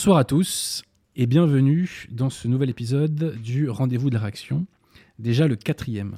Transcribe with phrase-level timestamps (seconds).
[0.00, 0.82] Bonsoir à tous
[1.14, 4.66] et bienvenue dans ce nouvel épisode du Rendez-vous de la réaction,
[5.18, 6.14] déjà le quatrième.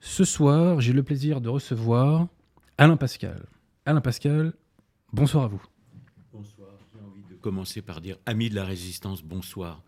[0.00, 2.28] Ce soir, j'ai le plaisir de recevoir
[2.76, 3.46] Alain Pascal.
[3.86, 4.52] Alain Pascal,
[5.14, 5.62] bonsoir à vous.
[6.30, 9.80] Bonsoir, j'ai envie de commencer par dire ami de la résistance, bonsoir.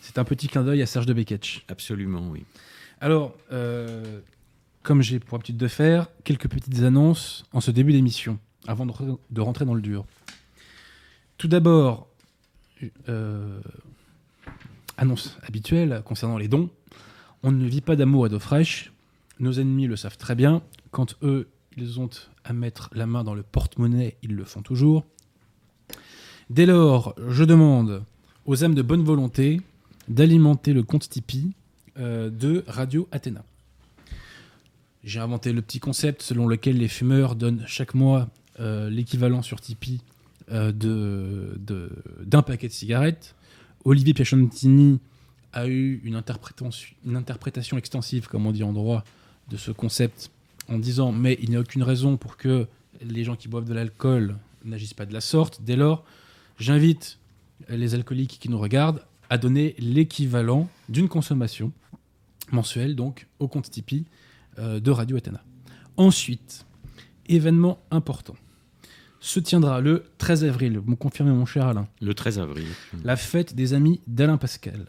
[0.00, 1.64] C'est un petit clin d'œil à Serge de Beketch.
[1.66, 2.44] Absolument, oui.
[3.00, 4.20] Alors, euh,
[4.84, 8.92] comme j'ai pour habitude de faire, quelques petites annonces en ce début d'émission, avant de,
[8.92, 10.06] re- de rentrer dans le dur.
[11.44, 12.08] Tout d'abord,
[13.10, 13.60] euh,
[14.96, 16.70] annonce habituelle concernant les dons.
[17.42, 18.94] On ne vit pas d'amour et d'eau fraîche.
[19.40, 20.62] Nos ennemis le savent très bien.
[20.90, 22.08] Quand eux, ils ont
[22.44, 25.04] à mettre la main dans le porte-monnaie, ils le font toujours.
[26.48, 28.04] Dès lors, je demande
[28.46, 29.60] aux âmes de bonne volonté
[30.08, 31.52] d'alimenter le compte Tipeee
[31.98, 33.44] euh, de Radio Athéna.
[35.02, 38.30] J'ai inventé le petit concept selon lequel les fumeurs donnent chaque mois
[38.60, 40.00] euh, l'équivalent sur Tipeee
[40.52, 40.72] euh,
[42.24, 43.34] d'un paquet de cigarettes.
[43.84, 45.00] Olivier Piachontini
[45.52, 49.04] a eu une interprétation, une interprétation extensive, comme on dit en droit,
[49.50, 50.30] de ce concept
[50.68, 52.66] en disant mais il n'y a aucune raison pour que
[53.02, 55.62] les gens qui boivent de l'alcool n'agissent pas de la sorte.
[55.62, 56.04] Dès lors,
[56.58, 57.18] j'invite
[57.68, 61.72] les alcooliques qui nous regardent à donner l'équivalent d'une consommation
[62.52, 64.04] mensuelle, donc au compte Tipeee
[64.58, 65.42] euh, de Radio Athéna.
[65.96, 66.66] Ensuite,
[67.26, 68.34] événement important.
[69.24, 72.66] Se tiendra le 13 avril, vous me confirmez mon cher Alain, Le 13 avril.
[73.04, 74.84] la fête des amis d'Alain Pascal,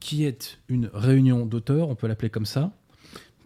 [0.00, 2.72] qui est une réunion d'auteurs, on peut l'appeler comme ça,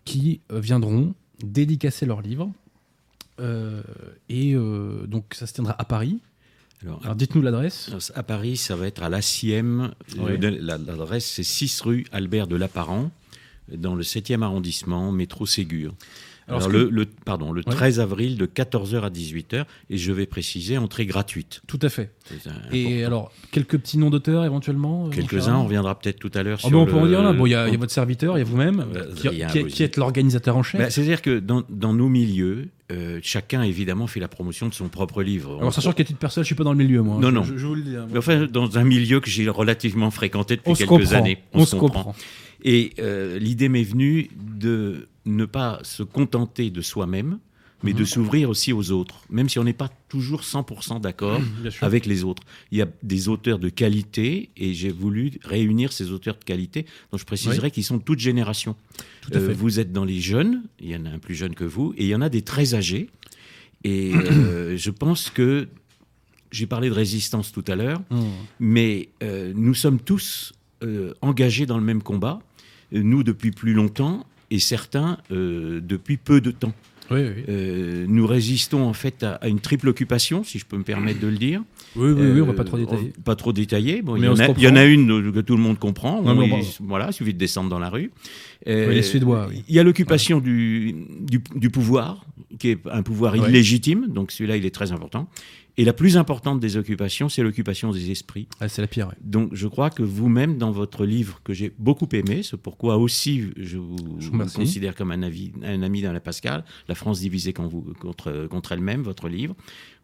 [0.07, 2.51] qui euh, viendront dédicacer leurs livres.
[3.41, 3.83] Euh,
[4.31, 6.19] et euh, donc ça se tiendra à Paris.
[6.83, 7.91] Alors, Alors dites-nous l'adresse.
[8.15, 9.93] à Paris, ça va être à l'ACIEM.
[10.17, 10.39] Ouais.
[10.39, 13.11] L'adresse, c'est 6 rue Albert de Lapparent,
[13.71, 15.93] dans le 7e arrondissement, métro Ségur.
[16.53, 19.97] Alors, Alors, ce que- le, le- pardon, le 13 avril de 14h à 18h, et
[19.97, 21.63] je vais préciser, entrée gratuite.
[21.67, 22.13] Tout à fait.
[22.73, 26.61] Et alors, quelques petits noms d'auteurs éventuellement euh, Quelques-uns, on reviendra peut-être tout à l'heure
[26.61, 27.33] sur bon, on peut en dire là.
[27.33, 29.97] Bon, il y, a y a votre serviteur, il y a vous-même, Euh, qui, êtes
[29.97, 30.81] l'organisateur en chef.
[30.81, 34.89] Bah, C'est-à-dire que dans, dans nos milieux, euh, chacun évidemment fait la promotion de son
[34.89, 35.57] propre livre.
[35.59, 37.19] Alors, sachant qu'à titre personnel, je suis pas dans le milieu, moi.
[37.21, 37.43] Non, Je- non.
[37.45, 37.97] Je, je vous le dis.
[37.97, 38.07] hein.
[38.13, 41.17] Mais enfin, dans un milieu que j'ai relativement fréquenté depuis on quelques comprend.
[41.17, 41.39] années.
[41.55, 42.15] On, se comprend.
[42.65, 44.29] Et euh, l'idée m'est venue
[44.59, 47.39] de ne pas se contenter de soi-même,
[47.85, 47.99] mais Mhm.
[47.99, 51.83] de s'ouvrir aussi aux autres, même si on n'est pas toujours 100% d'accord sûr.
[51.85, 52.45] avec les autres.
[52.71, 56.87] Il y a des auteurs de qualité, et j'ai voulu réunir ces auteurs de qualité,
[57.11, 58.77] dont je préciserai qu'ils sont de toute génération.
[59.21, 59.53] Tout à Euh, fait.
[59.55, 62.05] vous êtes dans les jeunes, il y en a un plus jeune que vous, et
[62.05, 63.11] il y en a des très âgés.
[63.85, 65.69] Et euh, je pense que
[66.53, 68.21] j'ai parlé de résistance tout à l'heure, Mmh.
[68.61, 70.53] mais euh, nous sommes tous
[71.21, 72.41] engagés dans le même combat,
[72.91, 76.73] nous depuis plus longtemps et certains euh, depuis peu de temps.
[77.11, 77.43] Oui, oui.
[77.49, 81.21] Euh, nous résistons en fait à, à une triple occupation, si je peux me permettre
[81.21, 81.63] de le dire.
[81.97, 83.13] Oui, oui, oui, on va Euh, pas trop détailler.
[83.25, 84.01] Pas trop détailler.
[84.03, 84.63] Bon, il, y en a, comprend.
[84.63, 86.23] il y en a une euh, que tout le monde comprend.
[86.23, 88.11] Non, il- voilà, il suffit de descendre dans la rue.
[88.67, 89.63] Euh, Oui, les Suédois, oui.
[89.69, 92.25] Il y a l'occupation du, du, du pouvoir,
[92.59, 93.49] qui est un pouvoir Ouais.
[93.51, 95.29] illégitime, donc celui-là, il est très important.
[95.79, 98.47] Et la plus importante des occupations, c'est l'occupation des esprits.
[98.61, 99.09] Ah, c'est la pire.
[99.09, 99.15] ouais.
[99.23, 103.45] Donc je crois que vous-même, dans votre livre que j'ai beaucoup aimé, c'est pourquoi aussi
[103.57, 107.67] je vous, Je considère comme un, avis- un ami d'Alain Pascal, La France divisée quand
[107.67, 109.55] vous- contre, contre elle-même, votre livre,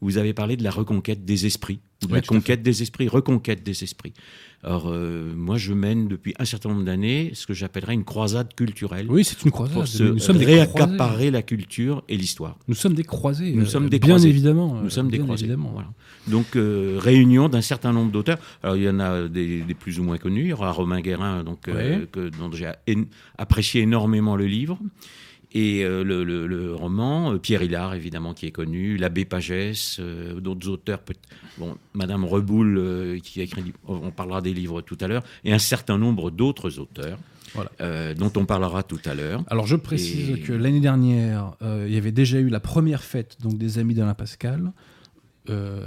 [0.01, 3.83] vous avez parlé de la reconquête des esprits, de la conquête des esprits, reconquête des
[3.85, 4.15] esprits.
[4.65, 8.55] Alors euh, moi, je mène depuis un certain nombre d'années ce que j'appellerais une croisade
[8.55, 9.75] culturelle Oui, c'est une croisade.
[9.77, 12.59] pour se nous sommes réaccaparer la culture et l'histoire.
[12.67, 13.53] Nous sommes des croisés.
[13.53, 14.29] Nous euh, sommes des bien croisés.
[14.31, 14.77] évidemment.
[14.79, 15.45] euh, Nous sommes des croisés.
[15.45, 15.71] Évidemment.
[15.73, 15.89] Voilà.
[16.27, 18.39] Donc, euh, réunion d'un certain nombre d'auteurs.
[18.65, 20.43] Alors, il y en a des, des plus ou moins connus.
[20.43, 22.07] Il y aura Romain Guérin, donc, euh, Ouais.
[22.11, 22.73] que, dont j'ai
[23.39, 24.79] apprécié énormément le livre.
[25.53, 29.97] Et euh, le, le- le roman, euh, Pierre Hillard, évidemment, qui est connu, l'abbé Pagès,
[29.99, 31.01] euh, d'autres auteurs,
[31.57, 35.59] bon, Madame Reboul, qui a écrit, on parlera des livres tout à l'heure, et un
[35.59, 37.19] certain nombre d'autres auteurs,
[37.55, 38.15] Voilà.
[38.15, 39.43] dont on parlera tout à l'heure.
[39.49, 43.39] Alors je précise Et- que l'année dernière, il y avait déjà eu la première fête
[43.41, 44.73] donc des amis d'Alain Pascal,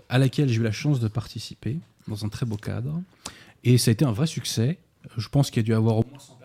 [0.10, 3.00] à laquelle j'ai eu la chance de participer dans un très beau cadre,
[3.64, 4.80] et ça a été un vrai succès.
[5.18, 6.41] Je pense qu'il y a dû avoir au moins 100 personnes qui sont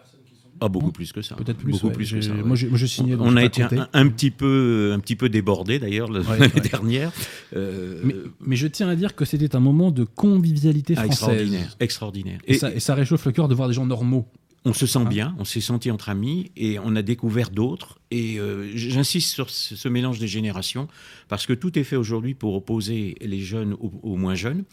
[0.61, 1.35] Ah, beaucoup plus que ça.
[1.37, 1.73] peut-être plus.
[1.73, 1.93] Beaucoup ouais.
[1.93, 2.33] plus que ça.
[2.33, 2.43] ouais.
[2.43, 3.17] Moi, je signais.
[3.19, 6.61] on a été un, un petit peu, un petit peu débordé d'ailleurs l'année ouais.
[6.71, 7.13] dernière.
[7.55, 11.13] Euh, Mais, mais je tiens à dire que c'était un moment de convivialité ah, française.
[11.21, 12.41] extraordinaire, extraordinaire.
[12.47, 14.27] Et, Et, ça, et ça réchauffe le cœur de voir des gens normaux.
[14.65, 15.09] on se sent Ah.
[15.09, 17.99] bien, on s'est senti entre amis et on a découvert d'autres.
[18.11, 20.89] Et euh, j'insiste sur ce, mélange des générations
[21.29, 24.65] parce que tout est fait aujourd'hui pour opposer les jeunes aux, aux moins jeunes.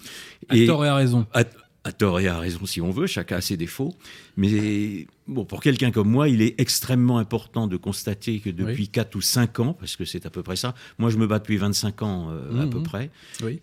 [0.49, 1.25] À tort et à raison.
[1.33, 1.43] à-
[1.83, 3.93] à tort et à raison si on veut, chacun a ses défauts.
[4.37, 9.15] Mais bon, pour quelqu'un comme moi, il est extrêmement important de constater que depuis 4
[9.15, 11.57] ou 5 ans, parce que c'est à peu près ça, moi je me bats depuis
[11.57, 12.83] 25 ans euh, à peu mmh, mmh.
[12.83, 13.09] près,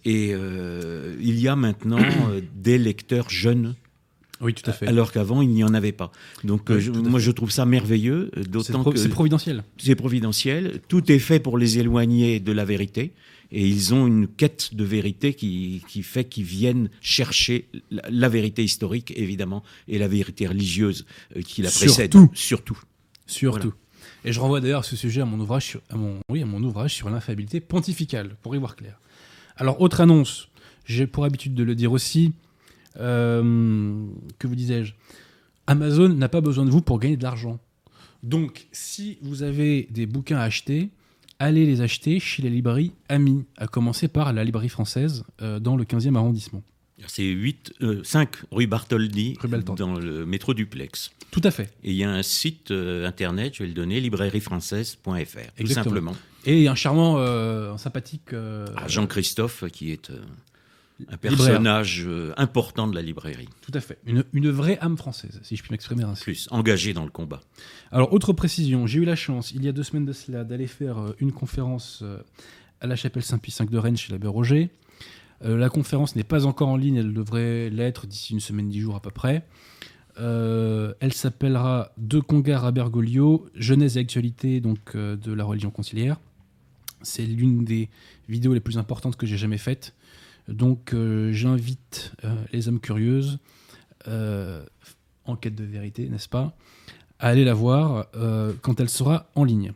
[0.04, 1.98] et euh, il y a maintenant
[2.30, 3.74] euh, des lecteurs jeunes
[4.42, 4.86] oui, tout à fait.
[4.86, 6.10] Alors qu'avant, il n'y en avait pas.
[6.44, 9.64] Donc, moi, je trouve ça merveilleux, d'autant que c'est providentiel.
[9.76, 10.80] C'est providentiel.
[10.88, 13.12] Tout est fait pour les éloigner de la vérité
[13.52, 18.62] et ils ont une quête de vérité qui, qui fait qu'ils viennent chercher la, vérité
[18.62, 21.04] historique, évidemment, et la vérité religieuse
[21.36, 22.12] euh, qui la précède.
[22.12, 22.30] Surtout.
[22.34, 22.78] Surtout.
[23.26, 23.74] Surtout.
[24.24, 26.62] Et je renvoie d'ailleurs ce sujet à mon ouvrage sur, à mon, oui, à mon
[26.62, 29.00] ouvrage sur l'infabilité pontificale, pour y voir clair.
[29.56, 30.48] Alors, autre annonce,
[30.84, 32.32] j'ai pour habitude de le dire aussi,
[32.98, 34.06] euh,
[34.38, 34.94] que vous disais-je?
[35.66, 37.58] Amazon n'a pas besoin de vous pour gagner de l'argent.
[38.22, 40.90] Donc, si vous avez des bouquins à acheter,
[41.40, 45.76] allez les acheter chez les librairies amies, à commencer par la librairie française euh, dans
[45.76, 46.62] le 15e arrondissement.
[47.06, 47.72] C'est 8,
[48.04, 49.36] 5 euh, rue Bartholdi,
[49.74, 51.10] dans le métro duplex.
[51.30, 51.72] Tout à fait.
[51.82, 56.14] Et il y a un site euh, internet, je vais le donner, librairiefrançaise.fr, tout simplement.
[56.44, 58.32] Et un charmant, un sympathique...
[58.32, 60.10] Ah, Jean-Christophe, qui est
[61.08, 62.06] un personnage
[62.36, 63.48] important de la librairie.
[63.62, 63.98] Tout à fait.
[64.06, 66.22] Une, une, vraie âme française, si je puis m'exprimer ainsi.
[66.22, 67.40] Plus, engagé dans le combat.
[67.92, 70.66] Alors, autre précision, j'ai eu la chance, il y a deux semaines de cela, d'aller
[70.66, 72.18] faire euh, une conférence euh,
[72.80, 74.70] à la chapelle Saint-Pie V de Rennes chez l'abbé Roger.
[75.42, 78.80] Euh, la conférence n'est pas encore en ligne, elle devrait l'être d'ici une semaine, dix
[78.80, 79.44] jours à peu près.
[80.16, 86.20] elle s'appellera De Congar à Bergoglio, Genèse et actualité donc, de la religion conciliaire.
[87.02, 87.88] C'est l'une des
[88.28, 89.94] vidéos les plus importantes que j'ai jamais faites.
[90.48, 90.94] Donc
[91.30, 92.12] j'invite
[92.52, 93.38] les âmes curieuses,
[94.06, 96.54] en quête de vérité, n'est-ce pas,
[97.18, 99.72] à aller la voir euh, quand elle sera en ligne.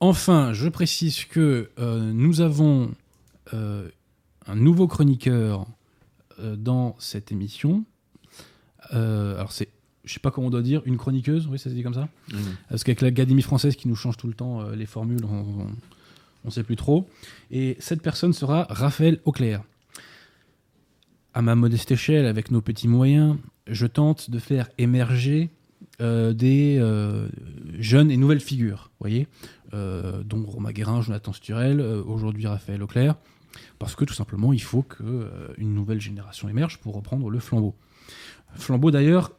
[0.00, 2.92] Enfin, je précise que euh, nous avons
[3.54, 3.88] euh,
[4.46, 5.66] un nouveau chroniqueur
[6.56, 7.84] dans cette émission.
[8.90, 9.68] alors c'est,
[10.04, 12.08] je sais pas comment on doit dire, une chroniqueuse, oui, ça se dit comme ça?
[12.32, 12.36] Mmh.
[12.68, 15.68] Parce qu'avec l'Académie française qui nous change tout le temps les formules, on
[16.44, 17.08] ne sait plus trop.
[17.50, 19.62] Et cette personne sera Raphaël Auclair.
[21.32, 23.36] À ma modeste échelle, avec nos petits moyens,
[23.66, 25.50] je tente de faire émerger
[26.00, 27.28] euh, des euh,
[27.78, 29.28] jeunes et nouvelles figures, voyez,
[29.74, 33.14] euh, dont Romain Guérin, Jonathan Sturel, aujourd'hui Raphaël Auclair,
[33.78, 37.76] parce que tout simplement il faut qu'une nouvelle génération émerge pour reprendre le flambeau.
[38.56, 39.32] Flambeau d'ailleurs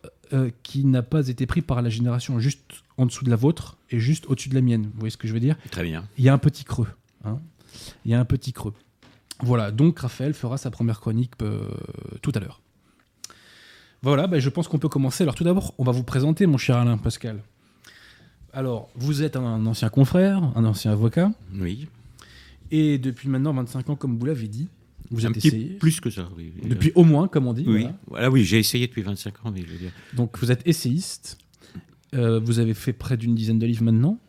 [0.63, 4.00] qui n'a pas été pris par la génération juste en dessous de la vôtre et
[4.00, 4.84] juste au-dessus de la mienne.
[4.84, 5.58] Vous voyez ce que je veux dire?
[5.72, 6.08] Très bien.
[6.17, 6.88] Il y a un petit creux.
[7.24, 7.39] Hein
[8.05, 8.74] il y a un petit creux.
[9.41, 11.34] Voilà, donc Raphaël fera sa première chronique
[12.22, 12.62] tout à l'heure.
[14.01, 15.24] Voilà, ben, je pense qu'on peut commencer.
[15.24, 17.41] Alors tout d'abord, on va vous présenter, mon cher Alain Pascal.
[18.53, 21.32] Alors, vous êtes un ancien confrère, un ancien avocat.
[21.53, 21.89] Oui.
[22.72, 24.70] Et depuis maintenant 25 ans, comme vous l'avez dit,
[25.12, 25.70] vous un êtes essayé.
[25.70, 26.54] Plus que ça, oui.
[26.64, 27.66] Depuis au moins, comme on dit.
[27.68, 29.92] Oui, voilà, oui j'ai essayé depuis 25 ans, mais je veux dire.
[30.14, 31.38] Donc vous êtes essayiste.
[32.14, 34.20] Euh, vous avez fait près d'une dizaine de livres maintenant.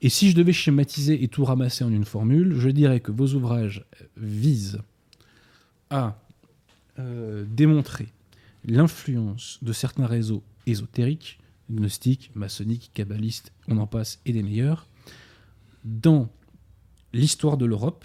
[0.00, 3.34] Et si je devais schématiser et tout ramasser en une formule, je dirais que vos
[3.34, 3.84] ouvrages
[4.16, 4.80] visent
[5.90, 6.18] à
[6.98, 8.08] euh, démontrer
[8.64, 11.38] l'influence de certains réseaux ésotériques,
[11.70, 14.88] gnostiques, maçonniques, kabbalistes, on en passe, et des meilleurs,
[15.84, 16.28] dans
[17.12, 18.04] l'histoire de l'Europe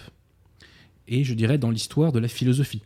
[1.08, 2.82] et je dirais dans l'histoire de la philosophie.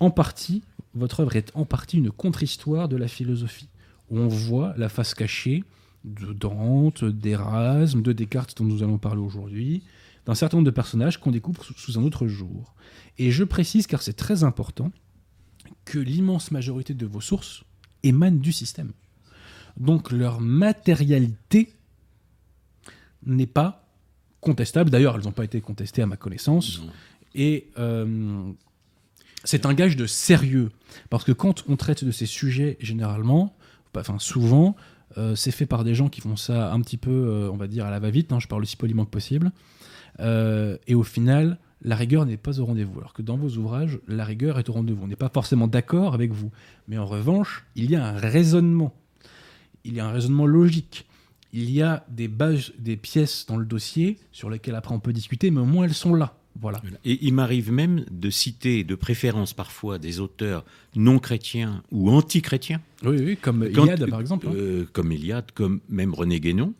[0.00, 0.62] En partie,
[0.94, 3.68] votre œuvre est en partie une contre-histoire de la philosophie,
[4.10, 5.64] où on voit la face cachée
[6.04, 9.82] de Dante, d'Erasme, de Descartes dont nous allons parler aujourd'hui,
[10.26, 12.74] d'un certain nombre de personnages qu'on découvre sous un autre jour.
[13.18, 14.92] Et je précise, car c'est très important,
[15.84, 17.64] que l'immense majorité de vos sources
[18.02, 18.92] émanent du système.
[19.76, 21.72] Donc leur matérialité
[23.24, 23.86] n'est pas
[24.40, 24.90] contestable.
[24.90, 26.82] D'ailleurs, elles n'ont pas été contestées à ma connaissance.
[27.34, 28.50] Et euh,
[29.44, 30.70] c'est un gage de sérieux.
[31.10, 33.56] Parce que quand on traite de ces sujets, généralement,
[33.96, 34.76] enfin souvent,
[35.16, 37.66] euh, c'est fait par des gens qui font ça un petit peu, euh, on va
[37.66, 38.32] dire, à la va-vite.
[38.32, 39.52] Hein, je parle aussi poliment que possible.
[40.20, 42.98] et au final, la rigueur n'est pas au rendez-vous.
[42.98, 45.04] Alors que dans vos ouvrages, la rigueur est au rendez-vous.
[45.04, 46.50] On n'est pas forcément d'accord avec vous.
[46.88, 48.94] Mais en revanche, il y a un raisonnement.
[49.84, 51.06] Il y a un raisonnement logique.
[51.52, 55.12] Il y a des bases, des pièces dans le dossier sur lesquelles après on peut
[55.12, 56.34] discuter, mais au moins elles sont là.
[56.60, 56.82] Voilà.
[57.04, 60.64] Et il m'arrive même de citer de préférence parfois des auteurs
[60.96, 62.80] non chrétiens ou anti-chrétiens.
[63.04, 64.48] Oui, oui, comme Iliade par exemple.
[64.48, 64.54] Hein.
[64.56, 66.74] Euh, comme Iliade, comme même René Guénon.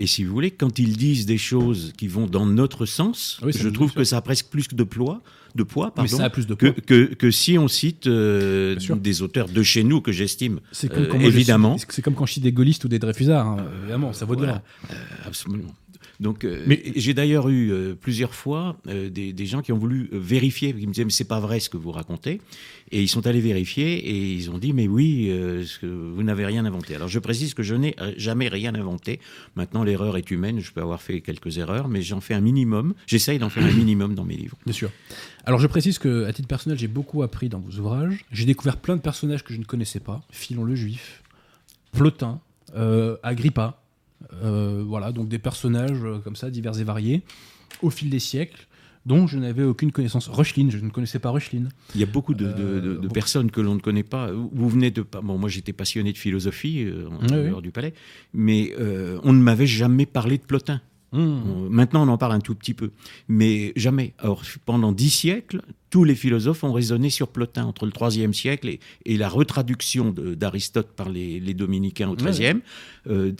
[0.00, 3.52] Et si vous voulez, quand ils disent des choses qui vont dans notre sens, Oui,
[3.52, 5.22] ça je trouve que ça a presque plus de poids,
[5.54, 6.82] de poids Mais pardon, ça a plus de que, poids.
[6.86, 11.04] que, que si on cite euh, des auteurs de chez nous que j'estime C'est comme,
[11.04, 11.78] euh, quand je évidemment.
[11.78, 13.46] suis- c'est comme quand je suis des gaullistes ou des dreyfusards.
[13.46, 13.64] hein.
[13.82, 14.54] Évidemment, ça vaut de Voilà.
[14.54, 14.62] l'or.
[14.92, 14.94] Euh,
[15.26, 15.74] absolument.
[16.20, 19.78] Donc, euh, Mais- j'ai d'ailleurs eu euh, plusieurs fois euh, des, des gens qui ont
[19.78, 22.40] voulu vérifier, qui me disaient mais c'est pas vrai ce que vous racontez,
[22.90, 26.64] et ils sont allés vérifier et ils ont dit mais oui, euh, vous n'avez rien
[26.64, 26.96] inventé.
[26.96, 29.20] Alors je précise que je n'ai jamais rien inventé.
[29.54, 32.94] Maintenant l'erreur est humaine, je peux avoir fait quelques erreurs, mais j'en fais un minimum.
[33.06, 34.56] J'essaye d'en faire un minimum dans mes livres.
[34.64, 34.90] Bien sûr.
[35.44, 38.24] Alors je précise que à titre personnel, j'ai beaucoup appris dans vos ouvrages.
[38.32, 40.20] J'ai découvert plein de personnages que je ne connaissais pas.
[40.32, 41.22] Philon le Juif,
[41.92, 42.40] Plotin,
[42.76, 43.80] euh, Agrippa.
[44.42, 47.22] Euh, voilà, donc des personnages euh, comme ça, divers et variés,
[47.82, 48.66] au fil des siècles,
[49.06, 50.28] dont je n'avais aucune connaissance.
[50.28, 51.68] Rushlin, je ne connaissais pas Rushlin.
[51.94, 53.14] Il y a beaucoup de, de- Euh, de- de beaucoup.
[53.14, 54.30] personnes que l'on ne connaît pas.
[54.32, 55.02] Vous venez de.
[55.22, 57.48] Bon, moi j'étais passionné de philosophie euh, en Oui, oui.
[57.48, 57.94] dehors du palais,
[58.34, 60.80] mais euh, on ne m'avait jamais parlé de Plotin.
[61.12, 62.90] On- Maintenant, on en parle un tout petit peu,
[63.28, 64.14] mais jamais.
[64.22, 68.68] Or, pendant dix siècles, tous les philosophes ont raisonné sur Plotin entre le IIIe siècle
[68.68, 72.60] et, et la retraduction d'Aristote par les, les dominicains au XIIIe.
[73.08, 73.32] Euh,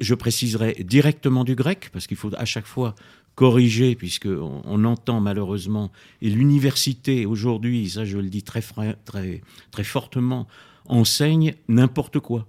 [0.00, 2.94] je préciserai directement du grec, parce qu'il faut à chaque fois
[3.36, 5.90] corriger, puisqu'on on entend malheureusement,
[6.22, 8.62] et l'université aujourd'hui, ça je le dis très,
[9.04, 9.40] très,
[9.70, 10.46] très fortement,
[10.86, 12.46] enseigne n'importe quoi.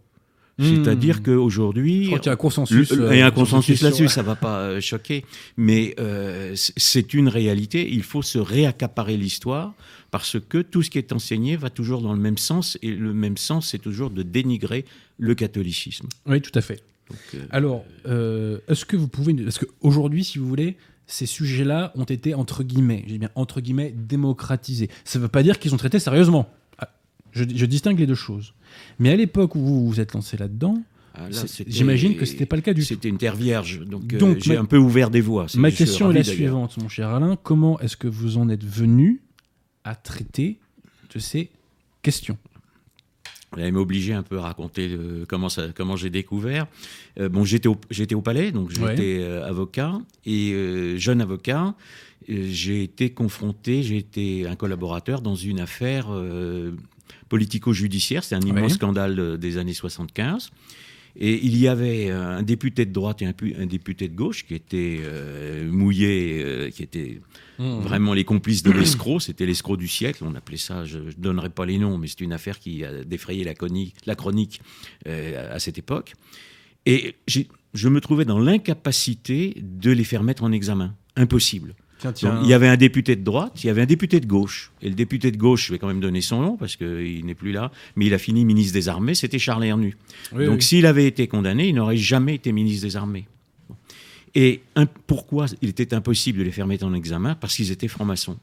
[0.58, 0.84] Hmm.
[0.84, 2.92] C'est-à-dire Je qu'aujourd'hui, qu'il y a un consensus.
[2.94, 5.26] euh, il y a un consensus là-dessus, ça va pas euh, choquer,
[5.58, 7.90] mais euh, c'est une réalité.
[7.92, 9.74] Il faut se réaccaparer l'histoire
[10.12, 13.14] parce que tout ce qui est enseigné va toujours dans le même sens et le
[13.14, 14.86] même sens, c'est toujours de dénigrer
[15.18, 16.08] le catholicisme.
[16.26, 16.82] Oui, tout à fait.
[17.10, 19.34] Donc, euh, Alors, euh, est-ce que vous pouvez.
[19.34, 23.94] Parce qu'aujourd'hui, si vous voulez, ces sujets-là ont été, entre guillemets, j'ai bien entre guillemets,
[23.96, 24.90] démocratisés.
[25.04, 26.50] Ça ne veut pas dire qu'ils sont traités sérieusement.
[27.36, 28.54] Je, je distingue les deux choses.
[28.98, 30.82] Mais à l'époque où vous vous êtes lancé là-dedans,
[31.14, 32.88] ah, là, j'imagine que c'était pas le cas du tout.
[32.88, 35.46] C'était une terre vierge, donc, euh, j'ai un peu ouvert des voies.
[35.56, 37.38] Ma question est la suivante, mon cher Alain.
[37.42, 39.22] Comment est-ce que vous en êtes venu
[39.84, 40.60] à traiter
[41.14, 41.50] de ces
[42.02, 42.38] questions?
[43.58, 46.68] Elle m'a obligé un peu à raconter euh, comment, ça, comment j'ai découvert.
[47.20, 49.20] Euh, bon, j'étais au, j'étais au palais, donc j'étais Ouais.
[49.22, 50.00] euh, avocat.
[50.26, 51.74] Et jeune avocat,
[52.28, 56.08] j'ai été confronté, j'ai été un collaborateur dans une affaire
[57.30, 58.24] politico-judiciaire.
[58.24, 60.52] C'est un immense scandale euh, des années 75.
[61.18, 64.54] Et il y avait un député de droite et un, un député de gauche qui
[64.54, 67.22] étaient euh, mouillés, euh, qui étaient
[67.58, 69.22] vraiment les complices de l'escroc.
[69.22, 72.22] C'était l'escroc du siècle, on appelait ça, je ne donnerai pas les noms, mais c'est
[72.22, 74.62] une affaire qui a défrayé la, chronique
[75.08, 76.16] euh, à cette époque.
[76.86, 80.96] Et je me trouvais dans l'incapacité de les faire mettre en examen.
[81.16, 81.76] Impossible.
[82.14, 84.26] Tiens, Donc, il y avait un député de droite, il y avait un député de
[84.28, 84.72] gauche.
[84.82, 87.36] Et le député de gauche, je vais quand même donner son nom parce qu'il n'est
[87.36, 89.96] plus là, mais il a fini ministre des Armées, c'était Charles Hernu.
[90.34, 90.62] Oui, Donc oui.
[90.64, 93.28] s'il avait été condamné, il n'aurait jamais été ministre des Armées.
[94.36, 97.36] Et un- pourquoi il était impossible de les faire mettre en examen?
[97.36, 98.38] Parce qu'ils étaient francs-maçons.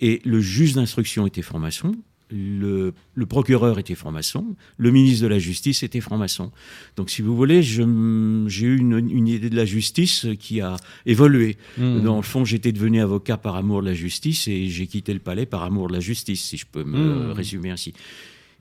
[0.00, 1.94] Et le juge d'instruction était franc-maçon,
[2.30, 6.52] le, le procureur était franc-maçon, le ministre de la Justice était franc-maçon.
[6.96, 11.56] Donc si vous voulez, j'ai eu une, une idée de la justice qui a évolué.
[11.78, 12.00] Hmm.
[12.02, 15.20] Dans le fond, j'étais devenu avocat par amour de la justice et j'ai quitté le
[15.20, 17.32] palais par amour de la justice, si je peux me Mm.
[17.32, 17.92] résumer ainsi.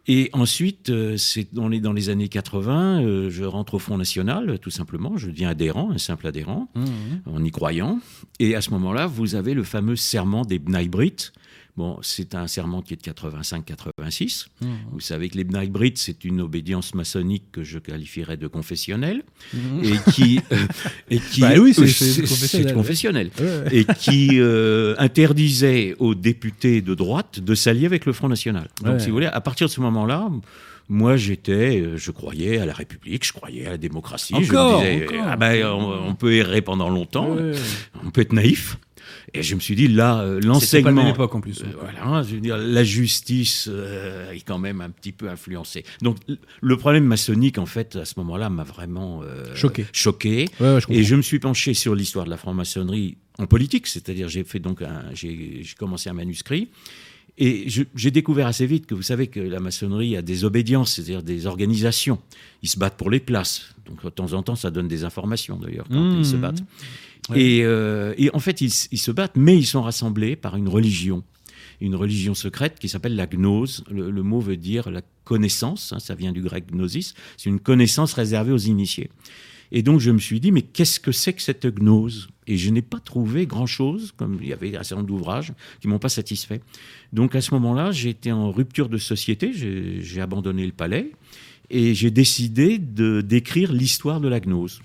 [0.08, 3.98] Et ensuite, euh, c'est dans les, dans les années 80, euh, je rentre au Front
[3.98, 5.18] National, tout simplement.
[5.18, 6.88] Je deviens adhérent, un simple adhérent, Mmh, mmh.
[7.36, 8.00] en y croyant.
[8.40, 11.32] Et à ce moment-là, vous avez le fameux serment des B'nai B'rith.
[11.78, 14.48] Bon, c'est un serment qui est de 85-86.
[14.62, 14.68] Mmh.
[14.92, 19.24] Vous savez que les B'rith, c'est une obédience maçonnique que je qualifierais de confessionnelle.
[19.54, 19.84] Mmh.
[19.84, 20.40] Et qui.
[20.52, 20.58] euh,
[21.10, 22.74] et qui Bah oui, c'est- confessionnel.
[22.74, 23.76] confessionnel Ouais, ouais.
[23.78, 28.68] et qui euh, interdisait aux députés de droite de s'allier avec le Front National.
[28.84, 29.00] Donc, Ouais.
[29.00, 30.30] si vous voulez, à partir de ce moment-là,
[30.92, 34.34] moi, j'étais, euh, je croyais à la République, je croyais à la démocratie.
[34.34, 35.28] Encore, je me disais, encore.
[35.30, 37.52] ah ben, on, on peut errer pendant longtemps, ouais.
[38.04, 38.78] on peut être naïf.
[39.34, 41.10] Et je me suis dit, là, euh, C'était pas la même l'enseignement.
[41.14, 41.62] époque en plus.
[41.62, 45.84] Euh, voilà, je veux dire, la justice euh, est quand même un petit peu influencée.
[46.02, 46.18] Donc,
[46.62, 49.86] le problème maçonnique, en fait, à ce moment-là, m'a vraiment euh, Choqué.
[49.94, 50.48] choqué.
[50.60, 51.00] Ouais, ouais, je comprends.
[51.00, 54.60] Et je me suis penché sur l'histoire de la franc-maçonnerie en politique, c'est-à-dire j'ai fait
[54.60, 54.82] donc
[55.14, 56.68] j'ai commencé un manuscrit.
[57.42, 61.24] Et j'ai découvert assez vite que vous savez que la maçonnerie a des obédiences, c'est-à-dire
[61.24, 62.20] des organisations.
[62.64, 63.74] Ils se battent pour les places.
[63.86, 66.20] Donc de temps en temps, ça donne des informations d'ailleurs quand Mmh.
[66.20, 66.64] ils se battent.
[67.32, 71.24] Euh, et en fait, ils, se battent, mais ils sont rassemblés par une religion.
[71.82, 73.84] Une religion secrète qui s'appelle la gnose.
[73.90, 77.14] Le, mot veut dire la connaissance, hein, ça vient du grec gnosis.
[77.38, 79.10] C'est une connaissance réservée aux initiés.
[79.72, 82.30] Et donc je me suis dit, mais qu'est-ce que c'est que cette gnose?
[82.48, 85.88] Et je n'ai pas trouvé grand-chose, comme il y avait un certain nombre d'ouvrages qui
[85.88, 86.62] m'ont pas satisfait.
[87.14, 91.12] Donc à ce moment-là, j'étais en rupture de société, j'ai abandonné le palais
[91.70, 94.82] et j'ai décidé d'écrire l'histoire de la gnose.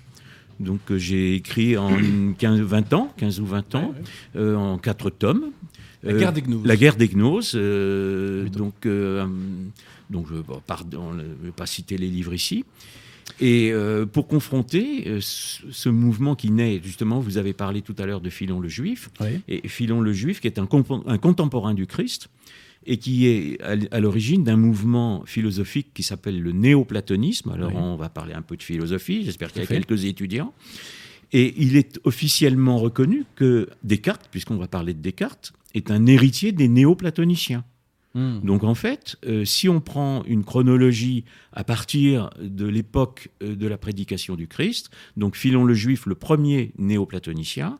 [0.59, 1.89] Donc euh, j'ai écrit en
[2.37, 3.93] 15, 20 ans, 15 ou 20 ans,
[4.35, 5.51] euh, en quatre tomes.
[6.03, 6.65] La Euh, guerre des gnoses.
[6.65, 7.53] La guerre des gnoses.
[7.55, 9.25] euh, donc, euh,
[10.09, 12.63] donc je bon, pardon, je ne vais pas citer les livres ici.
[13.41, 18.05] Et euh, pour confronter euh, ce, mouvement qui naît, justement, vous avez parlé tout à
[18.05, 19.41] l'heure de Philon le Juif, Oui.
[19.47, 22.29] et Philon le Juif, qui est un contemporain du Christ,
[22.85, 27.51] et qui est à l'origine d'un mouvement philosophique qui s'appelle le néoplatonisme.
[27.51, 27.77] Alors Oui.
[27.77, 29.75] on va parler un peu de philosophie, j'espère qu'il y a fait.
[29.75, 30.53] quelques étudiants.
[31.33, 36.51] Et il est officiellement reconnu que Descartes, puisqu'on va parler de Descartes, est un héritier
[36.51, 37.63] des néoplatoniciens.
[38.13, 38.39] Hmm.
[38.43, 43.67] Donc en fait, euh, si on prend une chronologie à partir de l'époque euh, de
[43.67, 47.77] la prédication du Christ, donc Philon le Juif, le premier néoplatonicien,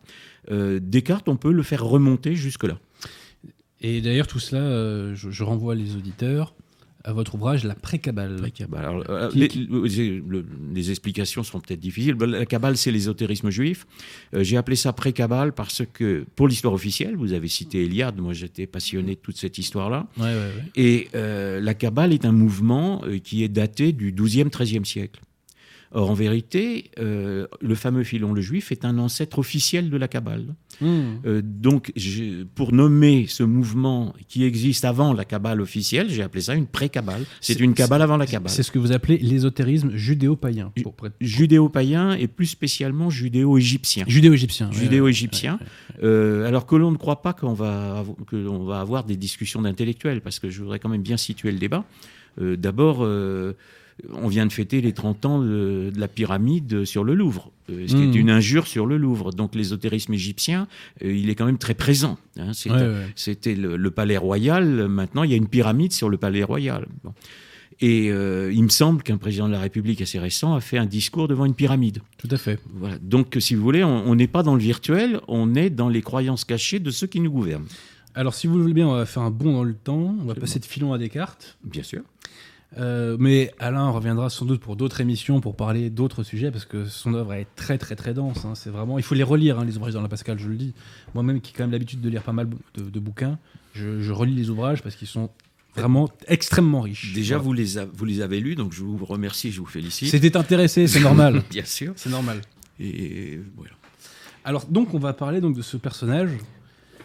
[0.51, 2.77] euh, Descartes, on peut le faire remonter jusque-là.
[3.87, 6.53] Et d'ailleurs, tout cela, euh, je, je renvoie les auditeurs
[7.03, 8.39] à votre ouvrage La pré-cabale.
[9.09, 12.15] Euh, les, le- explications sont peut-être difficiles.
[12.15, 13.85] La Kabbale, c'est l'ésotérisme juif.
[14.33, 18.33] Euh, J'ai appelé ça pré-Kabbale parce que, pour l'histoire officielle, vous avez cité Eliade, moi
[18.33, 20.07] j'étais passionné de toute cette histoire-là.
[20.17, 20.63] Ouais, ouais, ouais.
[20.75, 21.09] Et
[21.61, 25.21] la Kabbale est un mouvement qui est daté du XIIe, XIIIe siècle.
[25.91, 30.07] Or, en vérité, euh, le fameux Philon le Juif est un ancêtre officiel de la
[30.09, 30.45] Kabbale.
[30.81, 31.19] Hmm.
[31.25, 31.93] Euh, donc,
[32.53, 37.23] pour nommer ce mouvement qui existe avant la Kabbale officielle, j'ai appelé ça une pré-Kabbale.
[37.39, 38.49] C'est une Kabbale avant la Kabbale.
[38.51, 40.73] C'est ce que vous appelez l'ésotérisme judéo-païen.
[41.21, 44.03] Judéo-païen et plus spécialement judéo-égyptien.
[44.07, 44.71] Judéo-égyptien.
[44.71, 45.53] Judéo-égyptien.
[45.53, 46.03] ouais, ouais.
[46.03, 49.15] Euh, alors que l'on ne croit pas qu'on va, avo- que l'on va avoir des
[49.15, 51.85] discussions d'intellectuels, parce que je voudrais quand même bien situer le débat.
[52.37, 53.07] D'abord,
[54.11, 57.87] on vient de fêter les 30 ans de, de la pyramide sur le Louvre, euh,
[57.87, 59.31] ce qui est une injure sur le Louvre.
[59.31, 60.67] Donc l'ésotérisme égyptien,
[61.03, 62.17] euh, il est quand même très présent.
[62.37, 62.51] hein.
[62.65, 63.07] Ouais, ouais.
[63.15, 64.87] C'était le, le palais royal.
[64.87, 66.87] Maintenant, il y a une pyramide sur le palais royal.
[67.03, 67.13] Bon.
[67.81, 70.85] Et euh, il me semble qu'un président de la République assez récent a fait un
[70.85, 71.99] discours devant une pyramide.
[72.17, 72.57] Tout à fait.
[72.73, 72.97] Voilà.
[72.99, 76.45] Donc, si vous voulez, on n'est pas dans le virtuel, on est dans les croyances
[76.45, 77.65] cachées de ceux qui nous gouvernent.
[78.13, 80.15] Alors, si vous le voulez bien, on va faire un bond dans le temps.
[80.21, 81.57] On va passer de Philon à Descartes.
[81.65, 82.01] Bien sûr.
[82.77, 86.85] Euh, mais Alain reviendra sans doute pour d'autres émissions pour parler d'autres sujets parce que
[86.85, 88.43] son œuvre est très très très dense.
[88.43, 88.53] hein.
[88.55, 90.73] C'est vraiment, il faut les relire hein, les ouvrages d'Alain Pascal, je le dis.
[91.13, 93.37] Moi-même qui ai quand même l'habitude de lire pas mal de, de bouquins,
[93.73, 95.29] je, je relis les ouvrages parce qu'ils sont
[95.75, 97.13] vraiment extrêmement riches.
[97.13, 97.45] Déjà, Voilà.
[97.45, 100.09] vous, les a- vous les avez lus, donc je vous remercie, je vous félicite.
[100.09, 101.43] C'était intéressé, c'est normal.
[101.49, 101.93] Bien sûr.
[101.95, 102.41] c'est normal.
[102.79, 103.71] Et voilà.
[104.43, 106.31] Alors donc on va parler donc de ce personnage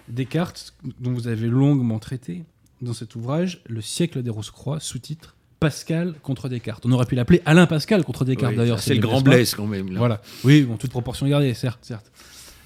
[0.09, 2.45] Descartes dont vous avez longuement traité
[2.83, 6.85] dans cet ouvrage Le siècle des Rose-Croix sous-titre Pascal contre Descartes.
[6.87, 8.81] On aurait pu l'appeler Alain Pascal contre Descartes Oui, d'ailleurs.
[8.81, 9.93] c'est le grand Blaise quand même.
[9.93, 9.99] là.
[9.99, 10.23] Voilà.
[10.43, 12.11] Oui, bon, toute proportion gardée, certes, certes.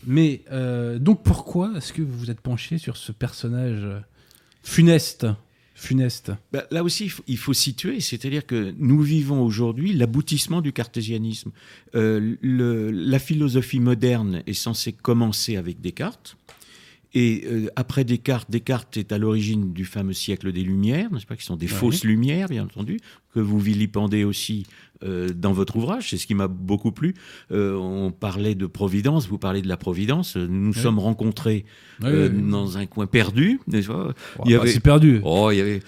[0.06, 3.86] Mais euh, donc pourquoi est-ce que vous vous êtes penché sur ce personnage
[4.62, 5.26] funeste
[5.76, 6.30] Funeste.
[6.52, 10.72] Bah, là aussi, il faut, il faut situer, c'est-à-dire que nous vivons aujourd'hui l'aboutissement du
[10.72, 11.50] cartésianisme.
[11.96, 16.36] Euh, le- la philosophie moderne est censée commencer avec Descartes.
[17.16, 21.36] Et euh, après Descartes, Descartes est à l'origine du fameux siècle des Lumières, n'est-ce pas,
[21.36, 21.72] qui sont des Ouais.
[21.72, 22.98] fausses lumières, bien entendu,
[23.32, 24.66] que vous vilipendez aussi
[25.04, 26.10] euh, dans votre ouvrage.
[26.10, 27.14] C'est ce qui m'a beaucoup plu.
[27.52, 30.36] Euh, on parlait de Providence, vous parlez de la Providence.
[30.36, 30.80] Nous nous Oui.
[30.80, 31.64] sommes rencontrés
[32.02, 34.12] euh, dans un coin perdu, n'est-ce pas?
[34.44, 35.20] Il y avait- C'est perdu.
[35.24, 35.80] Oh, il y avait.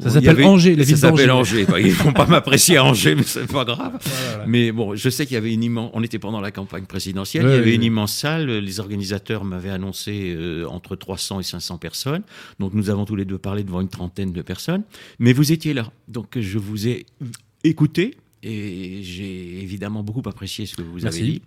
[0.00, 1.62] Ça s'appelle avait- Angers, la Ça s'appelle d'Angers.
[1.62, 1.66] Angers.
[1.70, 3.92] Bah, Ils vont pas m'apprécier à Angers, mais c'est pas grave.
[4.02, 4.44] Voilà.
[4.48, 5.92] Mais bon, je sais qu'il y avait une immense.
[5.94, 7.44] On était pendant la campagne présidentielle.
[7.46, 8.50] Il y avait une immense salle.
[8.50, 12.22] Les organisateurs m'avaient annoncé euh, entre 300 et 500 personnes.
[12.58, 14.82] Donc nous avons tous les deux parlé devant une trentaine de personnes.
[15.20, 15.92] Mais vous étiez là.
[16.08, 17.06] Donc je vous ai
[17.62, 18.16] écouté.
[18.44, 21.20] Et j'ai évidemment beaucoup apprécié ce que vous Merci.
[21.20, 21.42] avez dit.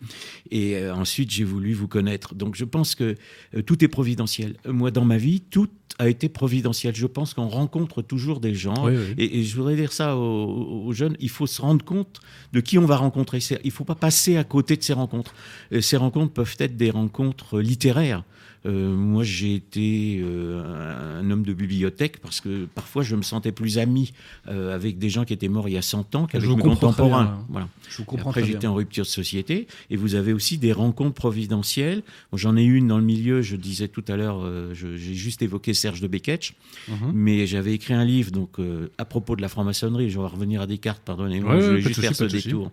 [0.52, 2.34] Et euh, ensuite, j'ai voulu vous connaître.
[2.36, 3.16] Donc, je pense que
[3.56, 4.56] euh, tout est providentiel.
[4.68, 6.96] Moi, dans ma vie, tout a été providentiel.
[6.96, 8.86] Je pense qu'on rencontre toujours des gens.
[8.88, 9.14] Oui, oui.
[9.18, 12.20] Et, et je voudrais dire ça aux, aux jeunes, il faut se rendre compte
[12.54, 13.40] de qui on va rencontrer.
[13.64, 15.34] Il ne faut pas passer à côté de ces rencontres.
[15.74, 18.24] Euh, Ces rencontres peuvent être des rencontres littéraires.
[18.68, 23.52] Euh, moi, j'ai été euh, un homme de bibliothèque parce que parfois je me sentais
[23.54, 24.12] plus ami
[24.50, 27.46] euh, avec des gens qui étaient morts il y a 100 ans qu'avec mes contemporains.
[27.50, 27.70] Voilà.
[27.90, 29.68] Je vous comprends après, j'étais en rupture de société.
[29.90, 32.04] Et vous avez aussi des rencontres providentielles.
[32.32, 35.74] Bon, J'en ai une dans le milieu, je disais tout à l'heure, j'ai juste évoqué
[35.74, 36.54] Serge de Beketch,
[36.90, 37.12] Mhm.
[37.14, 38.58] mais j'avais écrit un livre donc
[38.98, 40.10] à propos de la franc-maçonnerie.
[40.10, 42.72] Je vais revenir à Descartes, pardonnez-moi, Ouais, je de juste faire ce détour.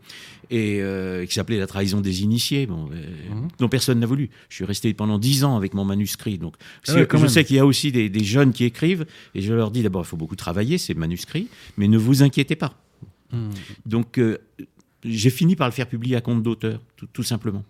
[0.51, 0.81] Et
[1.29, 3.49] qui s'appelait La trahison des initiés, bon, Mhm.
[3.59, 4.31] dont personne n'a voulu.
[4.49, 6.39] Je suis resté pendant dix ans avec mon manuscrit.
[6.39, 7.31] Donc, Ah si- ouais, quand je même.
[7.31, 10.03] sais qu'il y a aussi des, des jeunes qui écrivent, et je leur dis d'abord,
[10.03, 12.75] il faut beaucoup travailler, ces manuscrits, mais ne vous inquiétez pas.
[13.33, 13.51] Mhm.
[13.87, 14.39] Donc, euh,
[15.05, 17.63] j'ai fini par le faire publier à compte d'auteur, tout, tout simplement.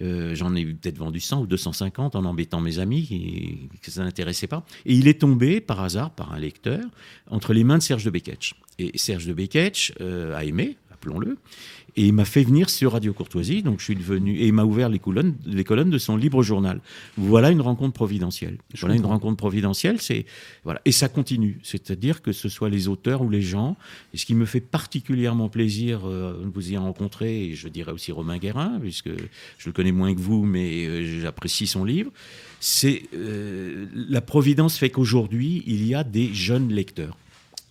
[0.00, 4.04] Euh, J'en ai peut-être vendu 100 ou 250 en embêtant mes amis qui, que ça
[4.04, 4.64] n'intéressait pas.
[4.86, 6.80] Et il est tombé par hasard, par un lecteur,
[7.30, 8.54] entre les mains de Serge de Beketch.
[8.78, 11.36] Et Serge de Beketch euh, a aimé, appelons-le.
[11.98, 14.62] Et il m'a fait venir sur Radio Courtoisie, donc je suis devenu et il m'a
[14.62, 16.80] ouvert les colonnes, les colonnes de son libre journal.
[17.16, 18.58] Voilà une rencontre providentielle.
[18.72, 20.24] Je voilà une rencontre providentielle, c'est
[20.62, 21.58] voilà et ça continue.
[21.64, 23.76] C'est-à-dire que ce soit les auteurs ou les gens.
[24.14, 27.90] Et ce qui me fait particulièrement plaisir euh, de vous y rencontrer, et je dirais
[27.90, 29.10] aussi Romain Guérin, puisque
[29.58, 32.12] je le connais moins que vous, mais euh, j'apprécie son livre.
[32.60, 37.16] C'est euh, la providence fait qu'aujourd'hui il y a des jeunes lecteurs.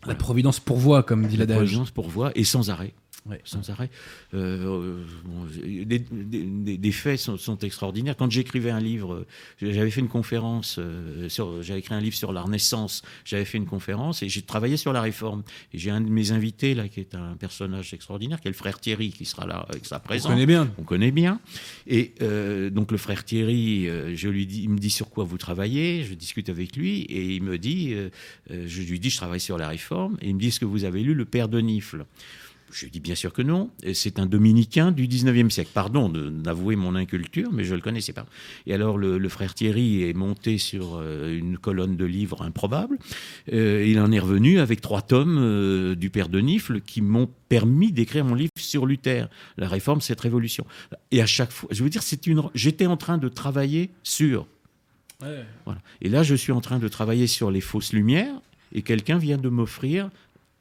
[0.05, 1.59] La providence pourvoit, comme dit La l'adage.
[1.59, 2.93] providence pour voix et sans arrêt.
[3.29, 3.41] Ouais.
[3.43, 3.89] Sans arrêt.
[4.33, 8.15] Euh, euh, bon, des, des- des- des faits sont, sont extraordinaires.
[8.17, 9.25] Quand j'écrivais un livre, euh,
[9.61, 10.79] j'avais fait une conférence,
[11.27, 14.77] sur, j'avais écrit un livre sur la Renaissance, j'avais fait une conférence et j'ai travaillé
[14.77, 15.43] sur la Réforme.
[15.73, 18.55] Et j'ai un de mes invités là qui est un personnage extraordinaire, qui est le
[18.55, 20.71] frère Thierry, qui sera là avec sa On présence connaît bien.
[20.77, 21.39] on connaît bien.
[21.87, 25.37] Et euh, donc le frère Thierry, je lui dis, il me dit sur quoi vous
[25.37, 26.03] travaillez?
[26.03, 28.09] Je discute avec lui et il me dit, euh,
[28.49, 30.17] je lui dis, je travaille sur la réforme.
[30.21, 32.05] Et il me dit, est-ce que vous avez lu le Père de Nifle?
[32.71, 33.69] Je lui dis bien sûr que non.
[33.93, 35.71] C'est un dominicain du 19e siècle.
[35.73, 38.25] Pardon d'avouer mon inculture, mais je ne le connaissais pas.
[38.65, 42.97] Et alors le, le frère Thierry est monté sur euh, une colonne de livres improbables.
[43.53, 47.29] Euh, il en est revenu avec trois tomes euh, du Père de Nifle qui m'ont
[47.49, 50.65] permis d'écrire mon livre sur Luther, la réforme, cette révolution.
[51.11, 52.43] Et à chaque fois, je veux dire, c'est une.
[52.53, 54.47] J'étais en train de travailler sur.
[55.19, 55.81] Voilà.
[56.01, 58.39] Et là, je suis en train de travailler sur les fausses lumières,
[58.73, 60.09] et quelqu'un vient de m'offrir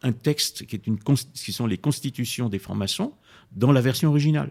[0.07, 0.99] un texte qui, est une,
[1.35, 3.13] qui sont les constitutions des francs-maçons
[3.55, 4.51] dans la version originale.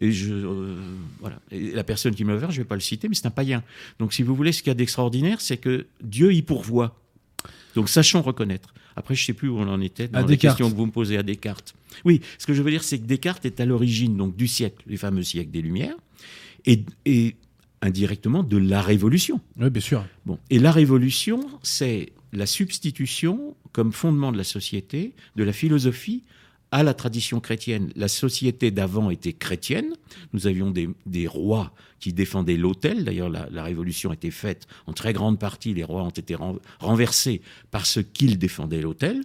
[0.00, 0.76] Et je, euh,
[1.20, 1.40] voilà.
[1.50, 3.26] Et la personne qui me l'a offert, je ne vais pas le citer, mais c'est
[3.26, 3.62] un païen.
[3.98, 7.00] Donc, si vous voulez, ce qu'il y a d'extraordinaire, c'est que Dieu y pourvoit.
[7.74, 8.74] Donc, sachons reconnaître.
[8.96, 10.58] Après, je ne sais plus où on en était dans À la Descartes.
[10.58, 11.74] question que vous me posez à Descartes.
[12.04, 14.82] Oui, ce que je veux dire, c'est que Descartes est à l'origine donc du siècle,
[14.86, 15.96] les fameux siècles des Lumières,
[16.66, 17.36] et, et
[17.80, 19.40] indirectement de la Révolution.
[19.56, 20.04] Oui, bien sûr.
[20.26, 20.38] Bon.
[20.50, 26.24] Et la révolution, c'est la substitution comme fondement de la société de la philosophie
[26.70, 27.92] à la tradition chrétienne.
[27.96, 29.94] La société d'avant était chrétienne.
[30.32, 33.04] Nous avions des, rois qui défendaient l'autel.
[33.04, 35.74] D'ailleurs, la, révolution a été faite en très grande partie.
[35.74, 39.22] Les rois ont été ren- renversés parce qu'ils défendaient l'autel.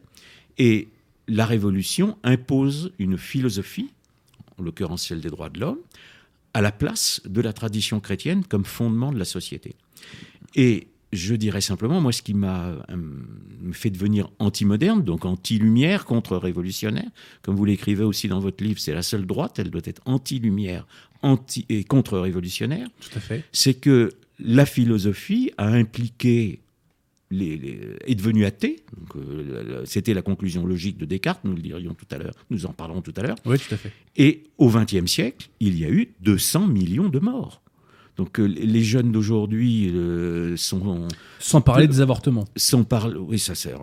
[0.58, 0.89] Et
[1.30, 3.91] la révolution impose une philosophie,
[4.58, 5.80] en l'occurrence celle des droits de l'homme,
[6.54, 9.76] à la place de la tradition chrétienne comme fondement de la société.
[10.56, 12.98] Et je dirais simplement, moi, ce qui m'a euh,
[13.72, 17.10] fait devenir anti-moderne, donc anti-lumière, contre-révolutionnaire,
[17.41, 20.86] comme vous l'écrivez aussi dans votre livre, c'est la seule droite, elle doit être anti-lumière
[21.22, 23.43] anti et contre-révolutionnaire, Tout à fait.
[23.52, 26.60] c'est que la philosophie a impliqué
[27.32, 28.78] les, les- est devenue athée.
[29.15, 32.72] Euh, C'était la conclusion logique de Descartes, nous le dirions tout à l'heure, nous en
[32.74, 33.36] parlerons tout à l'heure.
[33.46, 33.91] Oui, tout à fait.
[34.15, 37.62] Et au XXe siècle, il y a eu 200 millions de morts.
[38.18, 41.08] Donc euh, les jeunes d'aujourd'hui euh, sont
[41.40, 42.46] Sans parler des avortements.
[42.56, 43.80] sans parler, oui ça sert.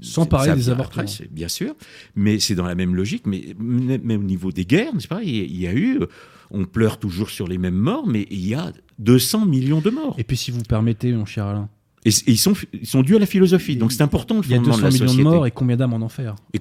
[0.00, 1.04] Sans parler des avortements.
[1.04, 1.74] après, bien sûr,
[2.16, 3.24] mais c'est dans la même logique.
[3.26, 6.00] Mais même au niveau des guerres, n'est-ce pas il y a- eu,
[6.50, 10.16] on pleure toujours sur les mêmes morts, mais il y a 200 millions de morts.
[10.18, 11.68] Et puis, si vous permettez, mon cher Alain,
[12.04, 13.76] Et, ils sont ils sont dus à la philosophie.
[13.76, 15.24] Donc c'est important le il y a fondement 200 de la millions société.
[15.24, 16.34] de morts et combien d'âmes en enfer?
[16.52, 16.58] Et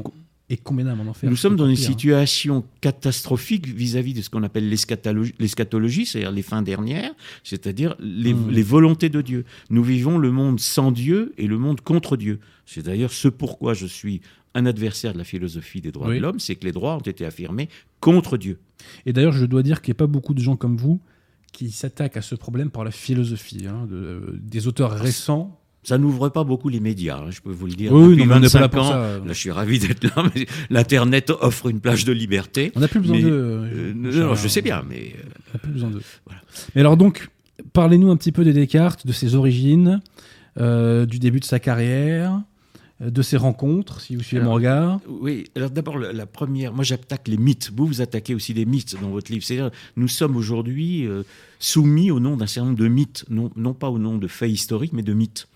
[0.49, 1.75] Et combien d'âmes en enfer Nous sommes dans une hein.
[1.75, 7.11] situation catastrophique vis-à-vis de ce qu'on appelle l'eschatologie, l'eschatologie, c'est-à-dire les fins dernières,
[7.43, 8.49] c'est-à-dire les, Mm.
[8.51, 9.43] les volontés de Dieu.
[9.71, 12.39] Nous vivons le monde sans Dieu et le monde contre Dieu.
[12.67, 14.21] C'est d'ailleurs ce pourquoi je suis
[14.53, 16.17] un adversaire de la philosophie des droits Oui.
[16.17, 17.67] de l'homme, c'est que les droits ont été affirmés
[17.99, 18.59] contre Dieu.
[19.07, 21.01] Et d'ailleurs, je dois dire qu'il n'y a pas beaucoup de gens comme vous
[21.51, 23.65] qui s'attaquent à ce problème par la philosophie.
[23.67, 25.59] hein, de- des auteurs récents.
[25.85, 27.93] Ça n'ouvre pas beaucoup les médias, hein, je peux vous le dire.
[27.93, 29.17] Oui, Depuis non, mais on n'est pas là 25 pour ans, ça.
[29.19, 32.71] là, je suis ravi d'être là, mais l'Internet offre une plage de liberté.
[32.75, 33.31] On n'a plus besoin Mais, d'eux.
[33.31, 36.01] Euh, euh, non, non, je sais bien, mais euh, On n'a plus besoin d'eux.
[36.25, 36.41] Voilà.
[36.73, 37.29] Mais alors donc,
[37.73, 40.01] parlez-nous un petit peu de Descartes, de ses origines,
[40.59, 42.41] du début de sa carrière,
[43.01, 44.99] de ses rencontres, si vous suivez Alors, mon regard.
[45.07, 47.71] Oui, alors d'abord, la, la première, moi j'attaque les mythes.
[47.75, 49.43] Vous, vous attaquez aussi des mythes dans votre livre.
[49.43, 51.23] C'est-à-dire, nous sommes aujourd'hui euh,
[51.59, 54.49] soumis au nom d'un certain nombre de mythes, non, non pas au nom de faits
[54.49, 55.47] historiques, mais de mythes.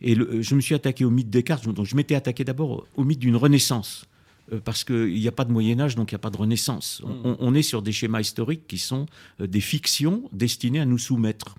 [0.00, 2.86] Et le- je me suis attaqué au mythe de Descartes, donc je m'étais attaqué d'abord
[2.96, 4.06] au mythe d'une renaissance.
[4.52, 7.02] euh, Parce qu'il n'y a pas de Moyen-Âge, donc il n'y a pas de Renaissance.
[7.04, 9.06] On, on est sur des schémas historiques qui sont
[9.40, 11.54] euh, des fictions destinées à nous soumettre.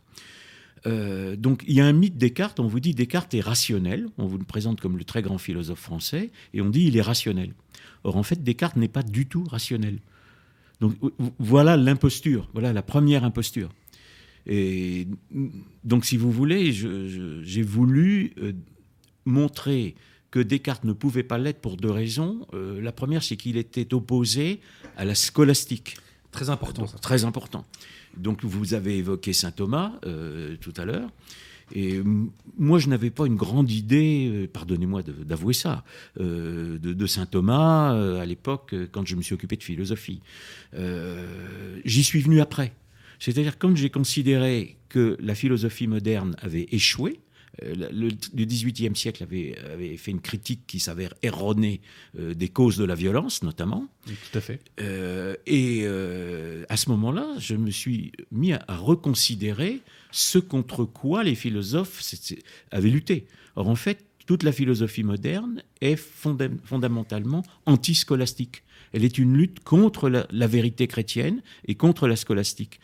[0.88, 4.26] Euh, donc il y a un mythe Descartes, on vous dit Descartes est rationnel, on
[4.26, 7.54] vous le présente comme le très grand philosophe français, et on dit il est rationnel.
[8.04, 10.00] Or en fait Descartes n'est pas du tout rationnel.
[10.80, 10.96] Donc
[11.38, 13.70] voilà l'imposture, voilà la première imposture.
[14.48, 15.08] Et
[15.84, 18.54] donc si vous voulez, j'ai voulu euh,
[19.26, 19.96] montrer
[20.32, 22.48] que Descartes ne pouvait pas l'être pour deux raisons.
[22.54, 24.62] Euh, la première, c'est qu'il était opposé
[24.98, 25.98] à la scolastique.
[26.32, 26.84] Très important.
[26.84, 27.66] Donc, Très important.
[28.18, 31.10] Donc vous avez évoqué saint Thomas euh, tout à l'heure.
[31.74, 32.02] Et
[32.58, 35.86] moi, je n'avais pas une grande idée, euh, pardonnez-moi d'avouer ça,
[36.20, 40.22] euh, de, saint Thomas à l'époque quand je me suis occupé de philosophie.
[41.86, 42.74] J'y suis venu après.
[43.20, 47.20] C'est-à-dire quand j'ai considéré que la philosophie moderne avait échoué,
[47.62, 48.10] le,
[48.46, 51.82] XVIIIe siècle avait, fait une critique qui s'avère erronée
[52.18, 53.88] euh, des causes de la violence, notamment.
[54.06, 54.62] tout à fait.
[54.80, 55.86] Euh, et
[56.70, 62.04] à ce moment-là, je me suis mis à, reconsidérer ce contre quoi les philosophes
[62.72, 63.28] avaient lutté.
[63.56, 68.64] Or, en fait, toute la philosophie moderne est fondamentalement anti-scolastique.
[68.94, 72.80] Elle est une lutte contre la vérité chrétienne et contre la scolastique.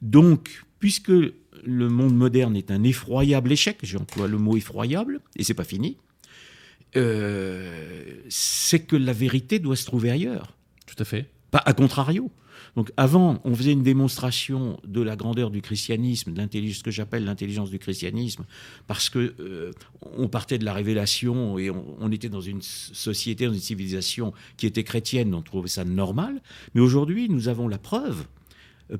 [0.00, 1.12] Donc, puisque
[1.62, 5.96] le monde moderne est un effroyable échec, j'emploie le mot effroyable, et c'est pas fini,
[6.96, 10.54] euh, c'est que la vérité doit se trouver ailleurs.
[10.86, 11.30] Tout à fait.
[11.50, 12.30] Pas à contrario.
[12.76, 17.24] Donc avant, on faisait une démonstration de la grandeur du christianisme, de ce que j'appelle
[17.24, 18.44] l'intelligence du christianisme,
[18.86, 19.72] parce que euh,
[20.16, 24.32] on partait de la révélation et on, on, était dans une société, dans une civilisation
[24.56, 26.40] qui était chrétienne, on trouvait ça normal.
[26.74, 28.24] Mais aujourd'hui, nous avons la preuve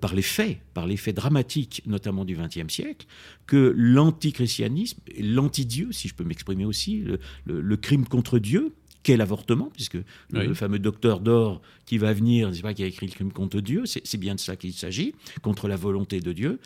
[0.00, 3.06] par les faits, par les faits dramatiques, notamment du XXe siècle,
[3.46, 7.04] que l'antichristianisme, l'anti-Dieu, si je peux m'exprimer aussi,
[7.44, 9.98] le, crime contre Dieu, qu'est l'avortement, puisque
[10.30, 13.60] le fameux docteur d'or qui va venir, n'est pas qui a écrit le crime contre
[13.60, 16.60] Dieu, c'est bien de ça qu'il s'agit, contre la volonté de Dieu,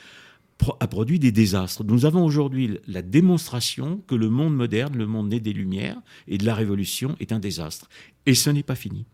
[0.81, 1.85] a produit des désastres.
[1.85, 6.39] Nous avons aujourd'hui la démonstration que le monde moderne, le monde né des Lumières et
[6.39, 7.89] de la Révolution est un désastre.
[8.25, 9.05] Et ce n'est pas fini.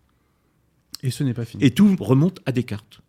[1.03, 1.65] Et ce n'est pas fini.
[1.65, 3.03] Et tout remonte à Descartes.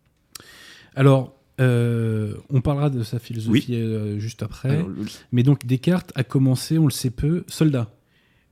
[0.94, 4.84] Alors, euh, on parlera de sa philosophie euh, juste après.
[5.32, 7.90] Mais donc Descartes a commencé, on le sait peu, soldat.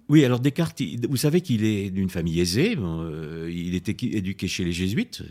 [0.09, 2.77] Oui, alors Descartes, vous savez qu'il est d'une famille aisée.
[2.79, 5.23] Euh, il était éduqué chez les jésuites.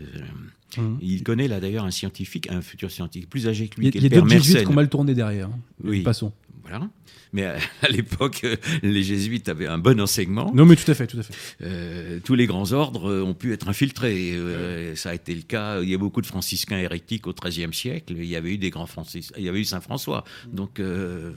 [0.78, 0.98] Mmh.
[1.02, 3.90] Il connaît là d'ailleurs un scientifique, un futur scientifique plus âgé que lui.
[3.94, 5.48] Il y a, d'autres jésuites qui ont mal tourné derrière.
[5.48, 5.60] Hein.
[5.84, 6.02] Oui.
[6.02, 6.34] Passons.
[6.64, 6.90] Voilà.
[7.34, 7.58] Mais à,
[7.90, 8.46] l'époque,
[8.84, 10.52] les jésuites avaient un bon enseignement.
[10.54, 11.34] Non, mais tout à fait, tout à fait.
[11.62, 14.32] Euh, tous les grands ordres ont pu être infiltrés.
[14.34, 15.82] Euh, ça a été le cas.
[15.82, 18.14] Il y a beaucoup de franciscains hérétiques au XIIIe siècle.
[18.18, 19.36] Il y avait eu des grands franciscains.
[19.38, 20.24] Il y avait eu Saint François.
[20.52, 21.32] Donc, euh,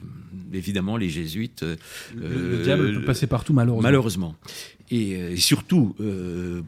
[0.53, 1.65] évidemment, les jésuites.
[2.17, 3.83] le, diable peut passer partout, malheureusement.
[3.83, 4.35] Malheureusement.
[4.91, 5.97] Et, surtout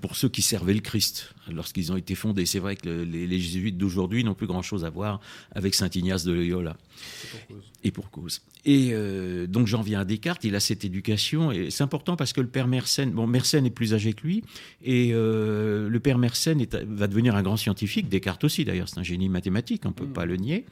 [0.01, 2.47] pour ceux qui servaient le Christ lorsqu'ils ont été fondés.
[2.47, 5.21] C'est vrai que les, jésuites d'aujourd'hui n'ont plus grand-chose à voir
[5.55, 6.77] avec Saint Ignace de Loyola.
[7.85, 8.41] Et pour cause.
[8.65, 12.33] Et euh, donc j'en viens à Descartes, il a cette éducation, et c'est important parce
[12.33, 14.43] que le père Mersenne, bon Mersenne est plus âgé que lui,
[14.85, 19.05] et euh, le père Mersenne va devenir un grand scientifique, Descartes aussi d'ailleurs, c'est un
[19.05, 20.13] génie mathématique, on ne peut mm.
[20.13, 20.67] pas le nier,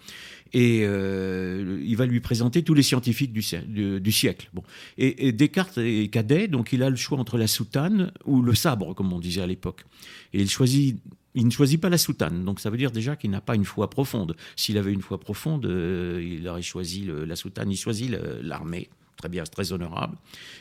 [0.53, 4.51] et euh, il va lui présenter tous les scientifiques du, du, siècle.
[4.55, 4.63] Bon.
[4.99, 8.95] Et, Descartes est cadet, donc il a le choix entre la soutane ou le sabre,
[8.95, 9.85] comme on disait à l'époque.
[10.33, 11.01] Et il choisit
[11.35, 13.65] il ne choisit pas la soutane, donc ça veut dire déjà qu'il n'a pas une
[13.65, 14.37] foi profonde.
[14.57, 19.29] S'il avait une foi profonde, euh, il aurait choisi la soutane, il choisit l'armée, très
[19.29, 20.17] bien, très honorable.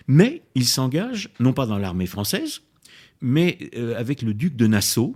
[0.07, 2.61] Mais il s'engage, non pas dans l'armée française,
[3.21, 5.15] mais euh, avec le duc de Nassau,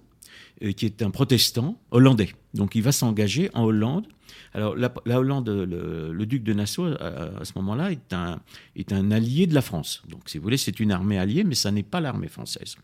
[0.63, 2.33] euh, qui est un protestant hollandais.
[2.53, 4.07] Donc il va s'engager en Hollande.
[4.53, 8.39] Alors la, Hollande, le, duc de Nassau, à, ce moment-là, est un,
[8.75, 10.03] est un allié de la France.
[10.07, 12.75] Donc si vous voulez, c'est une armée alliée, mais ça n'est pas l'armée française.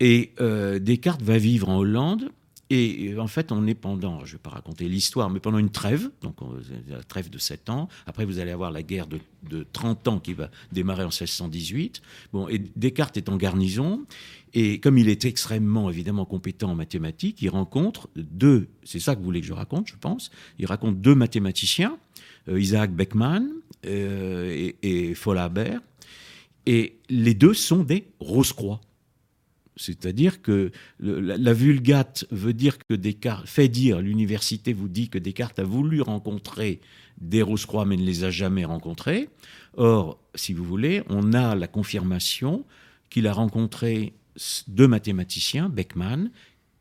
[0.00, 2.30] Et euh, Descartes va vivre en Hollande.
[2.68, 5.58] Et euh, en fait, on est pendant, je ne vais pas raconter l'histoire, mais pendant
[5.58, 6.36] une trêve, donc
[6.88, 7.88] la trêve de 7 ans.
[8.06, 9.20] Après, vous allez avoir la guerre de,
[9.72, 12.02] 30 ans qui va démarrer en 1618.
[12.32, 14.04] Bon, et Descartes est en garnison.
[14.52, 19.20] Et comme il est extrêmement, évidemment, compétent en mathématiques, il rencontre deux, c'est ça que
[19.20, 21.98] vous voulez que je raconte, je pense, il rencontre deux mathématiciens,
[22.48, 23.48] euh, Isaac Beckmann
[23.84, 25.14] et, et.
[26.68, 28.80] Et les deux sont des Rose-Croix.
[29.76, 35.58] C'est-à-dire que la, vulgate veut dire que Descartes, fait dire, l'université vous dit que Descartes
[35.58, 36.80] a voulu rencontrer
[37.20, 39.28] des Rose-Croix mais ne les a jamais rencontrés.
[39.76, 42.64] Or, si vous voulez, on a la confirmation
[43.10, 44.14] qu'il a rencontré
[44.66, 46.30] deux mathématiciens, Beckmann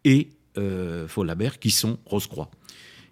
[0.05, 2.49] et euh, Folaber, qui sont Rose-Croix.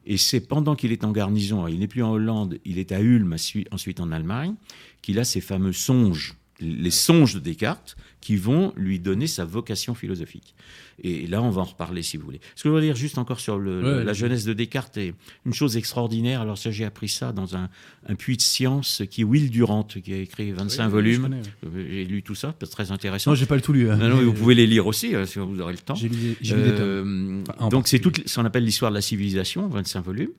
[0.05, 3.01] Et c'est pendant qu'il est en garnison, il n'est plus en Hollande, il est à
[3.01, 3.35] Ulm,
[3.71, 4.55] ensuite en Allemagne,
[5.01, 9.95] qu'il a ces fameux songes les songes de Descartes qui vont lui donner sa vocation
[9.95, 10.55] philosophique.
[11.03, 12.39] Et là, on va en reparler si vous voulez.
[12.55, 15.13] Ce que je veux dire juste encore sur la jeunesse de Descartes est
[15.45, 16.39] une chose extraordinaire.
[16.39, 17.69] Alors ça, j'ai appris ça dans un,
[18.17, 21.41] puits de science qui est Will Durant, qui a écrit 25 volumes.
[21.75, 23.31] J'ai lu tout ça, c'est très intéressant.
[23.31, 23.89] Non, j'ai pas le tout lu.
[23.89, 23.97] Hein.
[23.97, 25.95] Non, vous pouvez les lire aussi hein, si vous aurez le temps.
[25.95, 30.31] J'ai lu, euh, donc c'est tout ce qu'on appelle l'histoire de la civilisation, 25 volumes,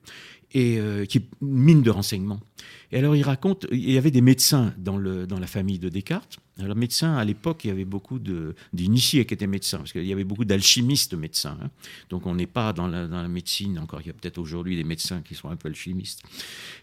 [0.52, 2.40] et euh, qui est mine de renseignements.
[2.94, 5.88] Et alors il raconte, il y avait des médecins dans, le, dans la famille de
[5.88, 8.20] Descartes, Alors, médecin, à l'époque, il y avait beaucoup
[8.72, 11.58] d'initiés qui étaient médecins, parce qu'il y avait beaucoup d'alchimistes médecins.
[11.60, 11.70] Hein.
[12.08, 14.76] Donc, on n'est pas dans la, dans la, médecine, encore il y a peut-être aujourd'hui
[14.76, 16.22] des médecins qui sont un peu alchimistes.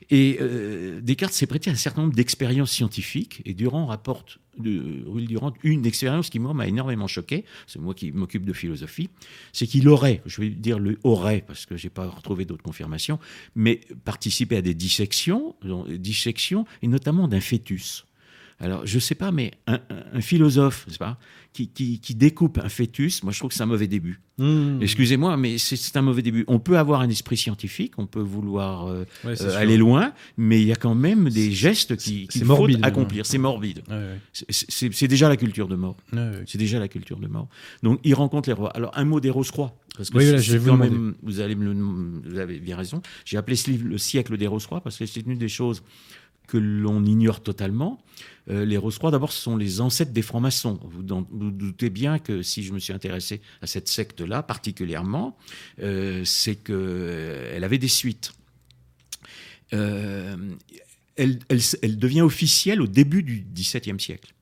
[0.09, 5.05] Et euh, Descartes s'est prêté à un certain nombre d'expériences scientifiques, et Durand rapporte de
[5.25, 9.09] Durand une expérience qui, moi, m'a énormément choqué, c'est moi qui m'occupe de philosophie,
[9.53, 12.63] c'est qu'il aurait, je vais dire le aurait, parce que je n'ai pas retrouvé d'autres
[12.63, 13.19] confirmations,
[13.55, 15.55] mais participé à des dissections,
[16.01, 18.05] dissections, et notamment d'un fœtus
[18.61, 21.17] alors je sais pas, mais un, philosophe, pas,
[21.51, 24.21] qui, qui, découpe un fœtus, moi je trouve que c'est un mauvais début.
[24.37, 24.79] Hmm.
[24.81, 26.45] Excusez-moi, mais c'est un mauvais début.
[26.47, 30.67] On peut avoir un esprit scientifique, on peut vouloir euh, euh, aller loin, mais il
[30.67, 33.25] y a quand même des gestes qui, qu'il faut accomplir.
[33.25, 33.81] C'est morbide.
[34.31, 35.97] c'est déjà la culture de mort.
[36.45, 37.47] C'est déjà la culture de mort.
[37.81, 38.69] Donc il rencontre les rois.
[38.71, 39.75] Alors un mot des Rose-Croix.
[39.97, 43.01] Parce que oui, vous, même, vous, allez vous avez bien raison.
[43.25, 45.83] J'ai appelé ce livre Le siècle des Rose-Croix parce que c'est une des choses
[46.47, 48.03] que l'on ignore totalement.
[48.49, 50.79] Euh, les Rose-Croix, d'abord, ce sont les ancêtres des francs-maçons.
[50.83, 55.37] Vous, vous, doutez bien que si je me suis intéressé à cette secte-là particulièrement,
[55.81, 58.33] euh, c'est qu'elle euh, avait des suites.
[59.71, 60.49] Elle,
[61.17, 64.33] elle, devient officielle au début du XVIIe siècle.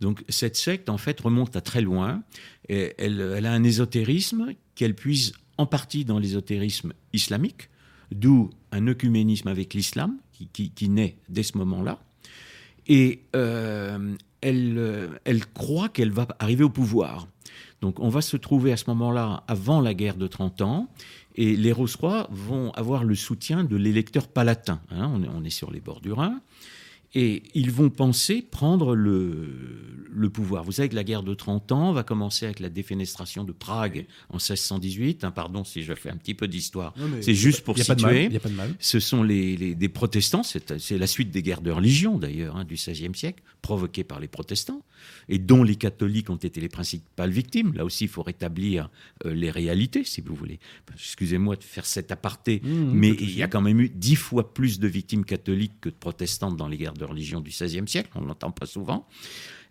[0.00, 2.22] Donc cette secte, en fait, remonte à très loin.
[2.68, 7.70] Elle a un ésotérisme qu'elle puise en partie dans l'ésotérisme islamique,
[8.10, 10.18] d'où un œcuménisme avec l'islam
[10.52, 12.02] qui, naît dès ce moment-là.
[12.86, 17.26] Et euh, elle, euh, elle croit qu'elle va arriver au pouvoir.
[17.80, 20.88] Donc on va se trouver à ce moment-là avant la guerre de 30 ans,
[21.36, 24.80] et les Rose-Croix vont avoir le soutien de l'électeur palatin.
[24.90, 25.20] Hein.
[25.34, 26.40] on, est sur les bords du Rhin.
[27.14, 29.48] Et ils vont penser prendre le,
[30.10, 30.64] le, pouvoir.
[30.64, 34.06] Vous savez que la guerre de 30 ans va commencer avec la défenestration de Prague
[34.30, 35.22] en 1618.
[35.22, 36.92] Hein, pardon si je fais un petit peu d'histoire.
[37.20, 38.26] C'est juste pour situer.
[38.30, 38.74] Il a pas de mal.
[38.80, 40.42] Ce sont les, les des protestants.
[40.42, 44.28] C'est la suite des guerres de religion, d'ailleurs, hein, du XVIe siècle, provoquées par les
[44.28, 44.82] protestants,
[45.30, 47.72] et dont les catholiques ont été les principales victimes.
[47.72, 48.90] Là aussi, il faut rétablir
[49.24, 50.60] euh, les réalités, si vous voulez.
[50.92, 54.52] Excusez-moi de faire cet aparté, mmh, mais il y a quand même eu dix fois
[54.52, 58.10] plus de victimes catholiques que de protestantes dans les guerres de religion du XVIe siècle,
[58.16, 59.08] on n'entend pas souvent.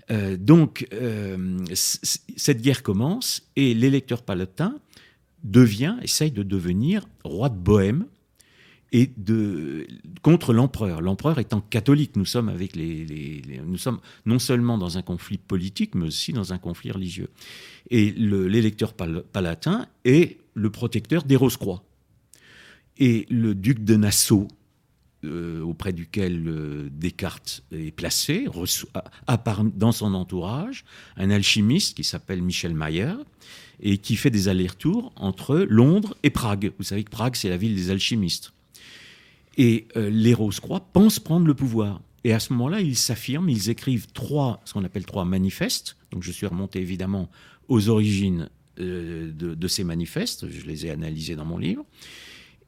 [0.10, 4.76] Euh, donc, euh, cette guerre commence et l'électeur palatin
[5.44, 8.08] devient, essaye de devenir roi de Bohême
[8.94, 9.88] et de,
[10.22, 11.02] contre l'empereur.
[11.02, 15.96] L'empereur étant catholique, nous sommes, avec les, nous sommes non seulement dans un conflit politique,
[15.96, 17.30] mais aussi dans un conflit religieux.
[17.90, 21.84] Et l'électeur palatin est le protecteur des Rose-Croix.
[23.00, 24.48] Et le duc de Nassau,
[25.26, 28.46] euh, auprès duquel euh, Descartes est placé,
[29.28, 29.44] a,
[29.76, 30.86] dans son entourage
[31.18, 33.14] un alchimiste qui s'appelle Michel Mayer
[33.80, 36.74] et qui fait des allers-retours entre Londres et Prague.
[36.78, 38.54] Vous savez que Prague, c'est la ville des alchimistes.
[39.58, 42.02] Et euh, les Rose-Croix pensent prendre le pouvoir.
[42.24, 45.98] Et à ce moment-là, ils s'affirment, ils écrivent trois, ce qu'on appelle trois manifestes.
[46.12, 47.30] Donc je suis remonté évidemment
[47.68, 51.86] aux origines de, de, ces manifestes, je les ai analysés dans mon livre.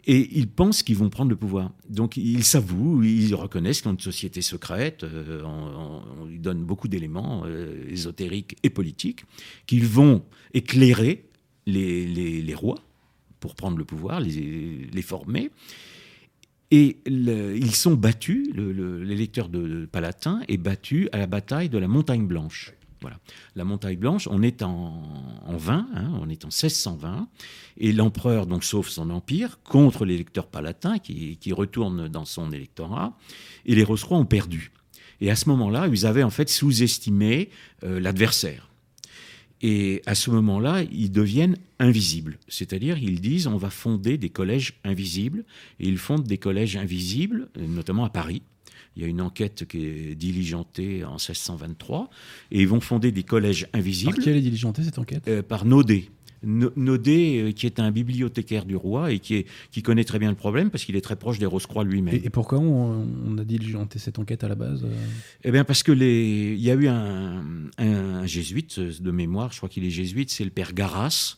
[0.08, 1.72] Et ils pensent qu'ils vont prendre le pouvoir.
[1.90, 6.88] Donc ils s'avouent, ils reconnaissent qu'ils ont une société secrète, euh, on, lui donne beaucoup
[6.88, 9.26] d'éléments euh, ésotériques et politiques,
[9.66, 10.24] qu'ils vont
[10.54, 11.26] éclairer
[11.66, 12.80] les, rois
[13.40, 15.50] pour prendre le pouvoir, les former.
[16.72, 22.26] Et ils sont battus, l'électeur de Palatin est battu à la bataille de la Montagne
[22.26, 22.74] Blanche.
[23.02, 23.20] Voilà.
[23.56, 25.04] La montagne blanche, on est en,
[25.46, 27.28] en 20, hein, on est en 1620,
[27.78, 33.16] et l'empereur donc sauve son empire contre l'électeur palatin qui, qui, retourne dans son électorat,
[33.68, 34.72] et les Rose-Croix ont perdu.
[35.22, 37.50] Et à ce moment-là, ils avaient en fait sous-estimé
[37.84, 38.70] euh, l'adversaire.
[39.62, 42.38] Et à ce moment-là, ils deviennent invisibles.
[42.48, 45.44] C'est-à-dire, ils disent, on va fonder des collèges invisibles.
[45.80, 48.42] Et ils fondent des collèges invisibles, notamment à Paris.
[48.96, 52.10] Il y a une enquête qui est diligentée en 1623
[52.52, 54.14] et ils vont fonder des collèges invisibles.
[54.16, 55.28] Par qui elle est diligentée cette enquête?
[55.28, 56.10] Euh, Par Naudet.
[56.44, 60.30] Naudet, euh, qui est un bibliothécaire du roi et qui, est, qui connaît très bien
[60.30, 62.16] le problème parce qu'il est très proche des Rose-Croix lui-même.
[62.16, 64.94] Et, pourquoi on, a diligenté cette enquête à la base euh?
[65.44, 67.44] Eh bien, parce que les, il y a eu un,
[67.78, 71.38] un jésuite de mémoire, je crois qu'il est jésuite, c'est le père Garas,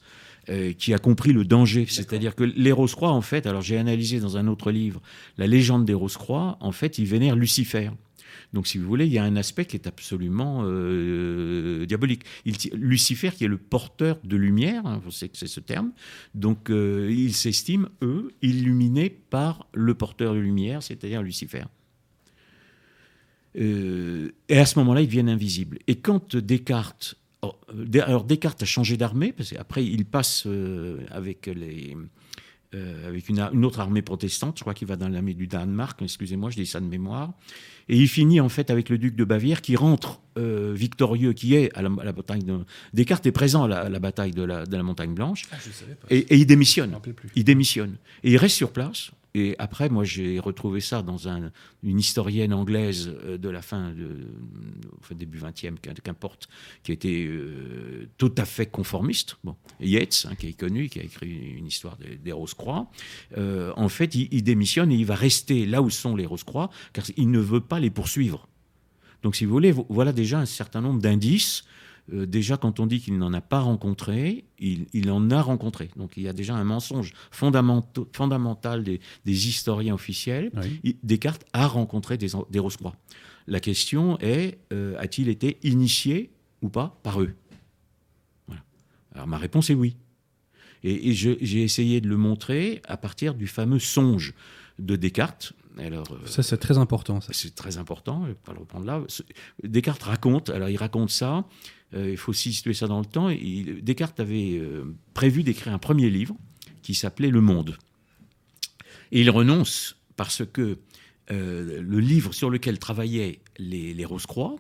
[0.50, 1.86] euh, qui a compris le danger.
[1.90, 5.02] C'est-à-dire que les Rose-Croix, en fait, alors j'ai analysé dans un autre livre
[5.38, 7.90] la légende des Rose-Croix, en fait, ils vénèrent Lucifer.
[8.54, 12.24] Donc, si vous voulez, il y a un aspect qui est absolument euh, diabolique.
[12.74, 15.92] Lucifer, qui est le porteur de lumière, hein, vous savez que c'est ce terme,
[16.36, 21.64] donc euh, ils s'estiment, eux, illuminés par le porteur de lumière, c'est-à-dire Lucifer.
[23.56, 25.80] et à ce moment-là, ils deviennent invisibles.
[25.88, 27.18] Et quand Descartes
[28.02, 31.96] alors Descartes a changé d'armée, parce qu'après il passe euh, avec les,
[32.76, 36.02] euh, avec une, une, autre armée protestante, je crois qu'il va dans l'armée du Danemark,
[36.02, 37.32] excusez-moi, je dis ça de mémoire,
[37.88, 41.56] et il finit en fait avec le duc de Bavière qui rentre euh, victorieux, qui
[41.56, 42.60] est à la, à la, bataille de
[42.94, 45.56] Descartes est présent à la, à la bataille de la, de la Montagne Blanche, ah,
[45.66, 46.08] je savais pas.
[46.10, 46.98] Et, et, il démissionne.
[47.36, 49.12] Il démissionne et il reste sur place.
[49.38, 51.52] Et après, moi, j'ai retrouvé ça dans un,
[51.84, 54.28] une historienne anglaise euh, de la fin, de,
[55.14, 56.50] début 20e, qu'importe,
[56.82, 59.38] qui était euh, tout à fait conformiste.
[59.44, 62.90] Bon, Yates, hein, qui est connu, qui a écrit une histoire des, des Rose-Croix.
[63.38, 66.72] Euh, en fait, il, il, démissionne et il va rester là où sont les Rose-Croix,
[66.94, 68.48] car il ne veut pas les poursuivre.
[69.22, 71.64] Donc, si vous voulez, voilà déjà un certain nombre d'indices
[72.14, 75.90] euh, déjà, quand on dit qu'il n'en a pas rencontré, il, il, en a rencontré.
[75.98, 80.52] Donc il y a déjà un mensonge fondamental des, des, historiens officiels.
[80.84, 80.98] Oui.
[81.04, 82.96] Descartes a rencontré des, des Rose-Croix.
[83.48, 86.32] La question est, euh, a-t-il été initié
[86.62, 87.34] ou pas par eux?
[88.48, 88.64] Voilà.
[89.14, 89.96] Alors ma réponse est oui.
[90.84, 94.34] Et, et j'ai essayé de le montrer à partir du fameux songe
[94.80, 95.54] de Descartes.
[95.80, 97.20] Alors, euh, ça, c'est très important.
[97.32, 99.02] C'est très important, je vais pas le reprendre là.
[99.64, 101.46] Descartes raconte, alors il raconte ça,
[101.94, 103.30] il faut situer ça dans le temps.
[103.82, 104.84] Descartes avait euh,
[105.14, 106.36] prévu d'écrire un premier livre
[106.82, 107.78] qui s'appelait Le Monde.
[109.12, 110.80] Et il renonce parce que
[111.32, 114.56] euh, le livre sur lequel travaillaient les, Rose-Croix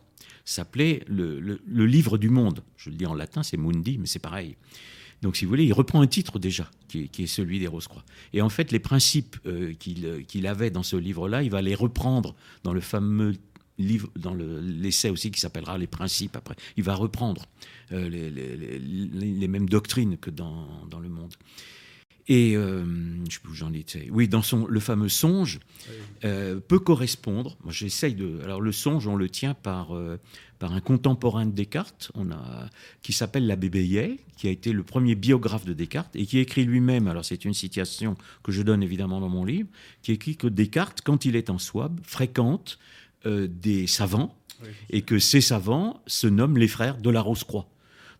[0.46, 2.64] s'appelait le, livre du monde.
[2.78, 4.56] Je le dis en latin, c'est Mundi, mais c'est pareil.
[5.22, 8.04] Donc, si vous voulez, il reprend un titre déjà, qui est, celui des Rose-Croix.
[8.34, 11.76] Et en fait, les principes euh, qu'il qu avait dans ce livre-là, il va les
[11.76, 13.34] reprendre dans le fameux
[13.78, 16.56] livre, dans l'essai le, aussi qui s'appellera Les Principes après.
[16.78, 17.46] Il va reprendre
[17.92, 21.34] euh, les, les, les, mêmes doctrines que dans, dans le monde.
[22.30, 22.84] Et euh,
[23.28, 24.10] je sais plus où j'en étais.
[24.12, 25.60] Oui, dans son, le fameux songe
[26.26, 27.56] euh, peut correspondre.
[27.64, 28.42] Moi, j'essaye de.
[28.44, 30.20] Alors, le songe, on le tient par, euh,
[30.60, 32.70] par un contemporain de Descartes, on a,
[33.02, 36.66] qui s'appelle l'abbé Bayet, qui a été le premier biographe de Descartes et qui écrit
[36.66, 37.08] lui-même.
[37.08, 39.70] Alors, c'est une citation que je donne évidemment dans mon livre,
[40.02, 42.78] qui écrit que Descartes, quand il est en Souabe, fréquente
[43.26, 47.68] euh, des savants oui, et que ces savants se nomment les frères de la Rose-Croix.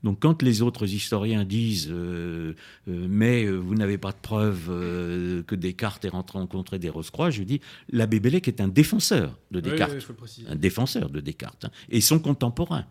[0.04, 2.54] Donc quand les autres historiens disent euh,
[2.88, 7.44] euh, mais vous n'avez pas de preuve euh, que Descartes ait rencontré des Rose-Croix, je
[7.44, 11.72] dis l'abbé Bellec est un défenseur de Descartes, oui, oui, un défenseur de Descartes hein,
[11.90, 12.86] et son contemporain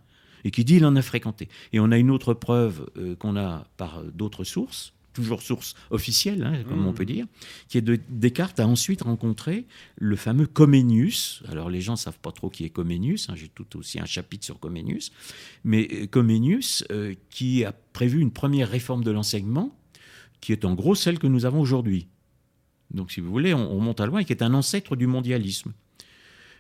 [0.45, 1.49] et qui dit il en a fréquenté.
[1.73, 2.87] Et on a une autre preuve
[3.19, 6.87] qu'on a par d'autres sources toujours source officielle, hein, comme mmh.
[6.87, 7.27] on peut dire,
[7.69, 11.43] qui est de Descartes a ensuite rencontré le fameux Comenius.
[11.49, 14.05] Alors les gens ne savent pas trop qui est Comenius, hein, j'ai tout aussi un
[14.05, 15.11] chapitre sur Comenius,
[15.65, 19.77] mais euh, Comenius euh, qui a prévu une première réforme de l'enseignement,
[20.41, 22.09] qui est en gros celle que nous avons aujourd'hui.
[22.91, 25.07] Donc si vous voulez, on, on, monte à loin, et qui est un ancêtre du
[25.07, 25.73] mondialisme.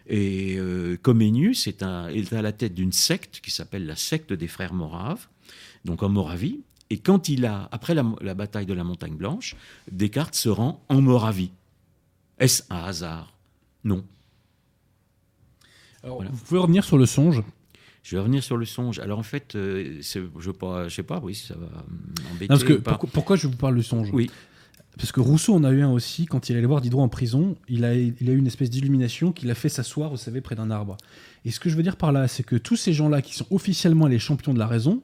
[0.08, 4.32] Et euh, Comenius est, un, est à la tête d'une secte qui s'appelle la secte
[4.32, 5.28] des frères Moraves,
[5.84, 9.56] donc en Moravie, et quand il a, après la, la, bataille de la Montagne Blanche,
[9.90, 11.50] Descartes se rend en Moravie.
[12.38, 13.32] Est-ce un hasard?
[13.84, 14.04] Non.
[16.02, 16.30] Alors, voilà.
[16.30, 17.42] Vous pouvez revenir sur le songe?
[18.02, 19.00] Je vais revenir sur le songe.
[19.00, 21.84] Alors en fait, euh, je ne sais pas, oui, si ça va
[22.28, 22.46] m'embêter.
[22.46, 24.10] Parce que pourquoi, pourquoi, je vous parle du songe?
[24.12, 24.30] Oui.
[24.96, 27.56] Parce que Rousseau en a eu un aussi, quand il allait voir Diderot en prison,
[27.68, 30.54] il a, il a eu une espèce d'illumination qui l'a fait s'asseoir, vous savez, près
[30.54, 30.96] d'un arbre.
[31.44, 33.46] Et ce que je veux dire par là, c'est que tous ces gens-là qui sont
[33.50, 35.02] officiellement les champions de la raison,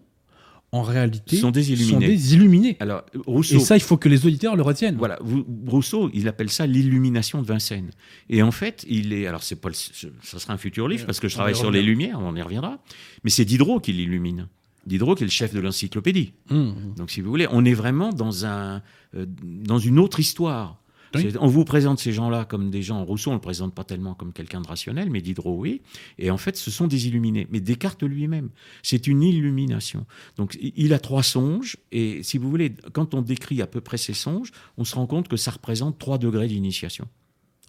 [0.74, 1.90] en réalité, sont des illuminés.
[1.92, 2.76] Sont des illuminés.
[2.80, 4.96] Alors, Rousseau, et ça, il faut que les auditeurs le retiennent.
[4.96, 5.18] Voilà,
[5.66, 7.90] Rousseau, il appelle ça l'illumination de Vincennes.
[8.30, 9.26] Et en fait, il est.
[9.26, 11.82] Alors, c'est pas le, ça sera un futur livre parce que je travaille sur les
[11.82, 12.78] lumières, on y reviendra.
[13.22, 14.48] Mais c'est Diderot qui l'illumine.
[14.86, 16.32] Diderot qui est le chef de l'encyclopédie.
[16.50, 16.94] Mmh.
[16.96, 18.82] Donc, si vous voulez, on est vraiment dans, un,
[19.14, 20.81] euh, dans une autre histoire.
[21.14, 21.32] Oui.
[21.40, 23.04] On vous présente ces gens-là comme des gens.
[23.04, 25.82] Rousseau, on ne le présente pas tellement comme quelqu'un de rationnel, mais Diderot, oui.
[26.18, 27.46] Et en fait, ce sont des illuminés.
[27.50, 28.50] Mais Descartes lui-même,
[28.82, 30.06] c'est une illumination.
[30.36, 31.76] Donc, il a trois songes.
[31.90, 35.06] Et si vous voulez, quand on décrit à peu près ces songes, on se rend
[35.06, 37.06] compte que ça représente trois degrés d'initiation.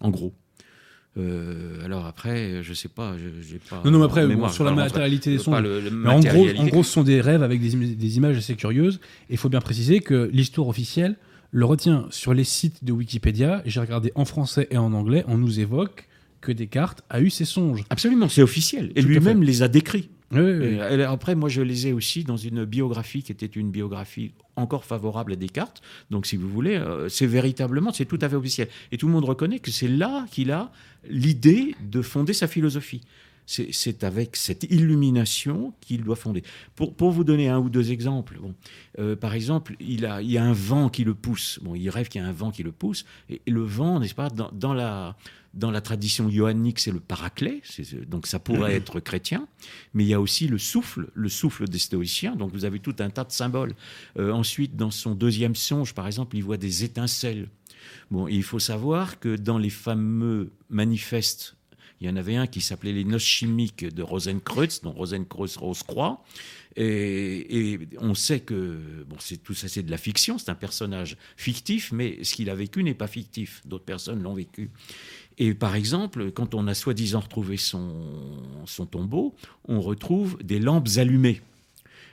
[0.00, 0.32] En gros.
[1.16, 3.82] Euh, alors après, je sais pas, j'ai pas.
[3.84, 5.62] Non, non, après, mémoire, bon, sur la matérialité des songes.
[5.62, 8.36] Le, le mais en gros, en gros, ce sont des rêves avec des, des images
[8.36, 8.98] assez curieuses.
[9.30, 11.16] Et il faut bien préciser que l'histoire officielle
[11.54, 13.62] le retient sur les sites de Wikipédia.
[13.64, 15.24] J'ai regardé en français et en anglais.
[15.28, 16.08] On nous évoque
[16.40, 17.84] que Descartes a eu ses songes.
[17.90, 18.90] Absolument, c'est officiel.
[18.96, 20.10] Et lui-même les a décrits.
[20.32, 20.78] Oui, oui.
[20.90, 24.84] Et après, moi, je les ai aussi dans une biographie qui était une biographie encore
[24.84, 25.80] favorable à Descartes.
[26.10, 28.66] Donc, si vous voulez, euh, c'est véritablement, c'est tout à fait officiel.
[28.90, 30.72] Et tout le monde reconnaît que c'est là qu'il a
[31.08, 33.02] l'idée de fonder sa philosophie.
[33.46, 36.42] C'est avec cette illumination qu'il doit fonder.
[36.74, 38.54] Pour, pour, vous donner un ou deux exemples, bon,
[38.98, 41.58] euh, par exemple, il, a, il y a un vent qui le pousse.
[41.62, 43.04] Bon, il rêve qu'il y a un vent qui le pousse.
[43.28, 45.16] Et, le vent, n'est-ce pas, dans, dans, la,
[45.52, 47.62] dans la tradition johannique, c'est le paraclet,
[48.06, 48.76] donc ça pourrait mmh.
[48.76, 49.46] être chrétien,
[49.92, 52.96] mais il y a aussi le souffle, le souffle des stoïciens, donc vous avez tout
[52.98, 53.74] un tas de symboles.
[54.18, 57.48] Euh, ensuite, dans son deuxième songe, par exemple, il voit des étincelles.
[58.10, 61.56] Bon, il faut savoir que dans les fameux manifestes
[62.00, 66.22] il y en avait un qui s'appelait Les Noces chimiques de Rosenkreuz, dont Rosenkreuz Rose-Croix.
[66.76, 71.16] Et, on sait que bon, c'est tout ça, c'est de la fiction, c'est un personnage
[71.36, 73.62] fictif, mais ce qu'il a vécu n'est pas fictif.
[73.64, 74.70] D'autres personnes l'ont vécu.
[75.38, 79.34] Et par exemple, quand on a soi-disant retrouvé son, son tombeau,
[79.66, 81.40] on retrouve des lampes allumées.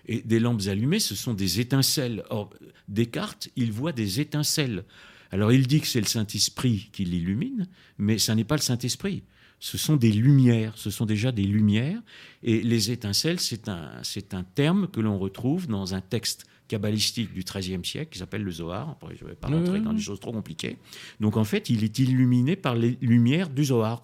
[0.05, 2.23] Et des lampes allumées, ce sont des étincelles.
[2.29, 2.51] Or,
[2.87, 4.83] Descartes, il voit des étincelles.
[5.31, 7.67] Alors il dit que c'est le Saint-Esprit qui l'illumine,
[7.97, 9.23] mais ça n'est pas le Saint-Esprit
[9.61, 12.01] ce sont des lumières, ce sont déjà des lumières.
[12.41, 17.31] Et les étincelles, c'est un, c'est un terme que l'on retrouve dans un texte kabbalistique
[17.31, 18.89] du XIIIe siècle qui s'appelle le Zohar.
[18.89, 20.77] Après, je ne vais pas rentrer dans des choses trop compliquées.
[21.19, 24.03] Donc en fait, il est illuminé par les lumières du Zohar.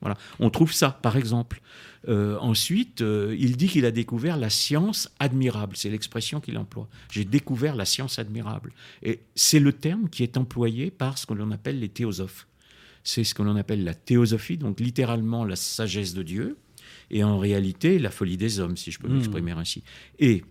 [0.00, 0.16] Voilà.
[0.38, 1.60] On trouve ça, par exemple.
[2.06, 5.76] Euh, ensuite, euh, il dit qu'il a découvert la science admirable.
[5.76, 6.88] C'est l'expression qu'il emploie.
[7.10, 8.72] J'ai découvert la science admirable.
[9.02, 12.46] Et c'est le terme qui est employé par ce que l'on appelle les théosophes
[13.04, 16.56] c'est ce que l'on appelle la théosophie, donc littéralement la sagesse de Dieu,
[17.10, 19.16] et en réalité la folie des hommes, si je peux hmm.
[19.16, 19.84] m'exprimer ainsi.
[20.18, 20.42] Et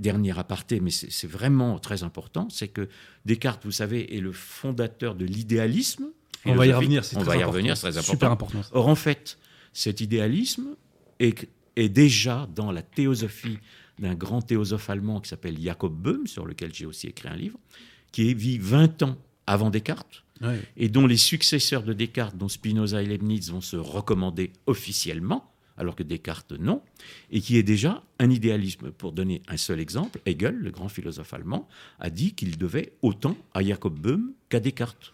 [0.00, 2.88] dernier aparté, mais c'est vraiment très important, c'est que
[3.26, 6.06] Descartes, vous savez, est le fondateur de l'idéalisme.
[6.46, 8.12] On va y revenir, c'est On va y revenir, c'est très important.
[8.12, 8.60] Super important.
[8.72, 9.38] Or, en fait,
[9.72, 10.74] cet idéalisme
[11.20, 13.58] est, est déjà dans la théosophie
[13.98, 17.58] d'un grand théosophe allemand qui s'appelle Jacob Böhm, sur lequel j'ai aussi écrit un livre,
[18.10, 19.18] qui vit 20 ans
[19.50, 20.24] avant Descartes,
[20.76, 25.96] et dont les successeurs de Descartes, dont Spinoza et Leibniz, vont se recommander officiellement, alors
[25.96, 26.82] que Descartes non,
[27.32, 28.90] et qui est déjà un idéalisme.
[28.92, 33.36] Pour donner un seul exemple, Hegel, le grand philosophe allemand, a dit qu'il devait autant
[33.52, 35.12] à Jacob Böhm qu'à Descartes.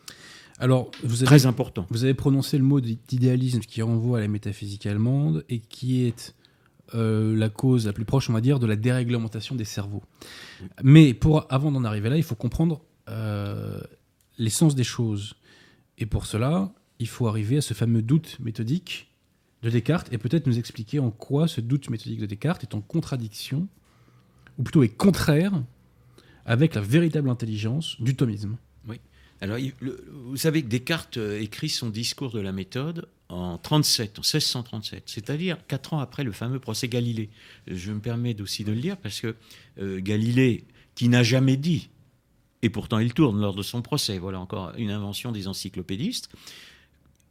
[0.59, 1.87] Alors, vous avez, Très important.
[1.91, 6.35] Vous avez prononcé le mot d'idéalisme qui renvoie à la métaphysique allemande et qui est
[6.95, 10.03] euh, la cause la plus proche, on va dire, de la déréglementation des cerveaux.
[10.83, 13.81] Mais pour, avant d'en arriver là, il faut comprendre euh,
[14.39, 15.37] l'essence des choses.
[15.99, 19.09] Et pour cela, il faut arriver à ce fameux doute méthodique
[19.63, 22.81] de Descartes et peut-être nous expliquer en quoi ce doute méthodique de Descartes est en
[22.81, 23.69] contradiction,
[24.59, 25.53] ou plutôt est contraire,
[26.45, 28.57] avec la véritable intelligence du thomisme.
[28.87, 29.01] Oui.
[29.41, 34.23] Alors, vous savez que Descartes euh, écrit son discours de la méthode en 37, en
[34.23, 37.29] 1637, c'est-à-dire quatre ans après le fameux procès Galilée.
[37.67, 39.35] Je me permets aussi de le dire parce que
[39.79, 40.65] euh, Galilée,
[40.95, 41.89] qui n'a jamais dit
[42.63, 44.19] et pourtant il tourne lors de son procès.
[44.19, 46.31] Voilà encore une invention des encyclopédistes.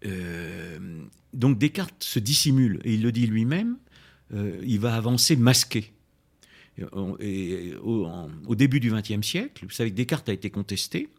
[0.06, 1.04] Euh,
[1.34, 3.78] donc Descartes se dissimule, et il le dit lui-même,
[4.34, 5.92] euh, il va avancer masqué.
[6.92, 7.16] Au,
[8.56, 11.10] début du XXe siècle, vous savez que Descartes a été contesté,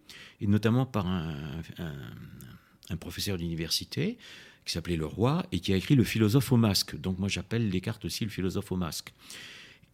[0.43, 1.63] et notamment par un,
[2.91, 4.19] un professeur d'université
[4.67, 7.01] qui s'appelait Leroy, et qui a écrit Le philosophe au masque.
[7.01, 9.15] Donc moi j'appelle Descartes aussi le philosophe au masque.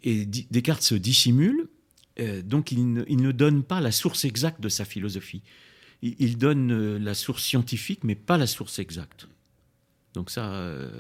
[0.03, 1.69] Et Descartes se dissimule,
[2.21, 5.43] euh, donc il ne, donne pas la source exacte de sa philosophie.
[6.03, 9.29] Il, donne euh, la source scientifique, mais pas la source exacte.
[10.15, 10.91] Donc ça, euh,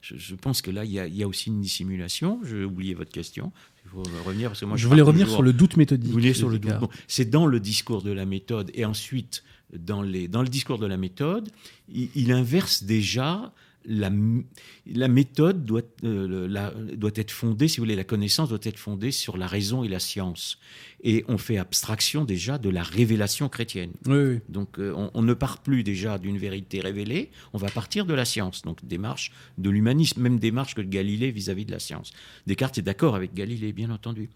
[0.00, 2.40] je, pense que là, il y, a, aussi une dissimulation.
[2.44, 3.52] J'ai oublié votre question.
[3.84, 6.34] Il faut revenir parce que moi, je, voulais revenir sur le doute méthodique.
[6.36, 6.60] sur le
[7.08, 9.42] C'est dans le discours de la méthode et ensuite
[9.76, 11.50] dans, les, dans le discours de la méthode,
[11.88, 13.52] il inverse déjà
[13.86, 14.10] la,
[14.86, 19.12] la méthode doit, euh, doit être fondée, si vous voulez, la connaissance doit être fondée
[19.12, 20.58] sur la raison et la science.
[21.02, 23.92] Et on fait abstraction déjà de la révélation chrétienne.
[24.48, 28.24] Donc euh, on, ne part plus déjà d'une vérité révélée, on va partir de la
[28.24, 28.62] science.
[28.62, 32.12] Donc démarche de l'humanisme, même démarche que de Galilée vis-à-vis de la science.
[32.46, 34.30] Descartes est d'accord avec Galilée, bien entendu.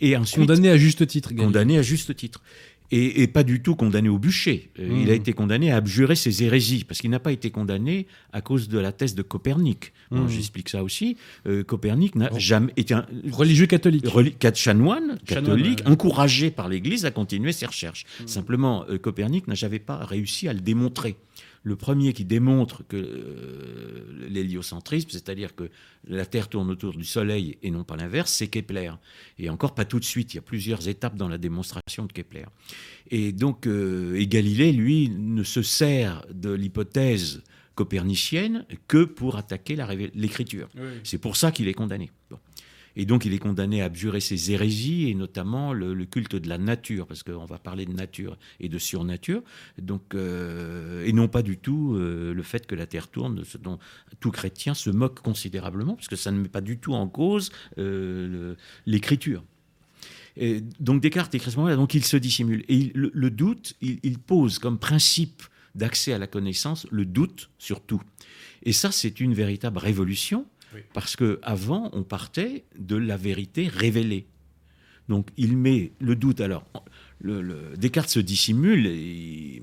[0.00, 1.34] Et ensuite, condamné à juste titre.
[1.34, 2.42] Condamné à juste titre
[2.90, 4.70] et, pas du tout condamné au bûcher.
[4.78, 5.16] Euh, il a mmh.
[5.16, 8.78] été condamné à abjurer ses hérésies, parce qu'il n'a pas été condamné à cause de
[8.78, 9.92] la thèse de Copernic.
[10.10, 10.28] Mmh.
[10.28, 11.16] J'explique ça aussi.
[11.46, 14.06] Euh, Copernic n'a jamais été un religieux catholique,
[14.54, 18.04] chanoine catholique, encouragé par l'Église à continuer ses recherches.
[18.20, 18.26] Mmh.
[18.26, 21.16] Simplement, euh, Copernic n'a jamais pas réussi à le démontrer
[21.66, 25.68] le premier qui démontre que euh, l'héliocentrisme, c'est-à-dire que
[26.06, 28.92] la Terre tourne autour du Soleil et non pas l'inverse, c'est Kepler.
[29.40, 32.12] Et encore pas tout de suite, il y a plusieurs étapes dans la démonstration de
[32.12, 32.44] Kepler.
[33.10, 37.42] Et donc, euh, et Galilée, lui, ne se sert de l'hypothèse
[37.74, 39.76] copernicienne que pour attaquer
[40.14, 40.68] l'écriture.
[41.02, 42.12] C'est pour ça qu'il est condamné.
[42.96, 46.56] Et donc, il est condamné à abjurer ses hérésies, et notamment le, culte de la
[46.56, 49.42] nature, parce qu'on va parler de nature et de surnature,
[49.78, 53.58] donc, euh, et non pas du tout euh, le fait que la Terre tourne, ce
[53.58, 53.78] dont
[54.18, 57.52] tout chrétien se moque considérablement, parce que ça ne met pas du tout en cause
[57.76, 58.54] euh,
[58.86, 59.44] l'écriture.
[60.80, 62.64] donc Descartes écrit ce moment-là, donc il se dissimule.
[62.68, 65.42] Et le, doute, il, pose comme principe
[65.74, 68.00] d'accès à la connaissance le doute sur tout.
[68.62, 70.46] Et ça, c'est une véritable révolution
[70.92, 74.26] parce que avant, on partait de la vérité révélée.
[75.08, 76.40] Donc il met le doute.
[76.40, 76.64] Alors,
[77.76, 79.62] Descartes se dissimule et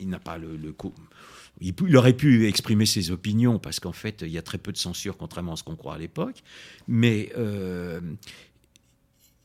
[0.00, 0.74] il n'a pas le, le
[1.60, 4.76] il, aurait pu exprimer ses opinions parce qu'en fait, il y a très peu de
[4.76, 6.42] censure, contrairement à ce qu'on croit à l'époque.
[6.88, 8.00] Mais euh,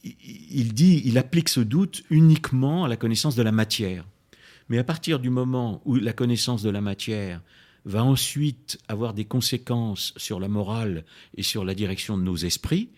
[0.04, 4.06] il dit, il applique ce doute uniquement à la connaissance de la matière.
[4.70, 7.42] Mais à partir du moment où la connaissance de la matière
[7.88, 12.90] va ensuite avoir des conséquences sur la morale et sur la direction de nos esprits,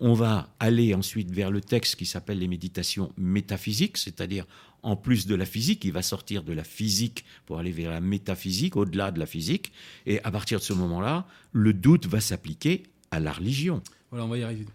[0.00, 4.46] on va aller ensuite vers le texte qui s'appelle les méditations métaphysiques, c'est-à-dire
[4.82, 8.00] en plus de la physique, il va sortir de la physique pour aller vers la
[8.00, 9.72] métaphysique, au-delà de la physique,
[10.06, 13.82] et à partir de ce moment-là, le doute va s'appliquer à la religion.
[14.10, 14.66] Voilà, on va y arriver.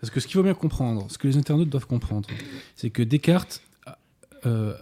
[0.00, 2.30] Parce que ce qu'il faut bien comprendre, ce que les internautes doivent comprendre,
[2.76, 3.98] c'est que Descartes a,
[4.46, 4.74] euh,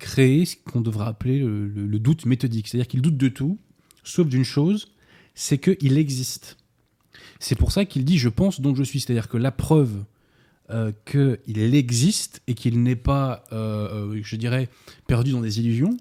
[0.00, 3.58] créé ce qu'on devrait appeler le doute méthodique, c'est-à-dire qu'il doute de tout,
[4.04, 4.88] sauf d'une chose,
[5.34, 6.56] c'est qu'il existe.
[7.40, 9.00] C'est pour ça qu'il dit je pense donc je suis.
[9.00, 10.04] C'est-à-dire que la preuve
[10.70, 14.70] euh, qu'il existe et qu'il n'est pas, euh, euh, je dirais,
[15.06, 15.94] perdu dans des illusions,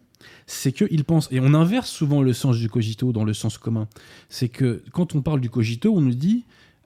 [0.48, 1.28] c'est qu'il pense.
[1.32, 3.90] Et on inverse souvent le sens du cogito dans le sens commun.
[4.30, 6.46] C'est que quand on parle du cogito, on nous dit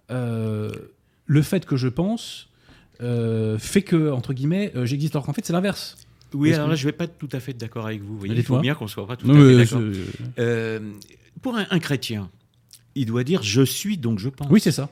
[0.09, 2.49] le fait que je pense
[2.99, 5.15] fait que, entre guillemets, j'existe.
[5.15, 5.97] Alors qu'en fait, c'est l'inverse.
[6.33, 8.25] Oui, alors là, je ne vais pas être tout à fait d'accord avec vous.
[8.25, 9.81] il faut bien qu'on ne soit pas tout à fait d'accord.
[10.39, 10.79] Euh,
[11.41, 12.29] pour un, chrétien,
[12.95, 14.47] il doit dire je suis donc je pense.
[14.49, 14.89] Oui, c'est ça.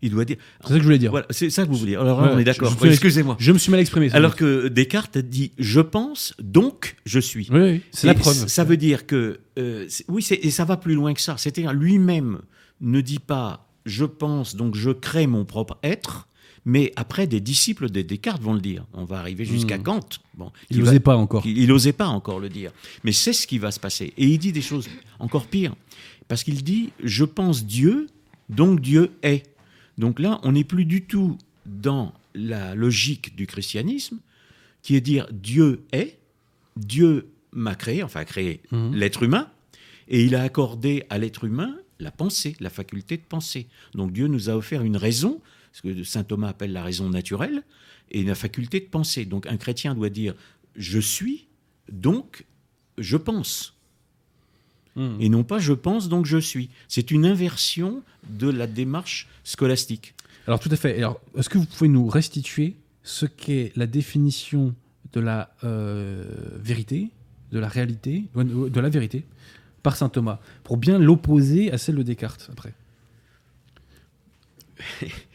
[0.00, 0.36] Il doit dire.
[0.60, 1.10] C'est ça que je voulais dire.
[1.10, 2.00] Voilà, c'est ça que vous voulez dire.
[2.00, 2.74] Alors on est d'accord.
[2.84, 3.36] Excusez-moi.
[3.38, 4.10] Je me suis mal exprimé.
[4.12, 7.48] Alors que Descartes dit je pense donc je suis.
[7.50, 8.46] Oui, c'est la preuve.
[8.48, 11.36] Ça veut dire que euh, oui, et ça va plus loin que ça.
[11.36, 12.40] C'est-à-dire lui-même
[12.80, 16.28] ne dit pas je pense donc je crée mon propre être
[16.68, 18.84] mais après, des disciples de Descartes vont le dire.
[18.92, 19.82] On va arriver jusqu'à hmm.
[19.82, 20.08] Kant.
[20.38, 21.44] Bon, il n'osait pas encore.
[21.44, 22.70] Il n'osait pas encore le dire.
[23.02, 24.14] Mais c'est ce qui va se passer.
[24.16, 25.74] Et il dit des choses encore pires.
[26.28, 28.06] Parce qu'il dit Je pense Dieu,
[28.48, 29.42] donc Dieu est.
[29.98, 31.36] Donc là, on n'est plus du tout
[31.66, 34.20] dans la logique du christianisme,
[34.82, 36.18] qui est dire Dieu est,
[36.76, 38.94] Dieu m'a créé, enfin a créé hmm.
[38.94, 39.48] l'être humain,
[40.06, 43.66] et il a accordé à l'être humain la pensée, la faculté de penser.
[43.94, 45.40] Donc Dieu nous a offert une raison
[45.72, 47.62] ce que saint Thomas appelle la raison naturelle,
[48.10, 49.24] et la faculté de penser.
[49.24, 50.34] Donc un chrétien doit dire
[50.76, 51.46] je suis,
[51.90, 52.44] donc
[52.98, 53.74] je pense.
[54.96, 55.16] Hmm.
[55.20, 56.70] Et non pas je pense, donc je suis.
[56.88, 60.14] C'est une inversion de la démarche scolastique.
[60.46, 60.96] Alors tout à fait.
[60.96, 64.74] Alors, est-ce que vous pouvez nous restituer ce qu'est la définition
[65.12, 66.24] de la euh,
[66.56, 67.10] vérité,
[67.52, 69.24] de la réalité, de la vérité,
[69.82, 72.74] par saint Thomas, pour bien l'opposer à celle de Descartes après?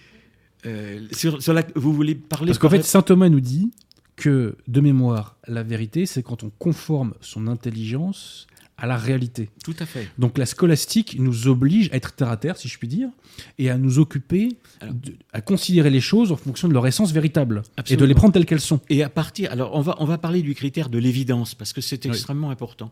[0.65, 1.39] Euh, sur,
[1.75, 3.71] vous voulez parler Parce qu'en fait, saint Thomas nous dit
[4.15, 8.47] que, de mémoire, la vérité, c'est quand on conforme son intelligence
[8.77, 9.49] à la réalité.
[9.63, 10.09] Tout à fait.
[10.17, 13.09] Donc la scolastique nous oblige à être terre à terre, si je puis dire,
[13.57, 14.57] et à nous occuper,
[15.31, 18.45] à considérer les choses en fonction de leur essence véritable, et de les prendre telles
[18.45, 18.81] qu'elles sont.
[18.89, 21.81] Et à partir, alors on va, on va parler du critère de l'évidence, parce que
[21.81, 22.91] c'est extrêmement important.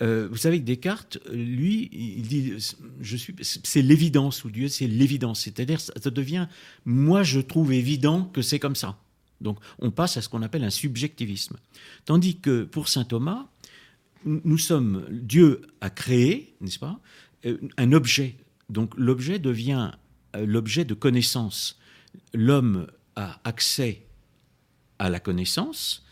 [0.00, 2.54] Euh, vous savez que Descartes, lui, il dit,
[3.00, 5.40] je suis, c'est l'évidence, ou Dieu, c'est l'évidence.
[5.40, 6.46] C'est-à-dire, ça devient,
[6.84, 8.96] moi je trouve évident que c'est comme ça.
[9.40, 11.56] Donc on passe à ce qu'on appelle un subjectivisme.
[12.04, 13.46] Tandis que pour saint Thomas,
[14.24, 17.00] nous sommes, Dieu a créé, n'est-ce pas,
[17.46, 18.36] euh, un objet.
[18.68, 19.92] Donc l'objet devient
[20.36, 21.78] euh, l'objet de connaissance.
[22.34, 24.06] L'homme a accès
[24.98, 26.04] à la connaissance,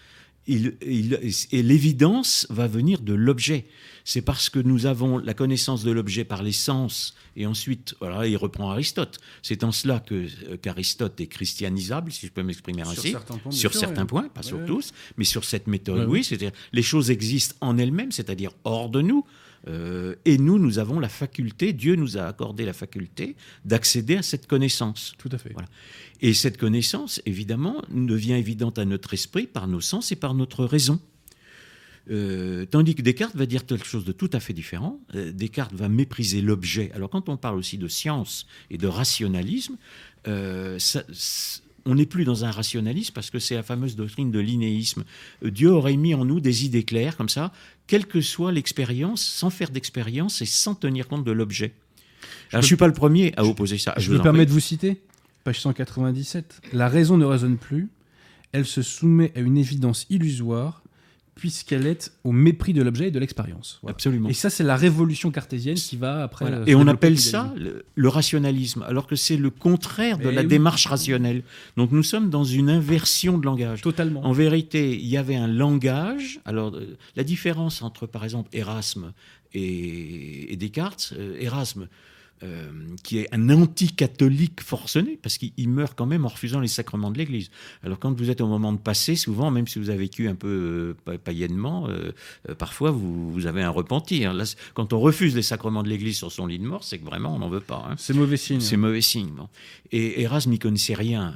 [0.48, 3.66] et l'évidence va venir de l'objet.
[4.04, 8.26] C'est parce que nous avons la connaissance de l'objet par les sens, et ensuite, voilà,
[8.26, 9.18] il reprend Aristote.
[9.42, 13.16] C'est en cela que euh, qu'Aristote est christianisable, si je peux m'exprimer ainsi.
[13.50, 16.22] Sur certains points, pas sur tous, mais sur cette méthode, oui.
[16.22, 19.24] C'est-à-dire, les choses existent en elles-mêmes, c'est-à-dire hors de nous.
[19.68, 24.22] Euh, et nous, nous avons la faculté, Dieu nous a accordé la faculté d'accéder à
[24.22, 25.14] cette connaissance.
[25.18, 25.52] Tout à fait.
[25.52, 25.68] Voilà.
[26.20, 30.64] Et cette connaissance, évidemment, devient évidente à notre esprit par nos sens et par notre
[30.64, 31.00] raison.
[32.08, 35.00] Euh, tandis que Descartes va dire quelque chose de tout à fait différent.
[35.14, 36.90] Euh, Descartes va mépriser l'objet.
[36.94, 39.76] Alors quand on parle aussi de science et de rationalisme,
[40.28, 40.78] euh,
[41.84, 45.04] on n'est plus dans un rationalisme parce que c'est la fameuse doctrine de l'inéisme.
[45.42, 47.52] Dieu aurait mis en nous des idées claires comme ça,
[47.86, 51.74] quelle que soit l'expérience, sans faire d'expérience et sans tenir compte de l'objet.
[52.50, 53.94] Je ne suis pas le premier à opposer ça.
[53.96, 55.00] Je, me permets de vous citer
[55.44, 56.62] Page 197.
[56.72, 57.88] La raison ne raisonne plus.
[58.52, 60.82] Elle se soumet à une évidence illusoire
[61.36, 63.78] puisqu'elle est au mépris de l'objet et de l'expérience.
[63.82, 63.92] Voilà.
[63.94, 64.28] Absolument.
[64.30, 66.46] Et ça, c'est la révolution cartésienne qui va après.
[66.46, 66.62] Voilà.
[66.62, 70.34] euh, Et on appelle ça le, le rationalisme, alors que c'est le contraire de Eh
[70.34, 70.46] la oui.
[70.48, 71.42] démarche rationnelle.
[71.76, 73.82] Donc nous sommes dans une inversion de langage.
[73.82, 74.24] Totalement.
[74.24, 76.40] En vérité, il y avait un langage.
[76.46, 79.12] Alors, euh, la différence entre, par exemple, Erasme
[79.52, 81.86] et, et Descartes, euh, Erasme,
[82.42, 82.70] euh,
[83.02, 87.10] qui est un anti-catholique forcené, parce qu'il il meurt quand même en refusant les sacrements
[87.10, 87.50] de l'Église.
[87.82, 90.34] Alors, quand vous êtes au moment de passer, souvent, même si vous avez vécu un
[90.34, 92.12] peu euh, pa- païennement, euh,
[92.58, 94.34] parfois vous, vous avez un repentir.
[94.34, 96.98] Là, c'est- quand on refuse les sacrements de l'Église sur son lit de mort, c'est
[96.98, 97.86] que vraiment on n'en veut pas.
[97.90, 97.94] hein.
[97.98, 98.60] C'est mauvais signe.
[98.60, 99.30] C'est mauvais signe.
[99.30, 99.48] bon.
[99.92, 101.34] Et Erasme n'y connaissait rien,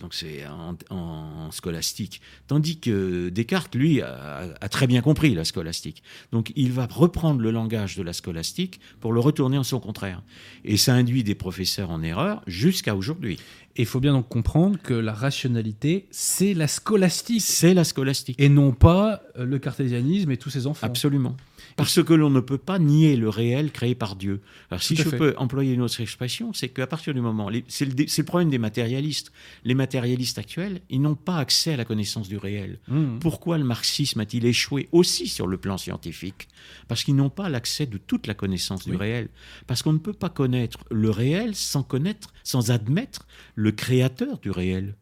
[0.00, 2.22] donc c'est en, en scolastique.
[2.46, 6.02] Tandis que Descartes, lui, a, a très bien compris la scolastique.
[6.32, 10.22] Donc il va reprendre le langage de la scolastique pour le retourner en son contraire.
[10.64, 13.38] Et ça induit des professeurs en erreur jusqu'à aujourd'hui.
[13.76, 17.40] Et il faut bien donc comprendre que la rationalité, c'est la scolastique.
[17.40, 18.36] C'est la scolastique.
[18.40, 20.86] Et non pas le cartésianisme et tous ses enfants.
[20.86, 21.36] Absolument.
[21.76, 24.40] Parce que l'on ne peut pas nier le réel créé par Dieu.
[24.70, 25.16] Alors si je fait.
[25.16, 29.32] peux employer une autre expression, c'est qu'à partir du moment, c'est le, problème des matérialistes.
[29.64, 32.78] Les matérialistes actuels, ils n'ont pas accès à la connaissance du réel.
[32.88, 33.18] Mmh.
[33.20, 36.48] Pourquoi le marxisme a-t-il échoué aussi sur le plan scientifique?
[36.88, 39.28] Parce qu'ils n'ont pas l'accès de toute la connaissance du réel.
[39.66, 44.50] Parce qu'on ne peut pas connaître le réel sans connaître, sans admettre le créateur du
[44.50, 44.96] réel.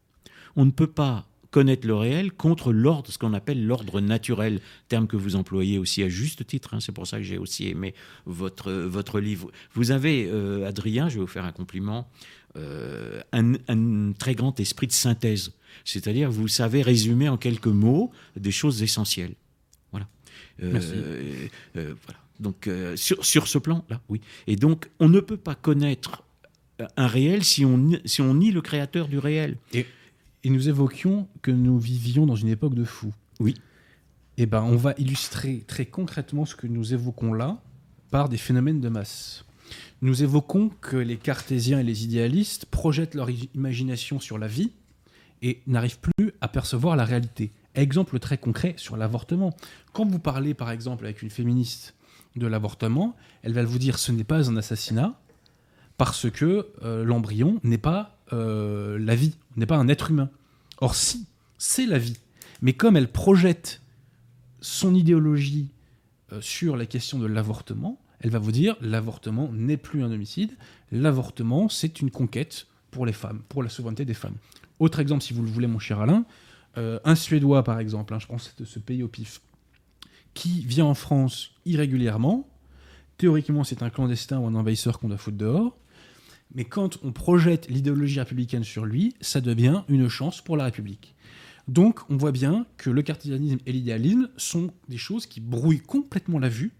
[0.55, 5.07] On ne peut pas connaître le réel contre l'ordre, ce qu'on appelle l'ordre naturel, terme
[5.07, 6.73] que vous employez aussi à juste titre.
[6.75, 7.93] hein, c'est pour ça que j'ai aussi aimé
[8.25, 9.49] votre, votre livre.
[9.73, 12.07] Vous avez, euh, Adrien, je vais vous faire un compliment,
[12.55, 15.53] euh, un, un très grand esprit de synthèse.
[15.85, 19.33] C'est-à-dire, vous savez résumer en quelques mots des choses essentielles.
[19.91, 20.07] Voilà.
[20.61, 20.93] Euh, Merci.
[21.73, 22.19] voilà.
[22.39, 24.21] Donc, sur, sur ce plan-là, oui.
[24.47, 26.23] Et donc, on ne peut pas connaître
[26.95, 29.57] un réel si on, nie- si on nie le créateur du réel.
[29.73, 29.85] Et
[30.45, 33.13] nous évoquions que nous vivions dans une époque de fous.
[33.39, 33.55] Oui.
[34.37, 37.61] Et ben, on va illustrer très concrètement ce que nous évoquons là
[38.09, 39.43] par des phénomènes de masse.
[40.01, 44.71] Nous évoquons que les cartésiens et les idéalistes projettent leur imagination sur la vie
[45.41, 47.51] et n'arrivent plus à percevoir la réalité.
[47.75, 49.53] Exemple très concret sur l'avortement.
[49.93, 51.95] Quand vous parlez par exemple avec une féministe
[52.35, 55.19] de l'avortement, elle va vous dire ce n'est pas un assassinat
[55.97, 60.29] parce que euh, l'embryon n'est pas euh, la vie, n'est pas un être humain.
[60.79, 61.27] Or si,
[61.57, 62.17] c'est la vie.
[62.61, 63.81] Mais comme elle projette
[64.61, 65.71] son idéologie
[66.31, 70.51] euh, sur la question de l'avortement, elle va vous dire l'avortement n'est plus un homicide,
[70.91, 74.35] l'avortement c'est une conquête pour les femmes, pour la souveraineté des femmes.
[74.79, 76.25] Autre exemple, si vous le voulez, mon cher Alain,
[76.77, 79.41] euh, un Suédois par exemple, hein, je pense de ce pays au pif,
[80.33, 82.47] qui vient en France irrégulièrement,
[83.17, 85.77] théoriquement c'est un clandestin ou un envahisseur qu'on doit foutre dehors,
[86.53, 91.13] mais quand on projette l'idéologie républicaine sur lui, ça devient une chance pour la République.
[91.67, 96.39] Donc on voit bien que le cartésianisme et l'idéalisme sont des choses qui brouillent complètement
[96.39, 96.71] la vue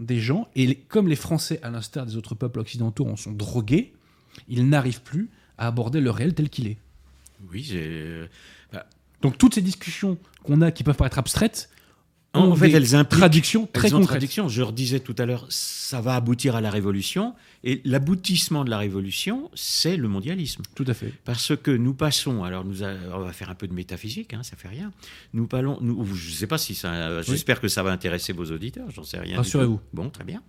[0.00, 3.92] des gens, et comme les Français, à l'instar des autres peuples occidentaux, en sont drogués,
[4.48, 6.78] ils n'arrivent plus à aborder le réel tel qu'il est.
[7.52, 8.28] Oui, j'ai-
[9.22, 11.70] Donc toutes ces discussions qu'on a qui peuvent paraître abstraites,
[12.34, 14.16] En fait, des elles impliquent traductions très Elles ont concrètes.
[14.18, 14.48] traduction.
[14.48, 17.34] Je redisais tout à l'heure, ça va aboutir à la révolution.
[17.62, 20.62] Et l'aboutissement de la révolution, c'est le mondialisme.
[20.74, 21.12] Tout à fait.
[21.24, 24.42] Parce que nous passons, alors nous a- on va faire un peu de métaphysique, hein,
[24.42, 24.92] ça fait rien.
[25.32, 28.44] Nous parlons, nous, je ne sais pas si ça, j'espère que ça va intéresser vos
[28.50, 29.36] auditeurs, j'en sais rien.
[29.38, 29.80] Rassurez-vous.
[29.92, 30.42] Bon, très bien.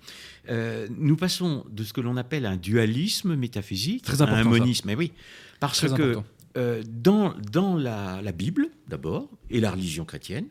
[0.49, 4.87] Euh, nous passons de ce que l'on appelle un dualisme métaphysique Très à un monisme.
[4.87, 5.11] Mais oui,
[5.59, 6.17] parce Très que
[6.57, 10.45] euh, dans, dans la, la Bible, d'abord, et la religion chrétienne,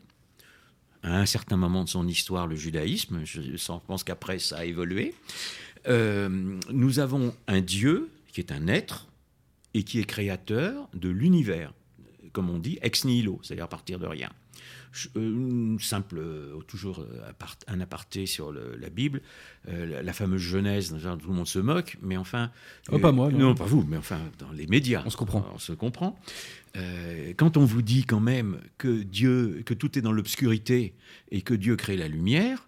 [1.05, 3.41] à un certain moment de son histoire, le judaïsme, je,
[3.85, 5.13] pense qu'après ça a évolué,
[5.87, 9.07] euh, nous avons un Dieu qui est un être
[9.75, 11.73] et qui est créateur de l'univers,
[12.33, 14.29] comme on dit, ex nihilo, c'est-à-dire à partir de rien.
[15.15, 17.21] Euh, une simple, euh, toujours euh,
[17.67, 19.21] un aparté sur le- la Bible,
[19.67, 22.51] euh, la, fameuse Genèse, tout le monde se moque, mais enfin...
[22.91, 23.37] Oh, pas moi, non.
[23.39, 25.03] Non, pas vous, mais enfin dans les médias.
[25.05, 25.45] On se comprend.
[25.53, 26.17] On se comprend.
[26.77, 30.93] Euh, quand on vous dit quand même que Dieu, que tout est dans l'obscurité
[31.31, 32.67] et que Dieu crée la lumière,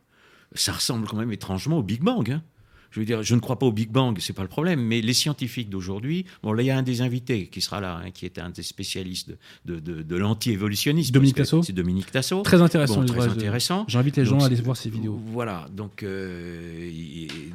[0.54, 2.32] ça ressemble quand même étrangement au Big Bang.
[2.32, 2.44] hein.
[2.92, 5.02] Je veux dire, je ne crois pas au Big Bang, c'est pas le problème, mais
[5.02, 8.12] les scientifiques d'aujourd'hui, bon là il y a un des invités qui sera là, hein,
[8.12, 9.36] qui est un des spécialistes
[9.66, 11.12] de, de, l'anti-évolutionnisme.
[11.12, 12.42] Dominique Tasso C'est Dominique Tasso.
[12.44, 13.02] Très intéressant.
[13.02, 13.86] Bon, très de- intéressant.
[13.88, 15.20] J'invite les gens à aller voir ces vidéos.
[15.28, 16.92] Voilà, donc, euh,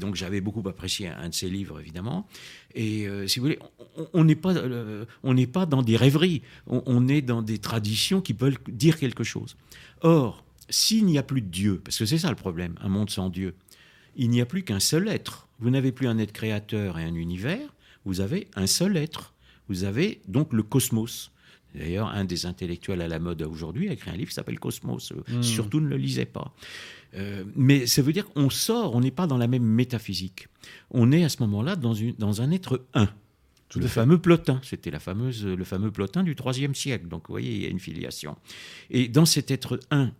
[0.01, 2.26] donc j'avais beaucoup apprécié un de ses livres, évidemment.
[2.74, 3.59] Et euh, si vous voulez,
[3.97, 7.43] on- on n'est pas, euh, on n'est pas dans des rêveries, on, on est dans
[7.43, 9.57] des traditions qui peuvent dire quelque chose.
[10.03, 13.11] Or, s'il n'y a plus de Dieu, parce que c'est ça le problème, un monde
[13.11, 13.55] sans Dieu,
[14.16, 15.48] il n'y a plus qu'un seul être.
[15.60, 19.32] Vous n'avez plus un être créateur et un univers, vous avez un seul être.
[19.68, 21.30] vous avez donc le cosmos.
[21.74, 25.12] D'ailleurs, un des intellectuels à la mode aujourd'hui a écrit un livre qui s'appelle Cosmos.
[25.12, 25.42] Euh, Hmm.
[25.42, 26.52] Surtout ne le lisez pas.
[27.14, 30.48] Euh, mais ça veut dire qu'on sort, on n'est pas dans la même métaphysique.
[30.90, 33.08] On est à ce moment-là dans, une- dans un être un.
[33.70, 37.08] Tout le fameux Plotin, c'était la fameuse, le fameux Plotin du IIIe siècle.
[37.08, 38.36] Donc vous voyez, il y a une filiation.
[38.90, 40.12] Et dans cet être un,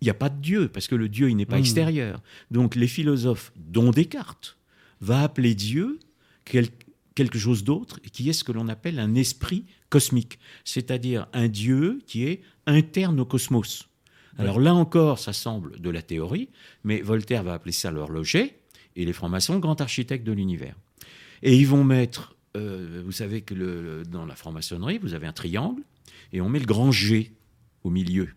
[0.00, 1.60] il n'y a pas de Dieu, parce que le Dieu, il n'est pas Hmm.
[1.60, 2.22] extérieur.
[2.50, 4.56] Donc les philosophes, dont Descartes,
[5.00, 5.98] va appeler Dieu
[6.44, 6.68] quel-
[7.14, 12.00] quelque chose d'autre, qui est ce que l'on appelle un esprit cosmique, c'est-à-dire un Dieu
[12.06, 13.88] qui est interne au cosmos.
[14.38, 16.50] Alors là encore, ça semble de la théorie,
[16.84, 18.58] mais Voltaire va appeler ça l'horloger,
[18.94, 20.74] et les francs-maçons, le grand architecte de l'univers.
[21.42, 25.26] Et ils vont mettre, euh, vous savez que le- le- dans la franc-maçonnerie, vous avez
[25.26, 25.82] un triangle,
[26.34, 27.32] et on met le grand G
[27.82, 28.28] au milieu.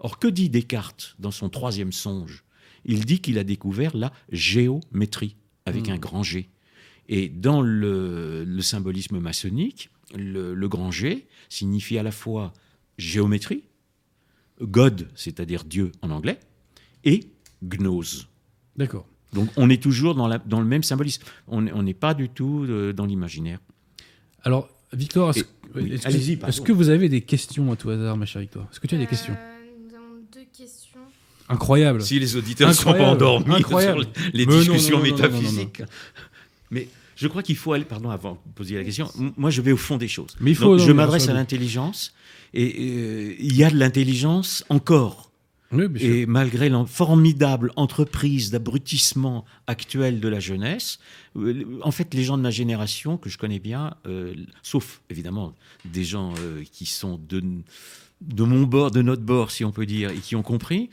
[0.00, 2.44] Or, que dit Descartes dans son troisième songe?
[2.84, 5.92] Il dit qu'il a découvert la géométrie, avec Hmm.
[5.92, 6.48] un grand G.
[7.08, 12.52] Et dans le, le symbolisme maçonnique, le, le grand G signifie à la fois
[12.98, 13.64] géométrie,
[14.60, 16.38] God, c'est-à-dire Dieu en anglais,
[17.04, 17.20] et
[17.62, 18.28] gnose.
[18.76, 19.06] D'accord.
[19.32, 21.22] Donc on est toujours dans, la- dans le même symbolisme.
[21.48, 23.58] On n'est- pas du tout euh, dans l'imaginaire.
[24.42, 25.44] Alors, Victor, est-ce
[25.74, 26.48] oui, est-ce que, allez-y, pardon.
[26.50, 28.94] est-ce que vous avez des questions à tout hasard, ma chère Victoire Est-ce que tu
[28.94, 31.00] as des questions Euh, Nous avons deux questions.
[31.48, 32.02] Incroyable.
[32.02, 34.02] Si les auditeurs ne sont pas Incroyable, endormis incroyable.
[34.02, 35.82] sur les Mais discussions non, non, non, métaphysiques.
[36.70, 39.72] Mais je crois qu'il faut aller, pardon, avant de poser la question, moi je vais
[39.72, 40.36] au fond des choses.
[40.40, 42.12] Mais il faut- Donc, je m'adresse à l'intelligence,
[42.54, 45.30] et euh, il y a de l'intelligence encore.
[45.72, 45.84] Oui.
[46.00, 51.00] Et malgré la formidable entreprise d'abrutissement actuelle de la jeunesse,
[51.36, 55.54] euh, en fait, les gens de ma génération, que je connais bien, euh, sauf évidemment
[55.84, 56.34] des gens
[56.70, 57.42] qui sont de,
[58.20, 60.88] de mon bord, de notre bord, si on peut dire, et qui ont compris,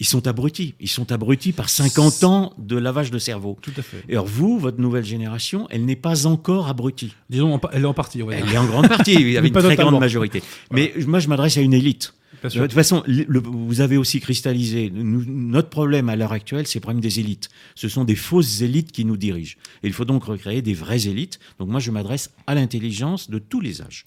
[0.00, 0.74] ils sont abrutis.
[0.80, 3.58] Ils sont abrutis par 50 ans de lavage de cerveau.
[3.62, 4.04] Tout à fait.
[4.08, 7.14] Et alors vous, votre nouvelle génération, elle n'est pas encore abrutie.
[7.30, 8.44] Disons, elle est en partie, on va dire.
[8.48, 9.90] Elle est en grande partie, il y Mais avait une pas très totalement.
[9.92, 10.42] grande majorité.
[10.72, 12.14] Mais moi, je m'adresse à une élite.
[12.44, 14.90] De toute façon, le- le- vous avez aussi cristallisé.
[14.94, 17.48] nous- notre problème à l'heure actuelle, c'est le problème des élites.
[17.74, 19.56] Ce sont des fausses élites qui nous dirigent.
[19.82, 21.40] Et il faut donc recréer des vraies élites.
[21.58, 24.06] Donc moi, je m'adresse à l'intelligence de tous les âges.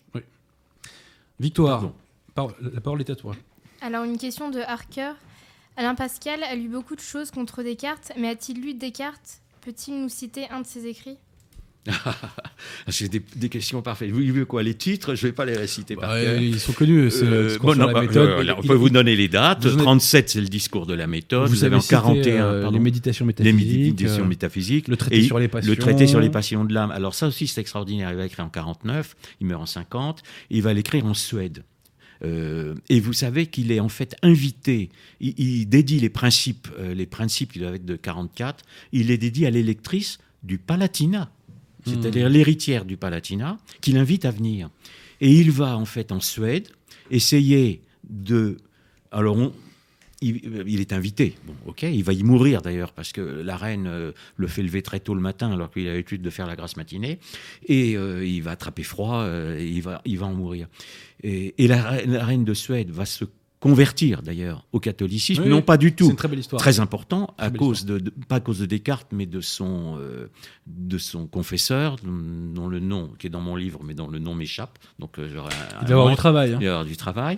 [1.39, 1.93] Victoire, Pardon.
[2.35, 3.35] par- la parole est à toi.
[3.81, 5.11] Alors, une question de Harker.
[5.78, 9.41] Alain Pascal a lu beaucoup de choses contre Descartes, mais a-t-il lu Descartes?
[9.61, 11.17] Peut-il nous citer un de ses écrits?
[12.89, 14.11] C'est des, des questions parfaites.
[14.11, 16.74] Vous voulez quoi Les titres, je ne vais pas les réciter par Bah, ils sont
[16.74, 18.17] connus, le Euh, discours bon, non, la bah, méthode.
[18.30, 19.63] euh, là, on il- peut vous donner les dates.
[19.65, 21.49] vous en êtes- 37, c'est le discours de la méthode.
[21.49, 24.88] Vous, avez en cité, 41 euh, pardon, les méditations les métaphysiques, méditations euh, métaphysiques.
[24.89, 25.72] le traité Et sur les passions.
[25.72, 26.91] Le traité sur les passions de l'âme.
[26.91, 28.11] Alors ça aussi, c'est extraordinaire.
[28.11, 31.63] Il va écrire en 49, il meurt en 50, il va l'écrire en Suède.
[32.24, 36.93] Euh, et vous savez qu'il est en fait invité, il, il dédie les principes, euh,
[36.93, 41.32] les principes qui doivent être de 44, il les dédie à l'électrice du Palatinat,
[41.86, 44.69] c'est-à-dire l'héritière du Palatinat, qu'il invite à venir.
[45.19, 46.67] Et il va en fait en Suède
[47.09, 48.57] essayer de...
[49.11, 49.53] Alors on-
[50.22, 53.88] il, il est invité, bon, ok, il va y mourir d'ailleurs parce que la reine
[53.88, 56.55] euh, le fait lever très tôt le matin alors qu'il a l'habitude de faire la
[56.55, 57.19] grasse matinée
[57.67, 60.67] et euh, il va attraper froid, euh, et il va, il va en mourir.
[61.24, 63.26] Et, et la, reine- la reine de Suède va se
[63.59, 66.09] convertir d'ailleurs au catholicisme, Oui, non pas du C'est tout.
[66.09, 66.59] une très belle histoire.
[66.59, 70.28] Très important, à cause de, de- pas à cause de Descartes, mais de son, euh,
[70.65, 74.34] de son confesseur, dont le nom, qui est dans mon livre, mais dont le nom
[74.34, 74.80] m'échappe.
[74.97, 76.49] Donc, euh, un- Il va avoir du travail.
[76.53, 76.57] hein.
[76.59, 77.38] il va y avoir du travail.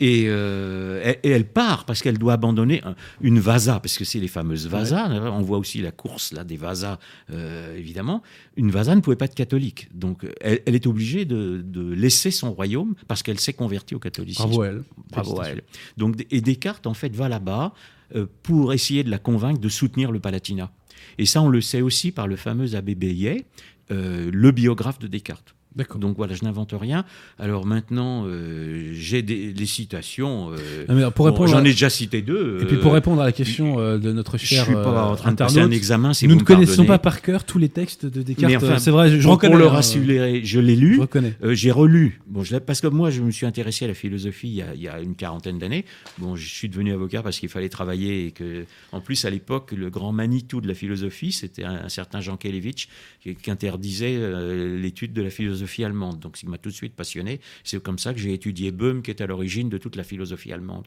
[0.00, 4.04] Et, euh, et- et elle part parce qu'elle doit abandonner un- une vasa, parce que
[4.04, 5.08] c'est les fameuses vasas.
[5.10, 6.98] On voit aussi la course là des vasas,
[7.30, 8.22] euh, évidemment.
[8.56, 12.30] Une vasa ne pouvait pas être catholique, donc elle, elle est obligée de, de laisser
[12.30, 14.42] son royaume parce qu'elle s'est convertie au catholicisme.
[14.48, 14.82] Bravo à elle.
[15.10, 15.62] Bravo elle.
[15.98, 17.74] Donc, et Descartes, en fait, va là-bas
[18.16, 20.72] euh, pour essayer de la convaincre de soutenir le Palatinat.
[21.18, 23.44] Et ça, on le sait aussi par le fameux abbé Bayet,
[23.90, 25.54] euh, le biographe de Descartes.
[25.98, 27.04] Donc voilà, je n'invente rien.
[27.38, 30.50] Alors maintenant, euh, j'ai des, citations.
[30.88, 32.58] euh, pour bon, J'en ai déjà cité deux.
[32.60, 34.80] Et puis euh, pour répondre à la question euh, de notre je cher suis pas
[34.80, 36.12] euh, en train de passer un examen.
[36.12, 38.54] Si nous vous ne connaissons pas par cœur tous les textes de Descartes.
[38.56, 39.52] Enfin, c'est vrai, je, je reconnais.
[39.52, 41.00] Pour le rassurer, je l'ai lu.
[41.00, 41.20] Je.
[41.44, 44.48] Euh, j'ai relu, bon, je parce que moi je me suis intéressé à la philosophie
[44.48, 45.84] il y a, il y a une quarantaine d'années.
[46.18, 49.72] Bon, je suis devenu avocat parce qu'il fallait travailler et que, en plus à l'époque,
[49.72, 52.88] le grand Manitou de la philosophie, c'était un, un certain Jean Kelevitch
[53.22, 56.18] qui, qui interdisait euh, l'étude de la philosophie allemande.
[56.20, 57.40] Donc, ce qui m'a tout de suite passionné.
[57.64, 60.52] C'est comme ça que j'ai étudié Böhm, qui est à l'origine de toute la philosophie
[60.52, 60.86] allemande.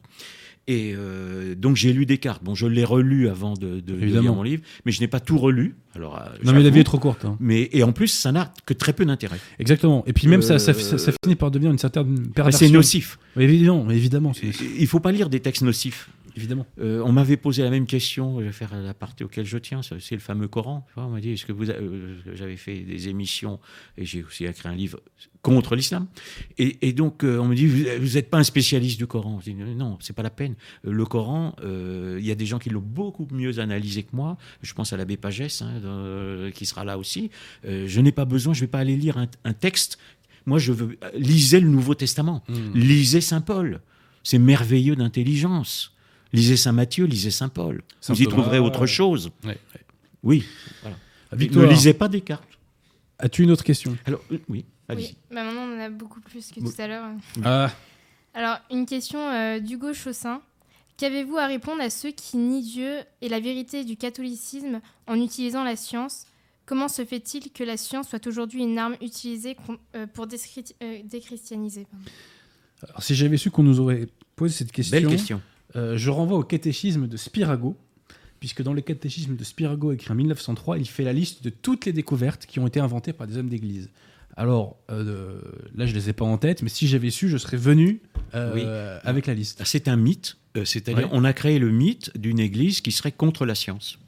[0.66, 2.42] Et euh, donc j'ai lu Descartes.
[2.42, 5.36] Bon, je l'ai relu avant de, de- lire mon livre, mais je n'ai pas tout
[5.36, 5.74] relu.
[5.94, 7.26] Alors, euh, Non, mais la vie est trop courte.
[7.26, 7.36] hein.
[7.38, 9.38] Mais et en plus, ça n'a que très peu d'intérêt.
[9.58, 10.02] Exactement.
[10.06, 12.66] Et puis même ça, ça, Euh, ça, ça finit par devenir une certaine perversion.
[12.66, 13.18] c'est nocif.
[13.38, 14.28] Évidemment, évidemment.
[14.30, 14.62] nocif.
[14.78, 16.08] Il faut pas lire des textes nocifs.
[16.36, 16.66] Évidemment.
[16.80, 19.80] Euh, on m'avait posé la même question, je vais faire la partie auquel je tiens,
[19.82, 20.86] c'est le fameux Coran.
[20.96, 23.60] On m'a dit, est-ce que vous, euh, j'avais fait des émissions
[23.96, 25.00] et j'ai aussi écrit un livre
[25.42, 26.06] contre l'islam?
[26.58, 29.40] Et, et donc euh, on me dit, vous n'êtes pas un spécialiste du Coran?
[29.40, 30.54] Je dis, non, c'est pas la peine.
[30.86, 34.36] Euh, Le Coran, il y a des gens qui l'ont beaucoup mieux analysé que moi.
[34.62, 37.30] Je pense à l'abbé Pagès, hein, dans- qui sera là aussi.
[37.64, 39.98] Je n'ai pas besoin, je vais pas aller lire un, un texte.
[40.46, 42.42] Moi, je veux lisez le Nouveau Testament,
[42.74, 43.80] lisez Saint Paul.
[44.22, 45.93] C'est merveilleux d'intelligence.
[46.34, 47.82] Lisez Saint Matthieu, lisez Saint Paul.
[48.00, 48.86] Saint Vous y Thomas, trouverez autre ouais.
[48.86, 49.30] chose.
[49.44, 49.80] Ouais, ouais.
[50.22, 50.44] Oui.
[50.82, 50.96] Voilà.
[51.32, 52.58] Victoire, Ne lisez pas Descartes.
[53.18, 53.96] as-tu une autre question?
[54.04, 54.96] Alors, euh, oui, bah
[55.30, 57.06] maintenant on en a beaucoup plus que tout à l'heure.
[57.44, 57.70] Ah,
[58.34, 60.42] Alors, une question euh, d'Hugo Chaussin.
[60.96, 65.64] Qu'avez-vous à répondre à ceux qui nient Dieu et la vérité du catholicisme en utilisant
[65.64, 66.26] la science?
[66.66, 69.56] Comment se fait-il que la science soit aujourd'hui une arme utilisée
[69.96, 71.86] euh, pour euh, déchristianiser
[72.82, 74.06] alors, si j'avais su qu'on nous aurait
[74.36, 75.40] posé cette question, Belle question.
[75.76, 77.76] Euh, je renvoie au catéchisme de Spirago,
[78.40, 81.86] puisque dans le catéchisme de Spirago écrit en 1903, il fait la liste de toutes
[81.86, 83.88] les découvertes qui ont été inventées par des hommes d'église.
[84.36, 85.40] Alors, euh,
[85.76, 88.00] là, je les ai pas en tête, mais si j'avais su, je serais venu
[88.34, 89.62] euh, avec la liste.
[89.64, 91.10] C'est un mythe, c'est-à-dire Ouais.
[91.12, 93.98] on a créé le mythe d'une église qui serait contre la science.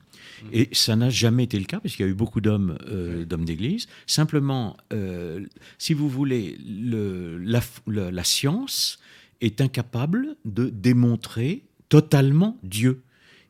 [0.52, 3.24] Et ça n'a jamais été le cas, parce qu'il y a eu beaucoup d'hommes euh,
[3.24, 3.86] d'hommes d'église.
[4.06, 4.76] Simplement,
[5.78, 8.98] si vous voulez, le- la, f- le- la science
[9.41, 13.03] est incapable de démontrer totalement Dieu.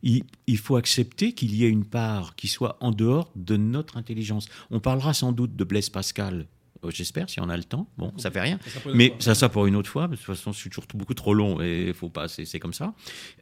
[0.03, 3.97] Il, il faut accepter qu'il y ait une part qui soit en dehors de notre
[3.97, 4.47] intelligence.
[4.71, 6.47] On parlera sans doute de Blaise Pascal,
[6.85, 7.89] euh, j'espère, si on a le temps.
[7.99, 8.59] Bon, ça fait rien.
[8.95, 10.09] Mais ça, ça pour une autre fois.
[10.09, 12.29] De toute façon, je suis toujours beaucoup trop long et il faut pas.
[12.29, 12.95] C'est c'est comme ça.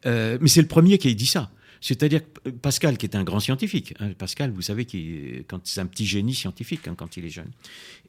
[0.05, 1.51] Euh, mais c'est le premier qui a dit ça.
[1.85, 2.21] C'est-à-dire
[2.63, 3.93] Pascal, qui est un grand scientifique.
[3.99, 7.29] hein, Pascal, vous savez, qui quand c'est un petit génie scientifique hein, quand il est
[7.29, 7.51] jeune.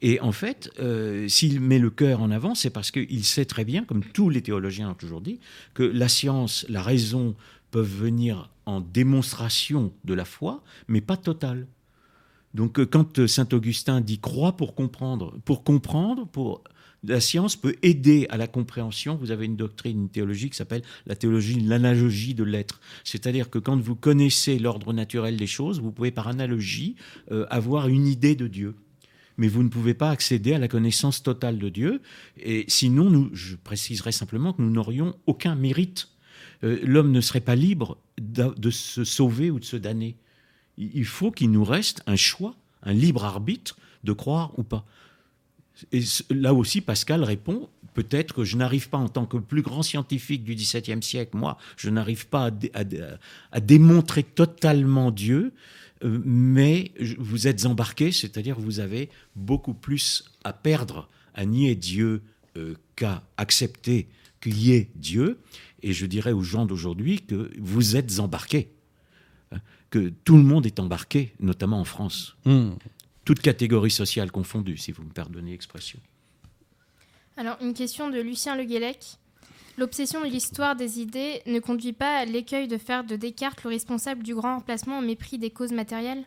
[0.01, 3.65] Et en fait, euh, s'il met le cœur en avant, c'est parce qu'il sait très
[3.65, 5.39] bien, comme tous les théologiens ont toujours dit,
[5.75, 7.35] que la science, la raison
[7.69, 11.67] peuvent venir en démonstration de la foi, mais pas totale.
[12.55, 16.63] Donc, euh, quand euh, saint Augustin dit crois pour comprendre, pour comprendre, pour
[17.07, 19.15] la science peut aider à la compréhension.
[19.15, 22.79] Vous avez une doctrine, une théologie qui s'appelle la théologie, l'analogie de l'être.
[23.03, 26.95] C'est-à-dire que quand vous connaissez l'ordre naturel des choses, vous pouvez par analogie
[27.31, 28.75] euh, avoir une idée de Dieu.
[29.37, 32.01] Mais vous ne pouvez pas accéder à la connaissance totale de Dieu.
[32.37, 36.09] Et sinon, je préciserai simplement que nous n'aurions aucun mérite.
[36.63, 40.17] Euh, L'homme ne serait pas libre de se sauver ou de se damner.
[40.77, 44.85] Il faut qu'il nous reste un choix, un libre arbitre de croire ou pas.
[45.91, 49.81] Et là aussi, Pascal répond peut-être que je n'arrive pas en tant que plus grand
[49.83, 53.03] scientifique du XVIIe siècle, moi, je n'arrive pas à, dé- à dé-
[53.51, 55.51] à démontrer totalement Dieu,
[56.03, 62.21] euh, mais vous êtes embarqué, c'est-à-dire vous avez beaucoup plus à perdre à nier Dieu
[62.55, 64.07] euh, qu'à accepter
[64.41, 65.39] qu'il y ait Dieu.
[65.81, 68.69] Et je dirais aux gens d'aujourd'hui que vous êtes embarqués,
[69.51, 69.57] hein,
[69.89, 72.71] que tout le monde est embarqué, notamment en France Hmm.
[73.27, 75.99] Toute catégorie sociale confondue, si vous me pardonnez l'expression.
[77.35, 79.17] Alors, une question de Lucien Le Guélec.
[79.77, 83.69] L'obsession de l'histoire des idées ne conduit pas à l'écueil de faire de Descartes le
[83.71, 86.23] responsable du grand remplacement au mépris des causes matérielles?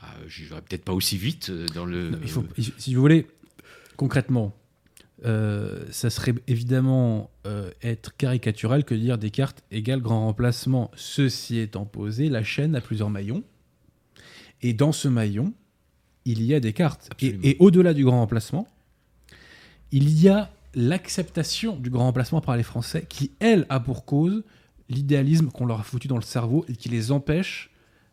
[0.00, 2.10] Ah, je n'irai peut-être pas aussi vite euh, dans le.
[2.10, 2.44] Non, il faut,
[2.78, 3.26] si vous voulez,
[3.96, 4.54] concrètement,
[5.24, 10.92] euh, ça serait évidemment euh, être caricatural que de dire Descartes égale grand remplacement.
[10.94, 13.42] Ceci étant posé, la chaîne a plusieurs maillons.
[14.66, 15.52] Et dans ce maillon,
[16.24, 16.58] il y a.
[16.58, 16.74] Et,
[17.12, 17.40] Absolument.
[17.44, 18.66] et au-delà du grand remplacement,
[19.92, 24.42] il y a l'acceptation du grand remplacement par les Français qui, elle, a pour cause
[24.88, 27.70] l'idéalisme qu'on leur a foutu dans le cerveau et qui les empêche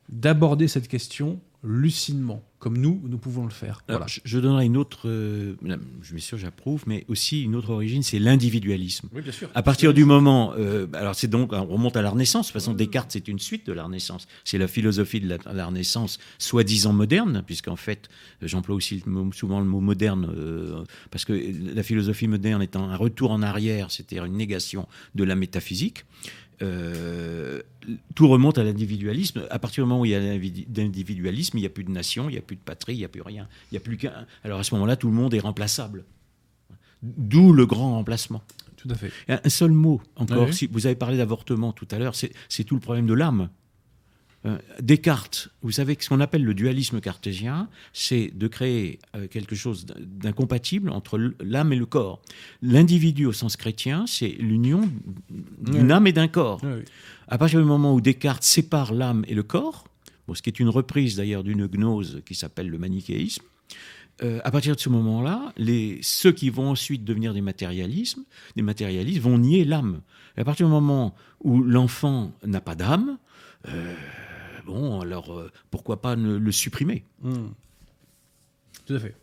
[0.10, 3.82] d'aborder cette question lucidement, comme nous, nous pouvons le faire.
[3.90, 4.06] Alors, Voilà.
[4.08, 5.10] je, je donnerai une autre.
[5.10, 5.56] euh,
[6.02, 9.10] je suis sûr, j'approuve, mais aussi une autre origine, c'est l'individualisme.
[9.14, 9.50] Oui, bien sûr.
[9.54, 12.48] À partir du moment, euh, alors c'est donc, on remonte à la Renaissance.
[12.48, 14.28] De toute façon, Descartes, c'est une suite de la Renaissance.
[14.46, 18.08] C'est la philosophie de la, la Renaissance, soi-disant moderne, puisqu'en fait,
[18.42, 21.34] j'emploie aussi le mot- souvent le mot moderne, euh, parce que
[21.76, 26.06] la philosophie moderne étant un retour en arrière, c'est-à-dire une négation de la métaphysique.
[26.62, 27.62] euh,
[28.16, 29.46] tout remonte à l'individualisme.
[29.50, 32.30] À partir du moment où il y a l'individualisme, il n'y a plus de nation,
[32.30, 33.48] il n'y a plus de patrie, il n'y a plus rien.
[33.72, 34.26] Il n'y a plus qu'un.
[34.44, 36.06] Alors à ce moment-là, tout le monde est remplaçable.
[37.02, 38.44] D'où le grand remplacement.
[38.78, 39.12] Tout à fait.
[39.28, 40.48] Un seul mot encore.
[40.48, 40.54] Oui.
[40.54, 43.50] Si vous avez parlé d'avortement tout à l'heure, c'est c'est tout le problème de l'âme.
[44.46, 49.28] Euh, Descartes, vous savez que ce qu'on appelle le dualisme cartésien, c'est de créer euh,
[49.28, 52.22] quelque chose d'in- d'incompatible entre l'âme et le corps.
[52.62, 54.90] L'individu au sens chrétien, c'est l'union
[55.62, 56.62] d'une âme et d'un corps.
[57.30, 59.86] À partir du moment où Descartes sépare l'âme et le corps,
[60.28, 63.44] bon, ce qui est une reprise d'ailleurs d'une gnose qui s'appelle le manichéisme,
[64.24, 65.54] euh, à partir de ce moment-là,
[66.02, 68.24] ceux qui vont ensuite devenir des matérialismes,
[68.58, 70.02] des matérialistes vont nier l'âme.
[70.36, 73.18] À partir du moment où l'enfant n'a pas d'âme,
[73.70, 73.96] euh,
[74.66, 77.50] bon, alors euh, pourquoi pas ne- le supprimer Hmm.
[78.86, 79.16] Tout à fait.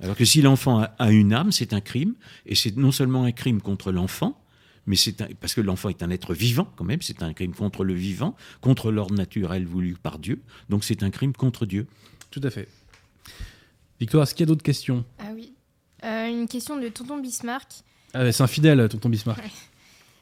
[0.00, 2.14] Alors que si l'enfant a, a une âme, c'est un crime,
[2.46, 4.40] et c'est non seulement un crime contre l'enfant,
[4.86, 7.54] mais c'est un- parce que l'enfant est un être vivant quand même, c'est un crime
[7.54, 11.86] contre le vivant, contre l'ordre naturel voulu par Dieu, donc c'est un crime contre Dieu.
[12.30, 12.68] Tout à fait.
[13.98, 15.04] Victoire, est-ce qu'il y a d'autres questions?
[15.18, 15.52] Ah oui.
[16.04, 17.68] Euh, une question de Tonton Bismarck.
[18.14, 19.40] ah, C'est infidèle, tonton Bismarck.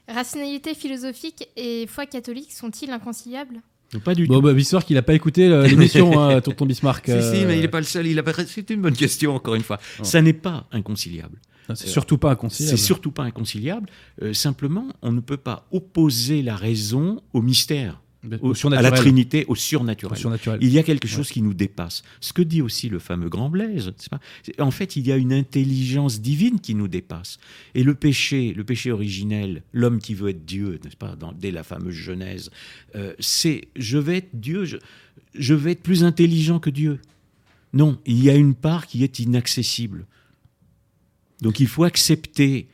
[0.09, 3.61] Rationalité philosophique et foi catholique sont-ils inconciliables?
[3.93, 4.43] Donc, pas du Bon, tout.
[4.43, 7.07] bah, Bismarck, il a pas écouté euh, l'émission, hein, tonton Bismarck.
[7.07, 8.07] Si, si, euh, mais il n'est pas le seul.
[8.07, 8.23] Il a...
[8.47, 9.79] C'est une bonne question, encore une fois.
[9.99, 10.05] Non.
[10.05, 11.39] Ça n'est pas inconciliable.
[11.69, 12.77] non, C'est surtout pas inconciliable.
[12.79, 13.89] C'est surtout pas inconciliable.
[14.23, 18.01] Euh, simplement, on ne peut pas opposer la raison au mystère,
[18.41, 20.59] Au à la Trinité, au Au surnaturel.
[20.61, 22.03] Il y a quelque chose qui nous dépasse.
[22.21, 24.21] Ce que dit aussi le fameux grand Blaise, c'est pas?
[24.59, 27.39] En fait, il y a une intelligence divine qui nous dépasse.
[27.75, 31.51] Et le péché, le péché originel, l'homme qui veut être Dieu, n'est-ce pas, dans- dès
[31.51, 32.51] la fameuse Genèse,
[32.95, 34.77] euh, c'est je vais être Dieu, je,
[35.35, 37.01] je vais être plus intelligent que Dieu.
[37.73, 40.07] Non, il y a une part qui est inaccessible.
[41.43, 42.69] Donc il faut accepter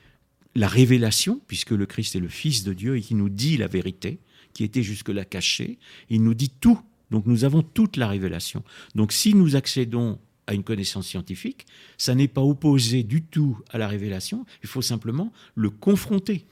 [0.54, 3.66] la révélation, puisque le Christ est le Fils de Dieu et qui nous dit la
[3.68, 4.18] vérité,
[4.52, 5.78] qui était jusque-là cachée.
[6.10, 6.80] Il nous dit tout.
[7.10, 8.62] Donc nous avons toute la révélation.
[8.94, 11.66] Donc si nous accédons à une connaissance scientifique,
[11.98, 16.46] ça n'est pas opposé du tout à la révélation, il faut simplement le confronter.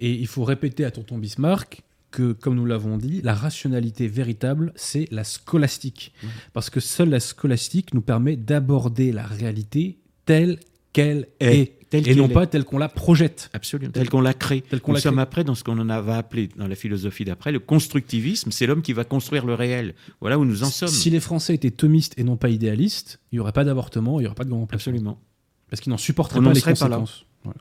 [0.00, 4.72] Et il faut répéter à tonton Bismarck que, comme nous l'avons dit, la rationalité véritable,
[4.74, 6.12] c'est la scolastique.
[6.22, 6.26] Mmh.
[6.52, 10.58] Parce que seule la scolastique nous permet d'aborder la réalité telle
[10.92, 11.79] qu'elle est.
[11.90, 12.32] telle et non est.
[12.32, 13.50] pas telle qu'on la projette.
[13.52, 13.92] Absolument.
[13.92, 14.62] Tel qu'on l'a créé.
[14.62, 17.24] Tel qu'on Nous l'a sommes après dans ce qu'on en va appeler dans la philosophie
[17.24, 18.50] d'après le constructivisme.
[18.52, 19.94] C'est l'homme qui va construire le réel.
[20.20, 20.88] Voilà où nous en sommes.
[20.88, 24.22] Si les Français étaient thomistes et non pas idéalistes, il n'y aurait pas d'avortement, il
[24.22, 24.92] n'y aurait pas de grand remplacement.
[24.92, 25.20] Absolument.
[25.68, 26.96] Parce qu'ils n'en supporteraient On pas les serait pas là.
[26.98, 27.26] conséquences.
[27.44, 27.58] Voilà.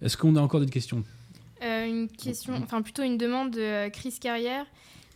[0.00, 1.04] Est-ce qu'on a encore des questions?
[1.62, 4.66] Euh, Une question, enfin plutôt une demande de euh, Chris Carrière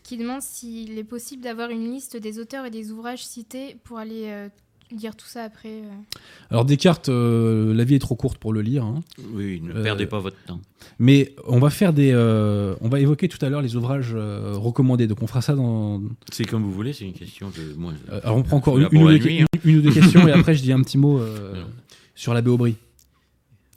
[0.05, 3.99] qui demande s'il est possible d'avoir une liste des auteurs et des ouvrages cités pour
[3.99, 4.49] aller euh,
[4.91, 5.69] lire tout ça après.
[5.69, 6.19] euh.
[6.51, 8.85] Alors Descartes, euh, la vie est trop courte pour le lire.
[8.85, 9.03] hein.
[9.33, 10.61] Oui, ne Euh, perdez pas votre temps.
[10.99, 14.53] Mais on va faire des, euh, on va évoquer tout à l'heure les ouvrages euh,
[14.55, 15.07] recommandés.
[15.07, 16.01] Donc on fera ça dans.
[16.31, 17.75] C'est comme vous voulez, c'est une question de.
[17.77, 19.47] Moi, euh, alors on prend encore une, une ou deux, nuit, hein.
[19.65, 21.65] une- une ou deux questions et après je dis un petit mot euh,
[22.15, 22.77] sur l'abbé Aubry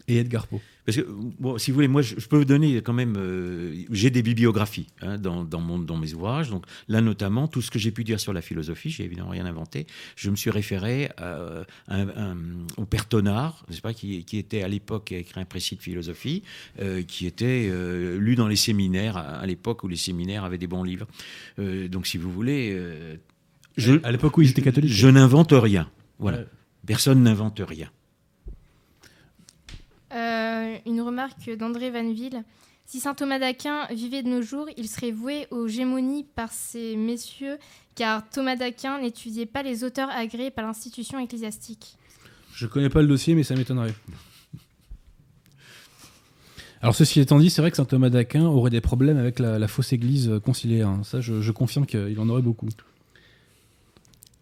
[0.08, 0.60] et Edgar Poe.
[0.92, 3.16] Parce que, bon, si vous voulez, moi, je, je peux vous donner quand même.
[3.18, 6.50] euh, j'ai des bibliographies hein, dans, dans, mon, dans mes ouvrages.
[6.50, 9.46] Donc, là, notamment, tout ce que j'ai pu dire sur la philosophie, j'ai évidemment rien
[9.46, 9.86] inventé.
[10.16, 12.38] Je me suis référé à, un-
[12.78, 15.82] au père Tonard, pas, qui, qui était à l'époque qui a écrit un précis de
[15.82, 16.44] philosophie,
[16.82, 20.68] euh, qui était euh, lu dans les séminaires à, l'époque où les séminaires avaient des
[20.68, 21.08] bons livres.
[21.60, 23.16] Euh, donc, si vous voulez, euh,
[23.78, 24.92] je, À l'époque où ils étaient catholiques.
[24.92, 25.90] je n'invente rien.
[26.20, 26.40] Voilà.
[26.86, 27.90] Personne n'invente rien.
[30.14, 32.44] Euh, une remarque d'André Vanville.
[32.86, 36.96] Si saint Thomas d'Aquin vivait de nos jours, il serait voué aux gémonies par ces
[36.96, 37.60] messieurs,
[37.94, 41.98] car Thomas d'Aquin n'étudiait pas les auteurs agréés par l'institution ecclésiastique.
[42.56, 43.94] Je connais pas le dossier, mais ça m'étonnerait.
[46.82, 49.68] Alors ceci étant dit, c'est vrai que saint Thomas d'Aquin aurait des problèmes avec la,
[49.68, 50.88] fausse église conciliaire.
[50.88, 51.02] hein.
[51.04, 52.70] Ça, je confirme qu'il en aurait beaucoup.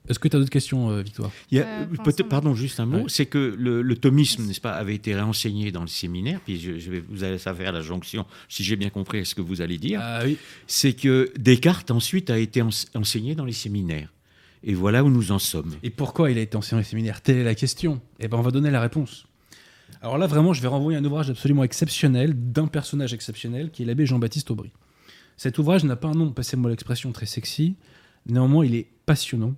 [0.09, 1.31] Est-ce que tu as d'autres questions, euh, Victoire?
[1.51, 3.03] Il y a- Euh, l'instant, pardon, juste un mot, Ouais.
[3.07, 6.79] c'est que le, le thomisme, n'est-ce pas, avait été réenseigné dans le séminaire, puis je,
[6.79, 9.77] je vais vous allez faire la jonction, si j'ai bien compris ce que vous allez
[9.77, 10.37] dire, Ah oui.
[10.65, 14.11] c'est que Descartes ensuite a été ense- enseigné dans les séminaires.
[14.63, 15.75] Et voilà où nous en sommes.
[15.83, 18.01] Et pourquoi il a été enseigné au séminaire Telle est la question.
[18.19, 19.25] Eh ben, on va donner la réponse.
[20.01, 23.85] Alors là, vraiment, je vais renvoyer un ouvrage absolument exceptionnel d'un personnage exceptionnel qui est
[23.85, 24.71] l'abbé Jean-Baptiste Aubry.
[25.37, 27.75] Cet ouvrage n'a pas un nom, passez-moi l'expression, très sexy.
[28.25, 29.53] Néanmoins, il est passionnant.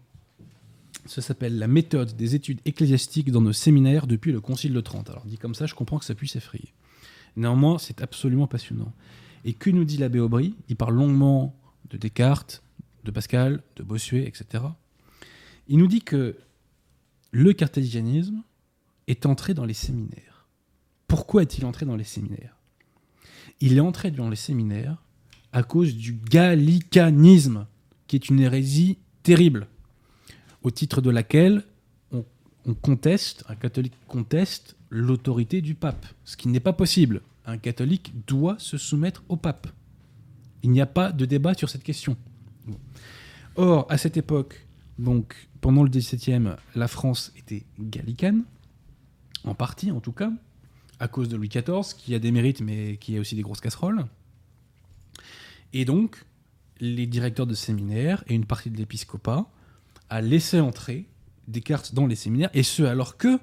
[1.10, 5.10] Ça s'appelle La méthode des études ecclésiastiques dans nos séminaires depuis le Concile de Trente.
[5.10, 6.72] Alors dit comme ça, je comprends que ça puisse effrayer.
[7.36, 8.94] Néanmoins, c'est absolument passionnant.
[9.44, 10.56] Et que nous dit l'abbé Aubry?
[10.68, 11.60] Il parle longuement
[11.90, 12.61] de Descartes,
[13.06, 14.65] de Pascal, de Bossuet, etc.
[15.68, 16.38] Il nous dit que
[17.31, 18.44] le cartésianisme
[19.07, 20.48] est entré dans les séminaires.
[21.07, 22.56] Pourquoi est-il entré dans les séminaires?
[23.61, 25.03] Il est entré dans les séminaires
[25.53, 27.65] à cause du gallicanisme,
[28.06, 29.68] qui est une hérésie terrible,
[30.64, 31.64] au titre de laquelle
[32.11, 32.26] on,
[32.65, 37.22] on conteste, un catholique conteste l'autorité du pape, ce qui n'est pas possible.
[37.45, 39.68] Un catholique doit se soumettre au pape.
[40.64, 42.18] Il n'y a pas de débat sur cette question.
[43.56, 44.68] Or, à cette époque,
[44.98, 48.44] donc pendant le XVIIe, la France était gallicane,
[49.44, 50.31] en partie en tout cas,
[50.99, 53.61] à cause de Louis XIV, qui a des mérites mais qui a aussi des grosses
[53.61, 54.06] casseroles.
[55.73, 56.26] Et donc,
[56.80, 59.49] les directeurs de séminaires et une partie de l'épiscopat
[60.10, 61.06] a laissé entrer
[61.48, 63.40] Descartes dans les séminaires, et ce alors que,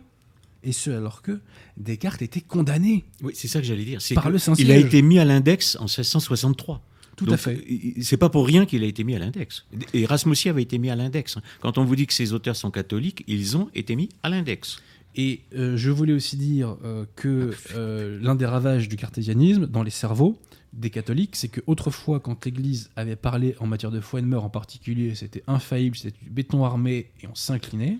[0.62, 1.40] et ce alors que
[1.76, 3.04] Descartes était condamné.
[3.22, 4.00] Oui, c'est ça que j'allais dire.
[4.14, 6.82] Par le Il a été mis à l'index en 1663.
[7.16, 7.64] Tout à fait.
[8.02, 9.64] C'est pas pour rien qu'il a été mis à l'index.
[9.94, 11.38] Et Erasme aussi avait été mis à l'index.
[11.60, 14.82] Quand on vous dit que ces auteurs sont catholiques, ils ont été mis à l'index.
[15.16, 19.82] Et euh, je voulais aussi dire euh, que euh, l'un des ravages du cartésianisme dans
[19.82, 20.38] les cerveaux
[20.76, 24.28] des catholiques, c'est que autrefois, quand l'Église avait parlé en matière de foi et de
[24.28, 27.98] mœurs en particulier, c'était infaillible, c'était du béton armé et on s'inclinait.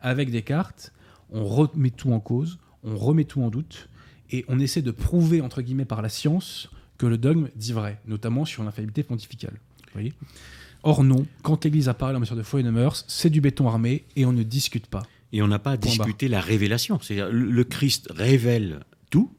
[0.00, 0.92] Avec Descartes,
[1.30, 3.88] on remet tout en cause, on remet tout en doute
[4.30, 8.00] et on essaie de prouver entre guillemets par la science que le dogme dit vrai,
[8.06, 9.58] notamment sur l'infaillibilité pontificale.
[9.92, 10.12] Voyez?
[10.82, 13.40] Or non, quand l'Église a parlé en matière de foi et de mœurs, c'est du
[13.40, 15.02] béton armé et on ne discute pas.
[15.32, 17.00] Et on n'a pas à discuter la révélation.
[17.00, 19.32] C'est-à-dire le Christ révèle tout,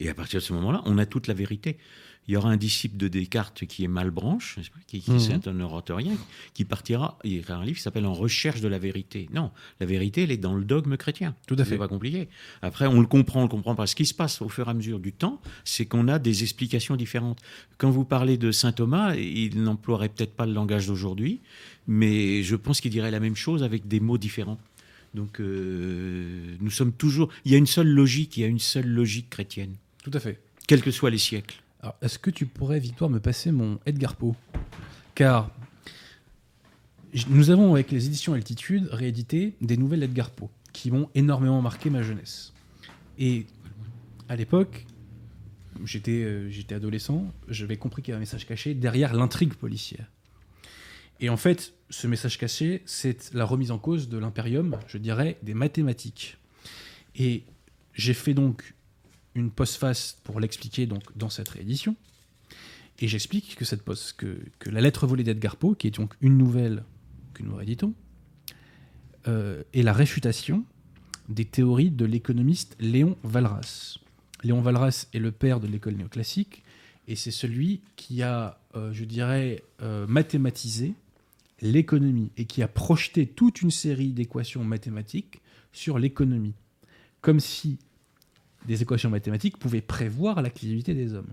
[0.00, 1.78] et à partir de ce moment-là, on a toute la vérité
[2.28, 5.56] il y aura un disciple de Descartes qui est Malbranche, qui, qui c'est mhm.
[5.56, 6.12] un oratorien,
[6.54, 9.28] qui partira, il écrit un livre qui s'appelle En recherche de la vérité.
[9.32, 9.50] Non,
[9.80, 11.34] la vérité, elle est dans le dogme chrétien.
[11.48, 11.70] Tout à fait.
[11.70, 12.28] C'est pas compliqué.
[12.62, 13.88] Après, on le comprend, on le comprend pas.
[13.88, 16.42] Ce qui se passe au fur et à mesure du temps, c'est qu'on a des
[16.42, 17.40] explications différentes.
[17.78, 21.40] Quand vous parlez de saint Thomas, il n'emploierait peut-être pas le langage d'aujourd'hui,
[21.88, 24.60] mais je pense qu'il dirait la même chose avec des mots différents.
[25.14, 27.30] Donc, euh, nous sommes toujours.
[27.44, 29.74] Il y a une seule logique, il y a une seule logique chrétienne.
[30.02, 30.40] Tout à fait.
[30.66, 31.62] Quels que soient les siècles
[32.02, 34.34] est-ce que tu pourrais, Victoire, me passer mon Edgar Poe?
[35.14, 35.50] Car
[37.28, 41.90] nous avons, avec les éditions Altitude, réédité des nouvelles Edgar Poe qui m'ont énormément marqué
[41.90, 42.52] ma jeunesse.
[43.18, 43.46] Et
[44.28, 44.86] à l'époque,
[45.84, 50.06] j'étais euh, j'étais adolescent, j'avais compris qu'il y avait un message caché derrière l'intrigue policière.
[51.18, 55.38] Et en fait, ce message caché, c'est la remise en cause de l'impérium, je dirais,
[55.42, 56.38] des mathématiques.
[57.16, 57.42] Et
[57.94, 58.74] j'ai fait donc
[59.34, 61.96] une postface pour l'expliquer donc dans cette réédition.
[62.98, 66.14] Et j'explique que cette post, que, que, la lettre volée d'Edgar Poe, qui est donc
[66.20, 66.84] une nouvelle
[67.32, 67.94] que nous rééditons,
[69.28, 70.64] euh, est la réfutation
[71.28, 73.98] des théories de l'économiste Léon Walras.
[74.42, 76.62] Léon Walras est le père de l'école néoclassique
[77.06, 80.94] et c'est celui qui a, euh, je dirais, euh, mathématisé
[81.60, 85.40] l'économie et qui a projeté toute une série d'équations mathématiques
[85.72, 86.54] sur l'économie.
[87.20, 87.78] Comme si
[88.66, 91.32] des équations mathématiques pouvaient prévoir l'activité des hommes.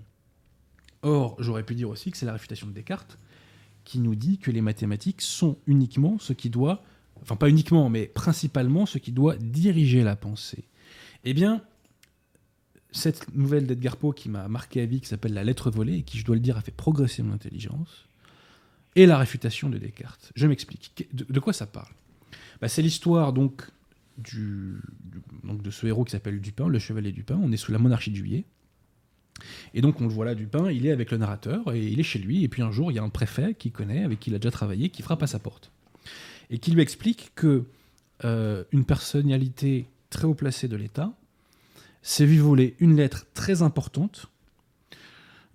[1.01, 3.17] Or, j'aurais pu dire aussi que c'est la réfutation de Descartes
[3.83, 6.83] qui nous dit que les mathématiques sont uniquement ce qui doit,
[7.21, 10.65] enfin pas uniquement, mais principalement ce qui doit diriger la pensée.
[11.23, 11.61] Eh bien,
[12.91, 16.03] cette nouvelle d'Edgar Poe qui m'a marqué à vie, qui s'appelle La lettre volée, et
[16.03, 18.07] qui, je dois le dire, a fait progresser mon intelligence,
[18.97, 20.33] et la réfutation de Descartes.
[20.35, 21.07] Je m'explique.
[21.13, 21.93] De, quoi ça parle?
[22.59, 23.63] Bah, C'est l'histoire donc
[24.17, 24.81] du,
[25.43, 27.39] donc de ce héros qui s'appelle Dupin, le chevalier Dupin.
[27.41, 28.45] On est sous la monarchie de Juillet.
[29.73, 32.03] Et donc on le voit là, Dupin, il est avec le narrateur et il est
[32.03, 32.43] chez lui.
[32.43, 34.39] Et puis un jour, il y a un préfet qui connaît, avec qui il a
[34.39, 35.71] déjà travaillé, qui frappe à sa porte
[36.49, 37.65] et qui lui explique que
[38.25, 41.13] euh, une personnalité très haut placée de l'État
[42.01, 44.27] s'est vu voler une lettre très importante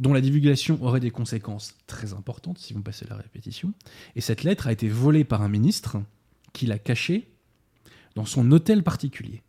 [0.01, 3.72] dont la divulgation aurait des conséquences très importantes, si vous me passez la répétition.
[4.16, 5.98] Et cette lettre a été volée par un ministre
[6.52, 7.28] qui l'a cachée
[8.14, 9.43] dans son hôtel particulier.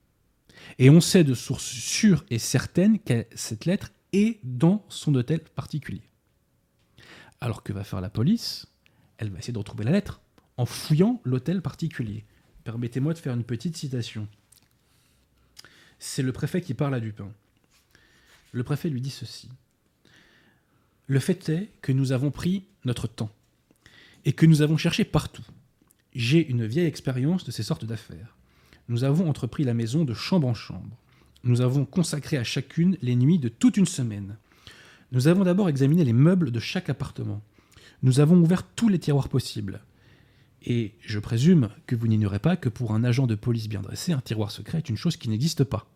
[0.80, 5.42] Et on sait de source sûre et certaine que cette lettre est dans son hôtel
[5.42, 6.04] particulier.
[7.42, 8.68] Alors que va faire la police?
[9.18, 10.22] Elle va essayer de retrouver la lettre
[10.58, 12.26] en fouillant l'hôtel particulier.
[12.64, 14.28] Permettez-moi de faire une petite citation.
[16.00, 17.32] C'est le préfet qui parle à Dupin.
[18.52, 19.50] Le préfet lui dit ceci.
[21.08, 23.32] Le fait est que nous avons pris notre temps
[24.26, 25.44] et que nous avons cherché partout.
[26.14, 28.38] J'ai une vieille expérience de ces sortes d'affaires
[28.90, 30.98] nous avons entrepris la maison de chambre en chambre.
[31.44, 34.38] Nous avons consacré à chacune les nuits de toute une semaine.
[35.12, 37.42] Nous avons d'abord examiné les meubles de chaque appartement.
[38.02, 39.82] Nous avons ouvert tous les tiroirs possibles.
[40.66, 44.14] Et je présume que vous n'ignorez pas que pour un agent de police bien dressé,
[44.14, 45.88] un tiroir secret est une chose qui n'existe pas.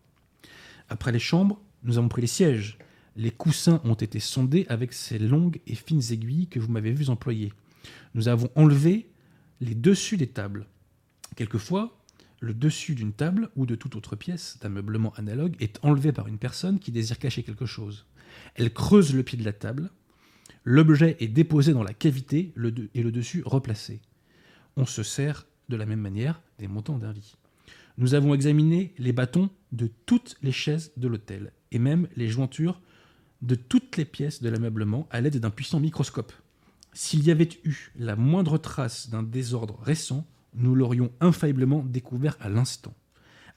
[0.88, 2.78] Après les chambres, nous avons pris les sièges.
[3.16, 7.08] Les coussins ont été sondés avec ces longues et fines aiguilles que vous m'avez vues
[7.08, 7.52] employer.
[8.14, 9.10] Nous avons enlevé
[9.60, 10.66] les dessus des tables.
[11.34, 11.97] Quelquefois,
[12.40, 16.38] le dessus d'une table ou de toute autre pièce d'ameublement analogue est enlevé par une
[16.38, 18.06] personne qui désire cacher quelque chose.
[18.54, 19.90] Elle creuse le pied de la table,
[20.64, 22.52] l'objet est déposé dans la cavité
[22.94, 24.00] et le dessus replacé.
[24.76, 27.34] On se sert de la même manière des montants d'un lit.
[27.98, 32.80] Nous avons examiné les bâtons de toutes les chaises de l'hôtel et même les jointures
[33.42, 36.32] de toutes les pièces de l'ameublement à l'aide d'un puissant microscope.
[36.92, 42.48] S'il y avait eu la moindre trace d'un désordre récent, nous l'aurions infailliblement découvert à
[42.48, 42.94] l'instant.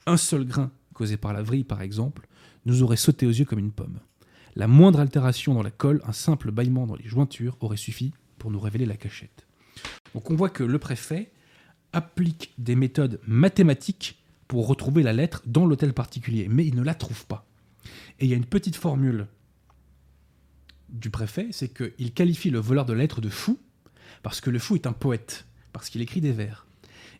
[0.06, 2.28] Un seul grain, causé par la vrille par exemple,
[2.66, 4.00] nous aurait sauté aux yeux comme une pomme.
[4.54, 8.50] La moindre altération dans la colle, un simple bâillement dans les jointures aurait suffi pour
[8.50, 9.46] nous révéler la cachette.
[10.14, 11.32] Donc on voit que le préfet
[11.92, 16.94] applique des méthodes mathématiques pour retrouver la lettre dans l'hôtel particulier, mais il ne la
[16.94, 17.46] trouve pas.
[18.20, 19.26] Et il y a une petite formule
[20.90, 23.58] du préfet, c'est qu'il qualifie le voleur de lettres de fou,
[24.22, 26.66] parce que le fou est un poète, parce qu'il écrit des vers.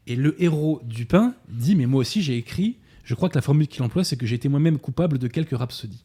[0.06, 3.42] Et le héros du pain dit, mais moi aussi j'ai écrit, je crois que la
[3.42, 6.04] formule qu'il emploie, c'est que j'ai été moi-même coupable de quelques rhapsodies.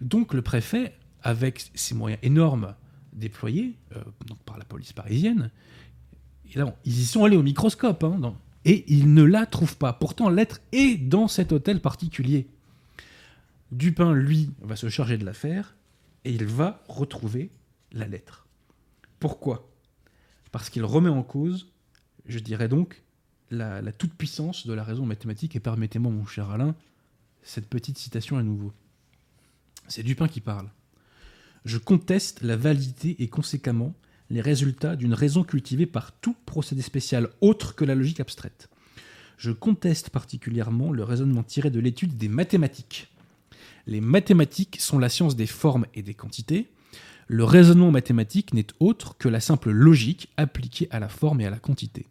[0.00, 2.74] Donc le préfet, avec ses moyens énormes
[3.12, 4.02] déployés euh,
[4.44, 5.50] par la police parisienne,
[6.84, 8.34] ils y sont allés au microscope, hein,
[8.64, 9.92] et ils ne la trouvent pas.
[9.92, 12.46] Pourtant, la lettre est dans cet hôtel particulier.
[13.70, 15.74] Dupin, lui, va se charger de l'affaire,
[16.24, 17.50] et il va retrouver
[17.92, 18.46] la lettre.
[19.18, 19.70] Pourquoi?
[20.50, 21.71] Parce qu'il remet en cause,
[22.26, 23.02] je dirais donc,
[23.50, 26.74] la, toute-puissance de la raison mathématique, et permettez-moi, mon cher Alain,
[27.42, 28.72] cette petite citation à nouveau.
[29.88, 30.70] C'est Dupin qui parle.
[31.64, 33.94] Je conteste la validité et conséquemment
[34.30, 38.68] les résultats d'une raison cultivée par tout procédé spécial autre que la logique abstraite.
[39.36, 43.12] Je conteste particulièrement le raisonnement tiré de l'étude des mathématiques.
[43.86, 46.70] Les mathématiques sont la science des formes et des quantités.
[47.28, 51.50] Le raisonnement mathématique n'est autre que la simple logique appliquée à la forme et à
[51.50, 52.06] la quantité.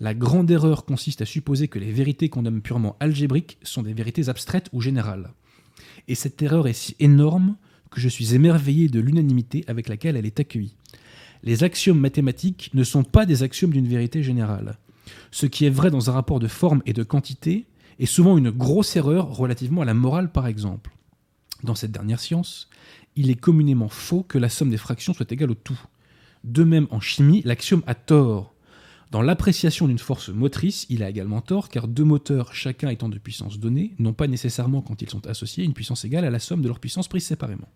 [0.00, 3.94] La grande erreur consiste à supposer que les vérités qu'on nomme purement algébriques sont des
[3.94, 5.32] vérités abstraites ou générales.
[6.06, 7.56] Et cette erreur est si énorme
[7.90, 10.76] que je suis émerveillé de l'unanimité avec laquelle elle est accueillie.
[11.42, 14.78] Les axiomes mathématiques ne sont pas des axiomes d'une vérité générale.
[15.30, 17.66] Ce qui est vrai dans un rapport de forme et de quantité
[17.98, 20.90] est souvent une grosse erreur relativement à la morale par exemple.
[21.64, 22.68] Dans cette dernière science,
[23.18, 25.80] il est communément faux que la somme des fractions soit égale au tout.
[26.44, 28.54] De même, en chimie, l'axiome a tort.
[29.10, 33.18] Dans l'appréciation d'une force motrice, il a également tort, car deux moteurs, chacun étant de
[33.18, 36.62] puissance donnée, n'ont pas nécessairement, quand ils sont associés, une puissance égale à la somme
[36.62, 37.68] de leurs puissances prises séparément.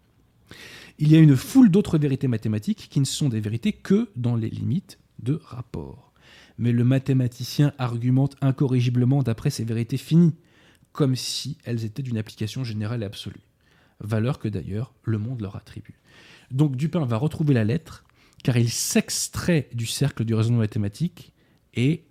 [1.01, 4.37] Il y a une foule d'autres vérités mathématiques qui ne sont des vérités que dans
[4.37, 6.13] les limites de rapport.
[6.57, 10.37] Mais le mathématicien argumente incorrigiblement d'après ces vérités finies,
[10.93, 13.41] comme si elles étaient d'une application générale et absolue.
[14.03, 15.95] Valeur que d'ailleurs le monde leur attribue.
[16.51, 18.05] Donc Dupin va retrouver la lettre,
[18.43, 21.33] car il s'extrait du cercle du raisonnement mathématique
[21.75, 22.05] et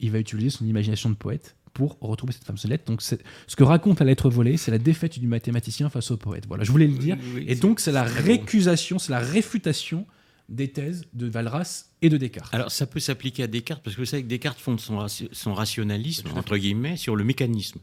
[0.00, 2.84] il va utiliser son imagination de poète pour retrouver cette fameuse lettre.
[2.86, 3.16] Donc ce
[3.56, 6.46] que raconte la lettre volée, c'est la défaite du mathématicien face au poète.
[6.46, 7.18] Voilà, je voulais le dire.
[7.34, 10.06] Oui, Et donc c'est la récusation, c'est la réfutation
[10.48, 12.54] des thèses de Valras et de Descartes.
[12.54, 15.54] Alors, ça peut s'appliquer à Descartes, parce que vous savez que Descartes fonde son, son
[15.54, 17.80] rationalisme, entre guillemets, sur le mécanisme.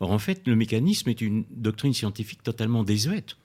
[0.00, 3.36] Or, en fait, le mécanisme est une doctrine scientifique totalement désuète.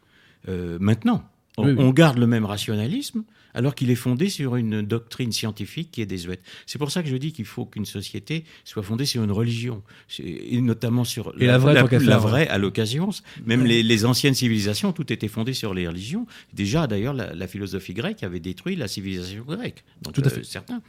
[0.48, 1.23] Euh, maintenant,
[1.57, 1.84] on, Oui, oui.
[1.84, 3.23] on garde le même rationalisme,
[3.53, 6.41] alors qu'il est fondé sur une doctrine scientifique qui est désuète.
[6.65, 9.84] C'est pour ça que je dis qu'il faut qu'une société soit fondée sur une religion,
[10.19, 13.10] et notamment sur Et la vraie, faire, vraie à l'occasion.
[13.45, 16.26] Même les, les anciennes civilisations, tout était fondé sur les religions.
[16.53, 19.84] Déjà, d'ailleurs, la, philosophie grecque avait détruit la civilisation grecque.
[20.02, 20.44] Donc, Tout à fait.
[20.44, 20.82] certains.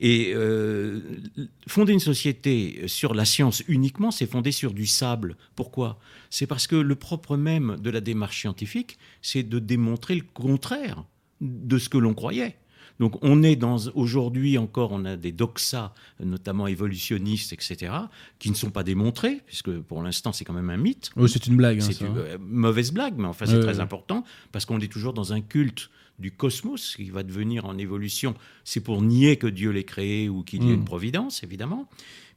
[0.00, 1.00] Et euh,
[1.66, 5.36] fonder une société sur la science uniquement, c'est fonder sur du sable.
[5.54, 5.98] Pourquoi?
[6.30, 11.04] C'est parce que le propre même de la démarche scientifique, c'est de démontrer le contraire
[11.40, 12.56] de ce que l'on croyait.
[13.00, 17.92] Donc on est dans aujourd'hui encore, on a des doxas, notamment évolutionnistes, etc.,
[18.40, 21.10] qui ne sont pas démontrés, puisque pour l'instant c'est quand même un mythe.
[21.16, 21.78] Oh, c'est une blague.
[21.78, 22.14] hein, C'est une hein.
[22.16, 25.90] euh, mauvaise blague, mais enfin c'est très important parce qu'on est toujours dans un culte
[26.18, 28.34] du cosmos qui va devenir en évolution.
[28.64, 30.80] C'est pour nier que Dieu l'ait créé ou qu'il y ait Mm.
[30.80, 31.88] une providence, évidemment.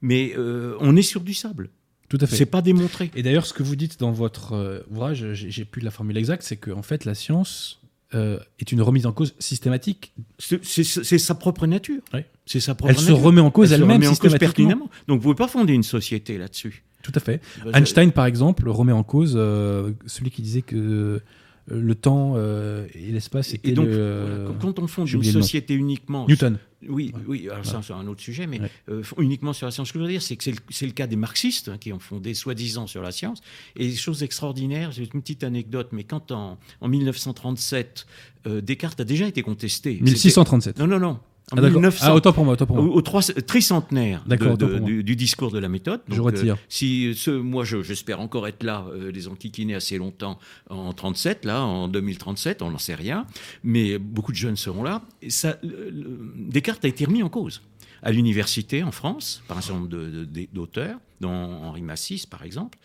[0.04, 1.72] Mais euh, on est sur du sable.
[2.08, 2.36] Tout à fait.
[2.36, 3.10] C'est pas démontré.
[3.16, 6.18] Et d'ailleurs, ce que vous dites dans votre euh, ouvrage, j'ai j'ai plus la formule
[6.18, 7.81] exacte, c'est qu'en fait, la science
[8.14, 10.14] euh, est une remise en cause systématique.
[10.38, 12.02] C'est sa propre nature.
[12.46, 14.48] C'est sa propre Elle se remet en cause Elle se elle-même cause systématiquement.
[14.48, 14.90] pertinemment.
[15.08, 16.84] Donc vous pouvez pas fonder une société là-dessus.
[17.04, 17.42] Tout à fait.
[17.66, 21.22] Bah, Einstein, par exemple, remet en cause euh, celui qui disait que
[21.68, 25.24] le temps euh, et l'espace étaient Et donc, le, voilà, euh, quand- on fonde une
[25.24, 26.58] société uniquement Newton.
[26.90, 27.22] Oui, Ouais.
[27.28, 28.72] oui, alors ça c'est un autre sujet, mais Ouais.
[28.90, 29.90] euh, uniquement sur la science.
[29.90, 32.00] Ce que je veux dire, c'est que c'est le, cas des marxistes hein, qui ont
[32.00, 33.40] fondé soi-disant sur la science.
[33.76, 38.08] Et chose extraordinaire, j'ai une petite anecdote, mais quand en, en 1937,
[38.48, 39.92] euh, Descartes a déjà été contesté.
[39.94, 40.80] C'était- 1637.
[40.80, 41.20] Non, non, non.
[41.52, 41.82] En Ah, d'accord.
[41.82, 42.96] 1900, Ah, autant pour moi, autant pour au, moi.
[42.96, 46.02] au trois- tricentenaire de- de- du, du discours de la méthode.
[46.10, 46.58] Je retire.
[46.70, 51.44] si ce, moi, je- j'espère encore être là, euh, les enquiquinés assez longtemps en 37,
[51.46, 53.26] là, en 2037, on n'en sait rien,
[53.64, 55.02] mais beaucoup de jeunes seront là.
[55.22, 57.62] Et ça, le- le- Descartes a été remis en cause
[58.04, 62.78] à l'université en France par un certain nombre d'auteurs, dont Henri Massis, par exemple.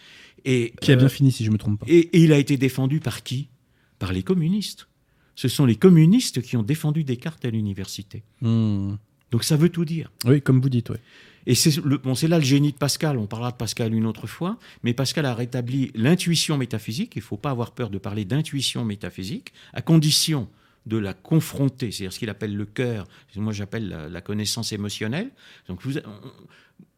[0.44, 1.86] Et, Qui a euh, bien fini, si je me trompe pas.
[1.88, 3.48] et, et il a été défendu par qui?
[3.98, 4.88] Par les communistes.
[5.36, 8.24] Ce sont les communistes qui ont défendu Descartes à l'université.
[8.40, 8.94] Hmm.
[9.30, 10.10] Donc ça veut tout dire.
[10.24, 11.00] Oui, comme vous dites, ouais.
[11.46, 13.18] Et c'est bon, là le génie de Pascal.
[13.18, 17.12] On parlera de Pascal une autre fois, mais Pascal a rétabli l'intuition métaphysique.
[17.14, 20.48] Il ne faut pas avoir peur de parler d'intuition métaphysique, à condition
[20.86, 25.30] de la confronter, c'est-à-dire ce qu'il appelle le cœur, moi j'appelle la, la, connaissance émotionnelle.
[25.68, 26.02] Donc vous, on,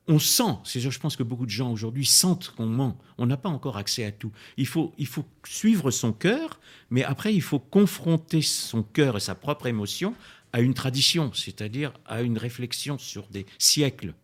[0.09, 3.51] on sent, je pense que beaucoup de gens aujourd'hui sentent qu'on ment, on n'a pas
[3.51, 4.33] encore accès à tout.
[4.57, 6.61] Il faut, il faut suivre son cœur,
[6.91, 10.15] mais après il faut confronter son cœur et sa propre émotion
[10.53, 14.15] à une tradition, c'est-à-dire à une réflexion sur des siècles.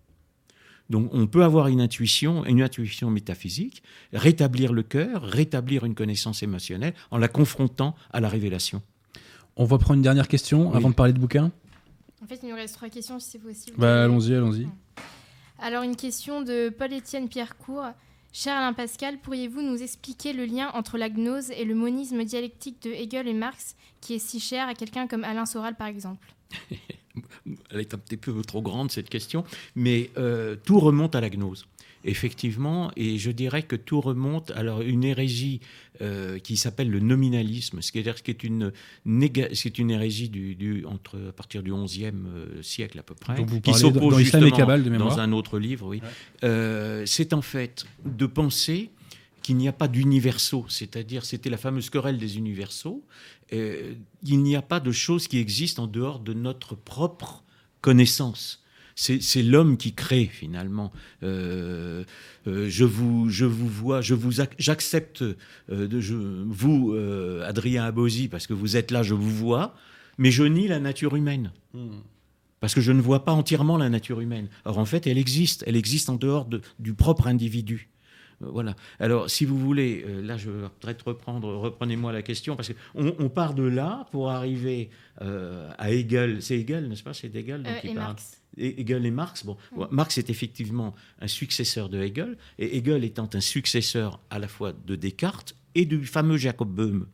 [0.91, 3.83] Donc on peut avoir une intuition, une intuition métaphysique,
[4.13, 8.83] rétablir le cœur, rétablir une connaissance émotionnelle en la confrontant à la révélation.
[9.57, 10.77] On va prendre une dernière question Oui.
[10.77, 11.53] avant de parler de bouquin.
[12.23, 13.77] En fait, il nous reste trois questions si c'est possible.
[13.79, 14.67] Bah, allons-y, allons-y.
[15.59, 17.93] Alors, une question de Paul-Étienne Pierrecourt.
[18.33, 22.83] Cher Alain Pascal, pourriez-vous nous expliquer le lien entre la gnose et le monisme dialectique
[22.83, 26.35] de Hegel et Marx, qui est si cher à quelqu'un comme Alain Soral, par exemple?
[27.71, 29.45] Elle est un petit peu trop grande cette question,
[29.77, 31.67] mais euh, tout remonte à la gnose.
[32.07, 35.61] Effectivement, et je dirais que tout remonte à une hérésie
[36.03, 38.73] euh, qui s'appelle le nominalisme, c'est-à-dire ce qui est une,
[39.07, 43.15] néga- c'est une hérésie du, du- entre, à partir du XIe euh, siècle à peu
[43.15, 45.17] près, Donc vous qui s'oppose Islam et justement Kabbale de mémoire.
[45.17, 46.01] dans un autre livre, oui.
[46.03, 46.09] Ouais.
[46.45, 48.91] Euh, c'est en fait de penser
[49.43, 53.03] qu'il n'y a pas d'universaux, c'est-à-dire c'était la fameuse querelle des universaux.
[53.53, 53.93] Euh,
[54.25, 57.45] il n'y a pas de choses qui existent en dehors de notre propre
[57.81, 58.63] connaissance.
[58.97, 60.93] C'est l'homme qui crée finalement.
[61.23, 62.05] Euh,
[62.47, 65.35] euh, je vous, je vous vois, je vous, ac- j'accepte euh,
[65.89, 69.75] de je, vous, euh, Adrien Abosi, parce que vous êtes là, je vous vois,
[70.19, 71.51] mais je nie la nature humaine
[72.61, 74.49] parce que je ne vois pas entièrement la nature humaine.
[74.65, 75.65] Or, en fait, elle existe.
[75.67, 77.91] Elle existe en dehors de- du propre individu.
[78.41, 78.75] Voilà.
[79.01, 83.29] Alors, si vous voulez, là, je vais peut-être reprendre, reprenez-moi la question, parce qu'on on
[83.29, 84.89] part de là pour arriver
[85.21, 86.43] euh, à Hegel.
[86.43, 87.13] C'est Hegel, n'est-ce pas?
[87.13, 88.07] C'est Hegel dont Euh, il Et parle.
[88.09, 89.45] Marx Hegel et Marx.
[89.45, 89.85] Bon, Mm.
[89.91, 94.73] Marx est effectivement un successeur de Hegel, et Hegel étant un successeur à la fois
[94.73, 97.07] de Descartes et du fameux Jacob Böhm.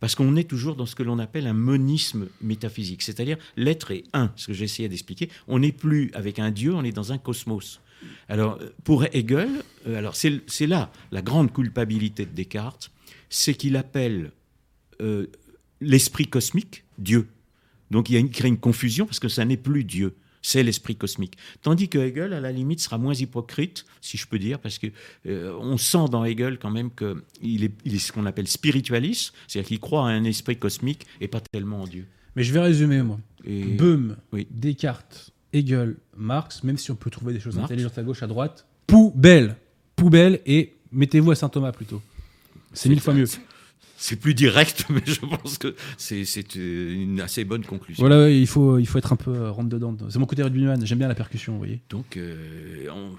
[0.00, 4.04] Parce qu'on est toujours dans ce que l'on appelle un monisme métaphysique, c'est-à-dire l'être est
[4.12, 5.28] un, ce que j'essayais d'expliquer.
[5.48, 7.80] On n'est plus avec un Dieu, on est dans un cosmos.
[8.28, 9.48] Alors, euh, pour Hegel,
[9.88, 12.92] euh, alors c'est c'est là la grande culpabilité de Descartes,
[13.28, 14.30] c'est qu'il appelle
[15.00, 15.26] euh,
[15.80, 17.26] l'esprit cosmique Dieu.
[17.90, 20.14] Donc il, y a une, il crée une confusion parce que ça n'est plus Dieu,
[20.42, 21.36] c'est l'esprit cosmique.
[21.62, 24.86] Tandis que Hegel, à la limite, sera moins hypocrite, si je peux dire, parce que
[25.26, 29.32] euh, on sent dans Hegel quand même qu'il est, il est ce qu'on appelle spiritualiste,
[29.46, 32.06] c'est-à-dire qu'il croit à un esprit cosmique et pas tellement en Dieu.
[32.36, 33.18] Mais je vais résumer, moi.
[33.44, 34.46] Et Böhm, Oui.
[34.50, 37.66] Descartes, Hegel, Marx, même si on peut trouver des choses Marx.
[37.70, 39.56] intelligentes à gauche, à droite, poubelle
[39.96, 42.00] Poubelle et mettez-vous à Saint-Thomas plutôt.
[42.72, 43.26] C'est mille fois mieux.
[43.98, 46.24] C'est plus direct, mais je pense que c'est
[46.56, 48.00] euh, une assez bonne conclusion.
[48.00, 49.94] Voilà, ouais, il faut, il faut être un peu euh, rentre dedans.
[50.08, 51.80] C'est mon côté rugbyman, j'aime bien la percussion, vous voyez.
[51.90, 53.16] Donc, euh, on,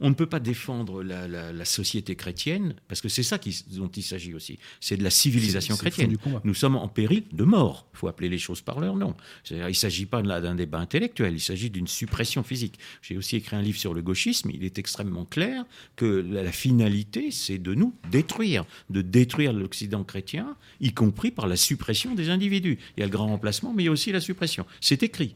[0.00, 3.64] on ne peut pas défendre la, la- la société chrétienne, parce que c'est ça qui-
[3.72, 4.58] dont il s'agit aussi.
[4.80, 6.10] C'est de la civilisation chrétienne.
[6.44, 7.86] Nous sommes en péril de mort.
[7.94, 9.14] Il faut appeler les choses par leur nom.
[9.50, 12.78] Il ne s'agit pas d'un débat intellectuel, il s'agit d'une suppression physique.
[13.02, 14.50] J'ai aussi écrit un livre sur le gauchisme.
[14.52, 15.64] Il est extrêmement clair
[15.96, 21.46] que la, la finalité, c'est de nous détruire, de détruire l'Occident chrétien, y compris par
[21.46, 22.78] la suppression des individus.
[22.96, 24.66] Il y a le grand remplacement, mais il y a aussi la suppression.
[24.80, 25.34] C'est écrit.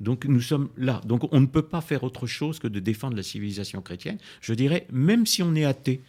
[0.00, 1.00] Donc nous sommes là.
[1.04, 4.18] Donc on ne peut pas faire autre chose que de défendre la civilisation chrétienne.
[4.40, 6.02] Je dirais, même si on est athée,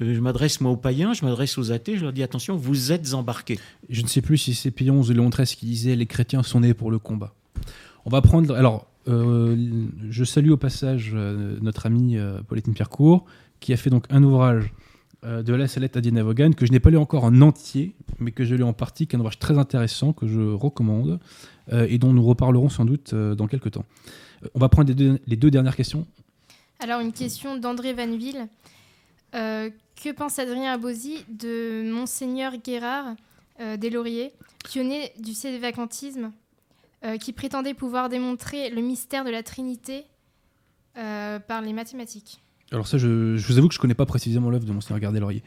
[0.00, 2.92] euh, je m'adresse moi aux païens, je m'adresse aux athées, je leur dis attention, vous
[2.92, 3.58] êtes embarqués.
[3.90, 6.60] Je ne sais plus si c'est XI ou Léon XIII qui disait les chrétiens sont
[6.60, 7.34] nés pour le combat.
[8.04, 8.54] On va prendre.
[8.54, 13.24] Alors, euh, je salue au passage euh, notre ami euh, Pauline Pierrecourt,
[13.60, 14.72] qui a fait donc un ouvrage
[15.24, 18.30] de la Salette à Diana Vaughan que je n'ai pas lu encore en entier, mais
[18.30, 21.18] que je l'ai en partie, qui est un ouvrage très intéressant que je recommande
[21.72, 23.84] euh, et dont nous reparlerons sans doute euh, dans quelques temps.
[24.42, 26.06] Euh, on va prendre les deux, dernières questions.
[26.80, 28.48] Alors, une question d'André Vanville.
[29.34, 29.70] Euh,
[30.00, 33.16] que pense Adrien Abosi de Monseigneur Guérard
[33.60, 34.32] euh, des Lauriers,
[34.64, 36.30] pionnier du sévacantisme,
[37.04, 40.04] euh, qui prétendait pouvoir démontrer le mystère de la Trinité
[40.96, 42.43] euh, par les mathématiques?
[42.74, 45.44] Alors ça, je, vous avoue que je connais pas précisément l'œuvre de Monseigneur Gardel Laurier.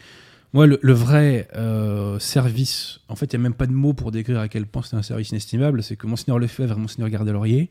[0.53, 4.11] Moi, le, vrai euh, service, en fait, il n'y a même pas de mots pour
[4.11, 7.33] décrire à quel point c'est un service inestimable, c'est que Monseigneur Lefebvre et Monseigneur Gardel
[7.33, 7.69] Laurier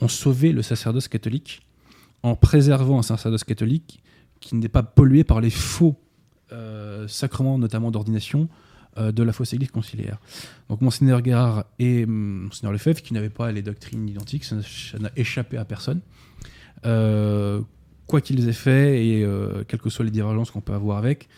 [0.00, 1.62] ont sauvé le sacerdoce catholique
[2.24, 4.02] en préservant un sacerdoce catholique
[4.40, 5.94] qui n'est pas pollué par les faux
[6.50, 8.48] euh, sacrements, notamment d'ordination,
[8.98, 10.18] euh, de la fausse église conciliaire.
[10.68, 14.56] Donc Monseigneur Guérard et hum, Monseigneur Lefebvre, qui n'avaient pas les doctrines identiques, ça
[14.98, 16.00] n'a- échappé à personne.
[18.06, 21.28] Quoi qu'ils aient fait et euh, quelles que soient les divergences qu'on peut avoir avec,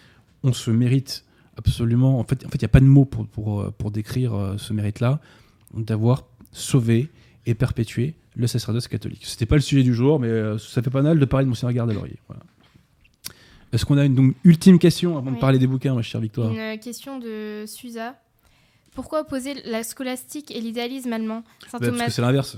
[0.42, 1.24] on se mérite
[1.56, 2.18] absolument.
[2.18, 4.34] En fait, en fait, il n'y a pas de mots pour, pour, euh, pour décrire
[4.34, 5.20] euh, ce mérite-là,
[5.74, 7.10] d'avoir sauvé
[7.46, 9.24] et perpétué le sacerdoce catholique.
[9.24, 11.72] C'était pas le sujet du jour, mais ça fait pas mal de parler de Monseigneur
[11.72, 12.18] Gardel Laurier.
[12.26, 12.42] Voilà.
[13.72, 16.52] Est-ce qu'on a une donc, ultime question avant de parler des bouquins, ma chère Victoire?
[16.52, 18.16] Une question de Suza.
[18.94, 21.42] Pourquoi opposer la scolastique et l'idéalisme allemand?
[21.70, 22.56] Saint Bah, parce Thomas, que c'est l'inverse.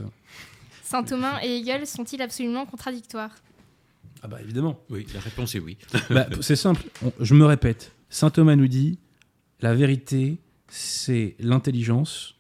[0.82, 3.34] Saint Thomas et Hegel sont-ils absolument contradictoires?
[4.26, 4.80] Ah bah évidemment.
[4.90, 5.78] Oui, la réponse est oui.
[6.10, 7.92] Bah, c'est simple, On- je me répète.
[8.10, 8.98] Saint Thomas nous dit
[9.60, 12.34] la vérité, c'est l'intelligence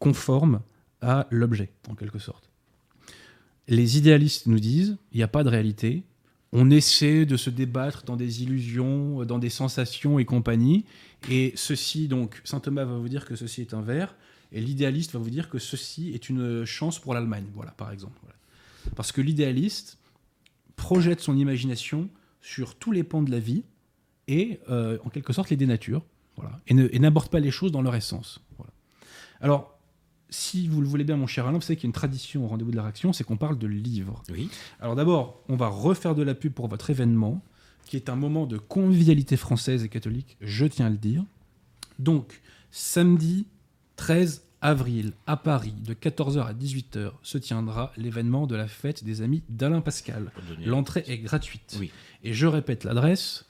[0.00, 0.62] conforme
[1.00, 2.50] à l'objet, en quelque sorte.
[3.68, 6.02] Les idéalistes nous disent il n'y a pas de réalité.
[6.50, 10.86] On essaie de se débattre dans des illusions, dans des sensations et compagnie.
[11.30, 14.16] Et ceci, donc, Saint Thomas va vous dire que ceci est un verre,
[14.50, 18.18] et l'idéaliste va vous dire que ceci est une chance pour l'Allemagne, voilà, par exemple.
[18.22, 18.34] Voilà.
[18.96, 19.98] Parce que l'idéaliste
[20.82, 22.08] projette son imagination
[22.40, 23.62] sur tous les pans de la vie,
[24.26, 26.04] et euh, en quelque sorte les dénature,
[26.36, 28.40] voilà, et n'aborde pas les choses dans leur essence.
[28.58, 28.72] Voilà.
[29.40, 29.78] Alors,
[30.28, 32.44] si vous le voulez bien, mon cher Alain, vous savez qu'il y a une tradition
[32.44, 34.24] au rendez-vous de la réaction, c'est qu'on parle de livres.
[34.32, 34.50] Oui.
[34.80, 37.40] Alors d'abord, on va refaire de la pub pour votre événement,
[37.84, 41.24] qui est un moment de convivialité française et catholique, je tiens à le dire.
[42.00, 42.42] Donc,
[42.72, 43.46] samedi
[43.94, 49.20] 13 avril, à Paris, de 14h à 18h, se tiendra l'événement de la fête des
[49.20, 50.32] amis d'Alain Pascal.
[50.64, 51.76] L'entrée est gratuite.
[51.78, 51.90] Oui.
[52.22, 53.44] Et je répète l'adresse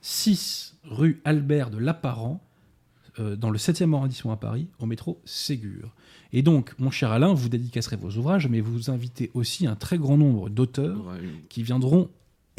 [0.00, 2.40] 6 rue Albert de Lapparent,
[3.18, 5.92] euh, dans le 7e arrondissement à Paris, au métro Ségur.
[6.32, 9.98] Et donc, mon cher Alain, vous dédicacerez vos ouvrages, mais vous invitez aussi un très
[9.98, 12.10] grand nombre d'auteurs Ouais, qui viendront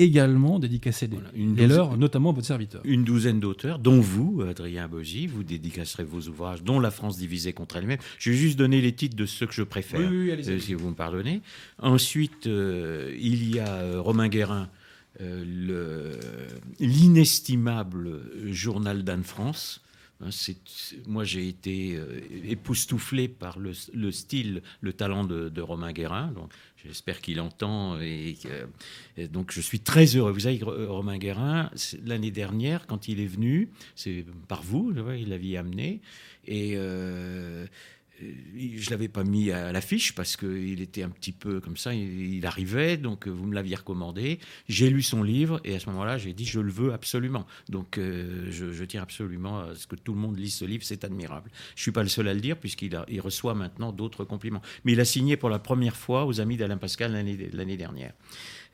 [0.01, 2.81] également dédicacer des, Voilà, une les douzaine- leurs, notamment votre serviteur.
[2.85, 7.53] Une douzaine d'auteurs, dont vous, Adrien Bozy, vous dédicacerez vos ouvrages, dont La France divisée
[7.53, 7.99] contre elle-même.
[8.17, 9.99] Je vais juste donner les titres de ceux que je préfère.
[9.99, 11.41] Oui, oui, euh, si vous me pardonnez.
[11.79, 14.69] Ensuite, euh, il y a euh, Romain Guérin,
[15.21, 16.19] euh, le-
[16.79, 18.21] l'inestimable
[18.51, 19.23] journal d'Anne
[20.21, 20.29] Hein,
[21.07, 26.33] moi, j'ai été euh, époustouflé par le, le style, le talent de, Romain Guérin.
[26.85, 27.99] J'espère qu'il entend.
[28.01, 28.37] Et,
[29.31, 30.31] donc, je suis très heureux.
[30.31, 31.71] Vous savez, que Romain Guérin,
[32.05, 36.01] l'année dernière, quand il est venu, c'est par vous, il l'avait amené.
[36.47, 37.65] Et euh,
[38.21, 42.45] je l'avais pas mis à l'affiche parce qu'il était un petit peu comme ça, il,
[42.45, 44.39] arrivait, donc euh, vous me l'aviez recommandé.
[44.67, 47.45] J'ai lu son livre et à ce moment-là, j'ai dit je le veux absolument.
[47.69, 51.03] Donc euh, je, tiens absolument à ce que tout le monde lise ce livre, c'est
[51.03, 51.51] admirable.
[51.75, 54.61] Je suis pas le seul à le dire puisqu'il reçoit maintenant d'autres compliments.
[54.83, 57.11] Mais il a signé pour la première fois aux Amis d'Alain Pascal
[57.53, 58.13] l'année dernière.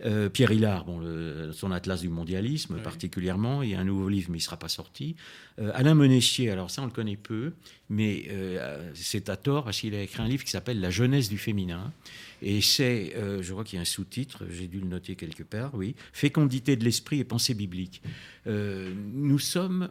[0.03, 2.81] Euh, Pierre Hillard, bon, le- son atlas du mondialisme Oui.
[2.83, 5.15] particulièrement, il y a un nouveau livre mais il ne sera pas sorti.
[5.57, 7.53] Euh, Alain Menéchier, alors ça on le connaît peu,
[7.89, 11.29] mais euh, c'est à tort parce qu'il a écrit un livre qui s'appelle La jeunesse
[11.29, 11.93] du féminin.
[12.41, 15.43] Et c'est, euh, je crois qu'il y a un sous-titre, j'ai dû le noter quelque
[15.43, 18.01] part, oui, Fécondité de l'esprit et pensée biblique.
[18.47, 19.89] Euh, nous sommes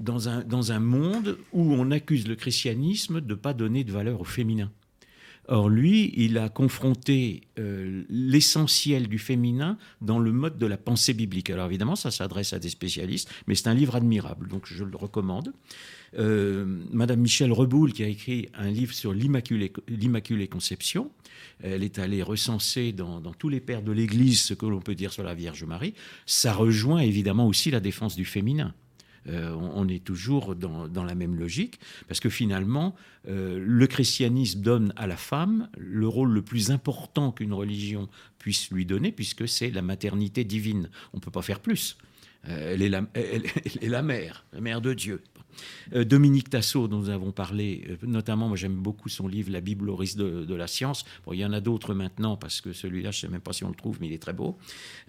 [0.00, 3.92] dans, un, dans un monde où on accuse le christianisme de ne pas donner de
[3.92, 4.72] valeur au féminin.
[5.48, 11.12] Or, lui, il a confronté euh, l'essentiel du féminin dans le mode de la pensée
[11.12, 11.50] biblique.
[11.50, 14.96] Alors, évidemment, ça s'adresse à des spécialistes, mais c'est un livre admirable, donc je le
[14.96, 15.52] recommande.
[16.18, 21.10] Euh, Madame Michel Reboul, qui a écrit un livre sur l'Immaculée Conception,
[21.62, 25.12] elle est allée recenser dans tous les pères de l'Église ce que l'on peut dire
[25.12, 25.94] sur la Vierge Marie.
[26.26, 28.74] Ça rejoint évidemment aussi la défense du féminin.
[29.28, 31.78] Euh, on, est toujours dans, la même logique,
[32.08, 32.94] parce que finalement,
[33.28, 38.70] euh, le christianisme donne à la femme le rôle le plus important qu'une religion puisse
[38.70, 40.88] lui donner, puisque c'est la maternité divine.
[41.12, 41.98] On ne peut pas faire plus.
[42.48, 42.88] Euh, elle est
[43.88, 45.22] la mère, la mère de Dieu.
[45.94, 49.60] Euh, Dominique Tassot, dont nous avons parlé, euh, notamment, moi j'aime beaucoup son livre La
[49.60, 51.04] Bible au risque de, la science.
[51.24, 53.52] Bon, il y en a d'autres maintenant, parce que celui-là, je ne sais même pas
[53.52, 54.58] si on le trouve, mais il est très beau.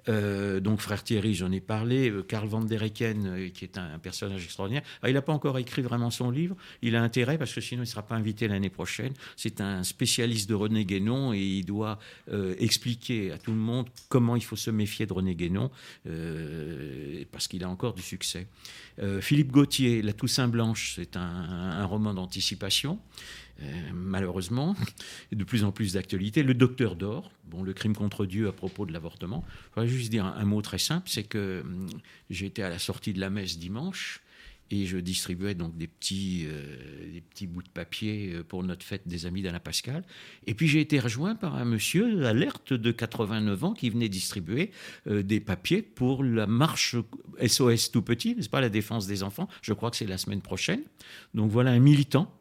[0.10, 2.12] Euh, donc, Frère Thierry, j'en ai parlé.
[2.28, 4.84] Karl van der euh, qui est un, personnage extraordinaire.
[5.02, 6.56] Ah, il n'a pas encore écrit vraiment son livre.
[6.82, 9.14] Il a intérêt, parce que sinon, il ne sera pas invité l'année prochaine.
[9.36, 12.00] C'est un spécialiste de René Guénon, et il doit
[12.60, 15.70] expliquer à tout le monde comment il faut se méfier de René Guénon,
[17.32, 18.48] parce qu'il a encore du succès.
[19.20, 23.00] Philippe Gauthier, La Toussaint Blanche, c'est un, roman d'anticipation.
[23.62, 24.78] euh, malheureusement,
[25.34, 26.42] de plus en plus d'actualité.
[26.42, 29.44] Le Docteur d'Or, bon, le crime contre Dieu à propos de l'avortement.
[29.50, 31.90] Je voudrais juste dire un, un mot très simple, c'est que hum,
[32.30, 34.21] j'étais à la sortie de la messe dimanche
[34.72, 38.86] et je distribuais donc des petits, euh, des petits bouts de papier euh, pour notre
[38.86, 40.04] fête des amis d'Alain Pascal.
[40.48, 44.72] Et puis j'ai été rejoint par un monsieur alerte de 89 ans qui venait distribuer
[45.08, 46.96] euh, des papiers pour la marche
[47.46, 49.48] SOS tout petit, n'est-ce pas, la défense des enfants.
[49.62, 50.82] Je crois que c'est la semaine prochaine.
[51.34, 52.32] Donc voilà un militant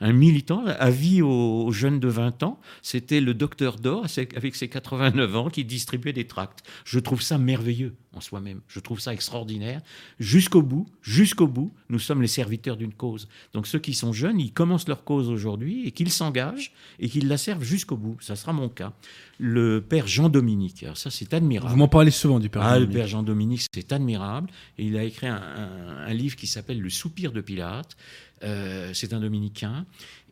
[0.00, 2.60] un militant, avis aux, jeunes de 20 ans.
[2.82, 4.06] C'était le docteur Dor,
[4.36, 6.62] avec ses 89 ans, qui distribuait des tracts.
[6.84, 8.60] Je trouve ça merveilleux en soi-même.
[8.68, 9.80] Je trouve ça extraordinaire.
[10.18, 13.28] Jusqu'au bout, jusqu'au bout, nous sommes les serviteurs d'une cause.
[13.52, 17.28] Donc ceux qui sont jeunes, ils commencent leur cause aujourd'hui et qu'ils s'engagent et qu'ils
[17.28, 18.16] la servent jusqu'au bout.
[18.20, 18.92] Ça sera mon cas.
[19.38, 21.72] Le père Jean-Dominique, ça c'est admirable.
[21.72, 24.50] Vous m'en parlez souvent du père ah, Le père Jean-Dominique, c'est admirable.
[24.78, 27.96] Et il a écrit un, livre qui s'appelle Le soupir de Pilate.
[28.44, 29.86] Euh, c'est un dominicain.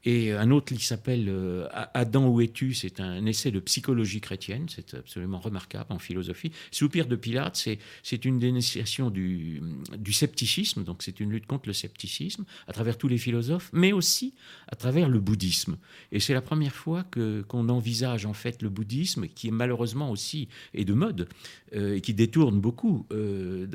[0.04, 4.66] Et un autre qui s'appelle euh, Adam, où es-tu C'est un essai de psychologie chrétienne,
[4.68, 6.50] c'est absolument remarquable en philosophie.
[6.72, 7.68] Soupir de Pilate,
[8.02, 9.62] c'est une dénonciation du,
[10.10, 14.34] scepticisme, donc c'est une lutte contre le scepticisme à travers tous les philosophes, mais aussi
[14.66, 15.76] à travers le bouddhisme.
[16.10, 17.04] Et c'est la première fois
[17.48, 21.28] qu'on envisage en fait le bouddhisme, qui est malheureusement aussi est de mode,
[21.76, 23.68] euh, et qui détourne beaucoup de,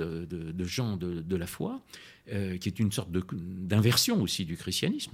[0.66, 1.82] gens de la foi.
[2.34, 5.12] Euh, qui est une sorte d'inversion aussi du christianisme,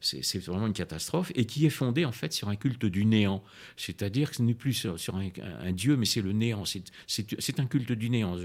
[0.00, 3.44] c'est vraiment une catastrophe, et qui est fondée en fait sur un culte du néant,
[3.76, 6.64] c'est-à-dire que ce n'est plus sur, un, dieu, mais c'est le néant,
[7.06, 8.38] c'est un culte du néant.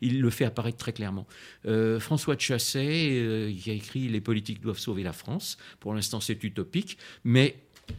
[0.00, 1.28] il le fait apparaître très clairement.
[1.66, 5.58] Euh, François de Chassé, euh, qui a écrit Les politiques doivent sauver la France.
[5.78, 7.54] Pour l'instant, c'est utopique, mais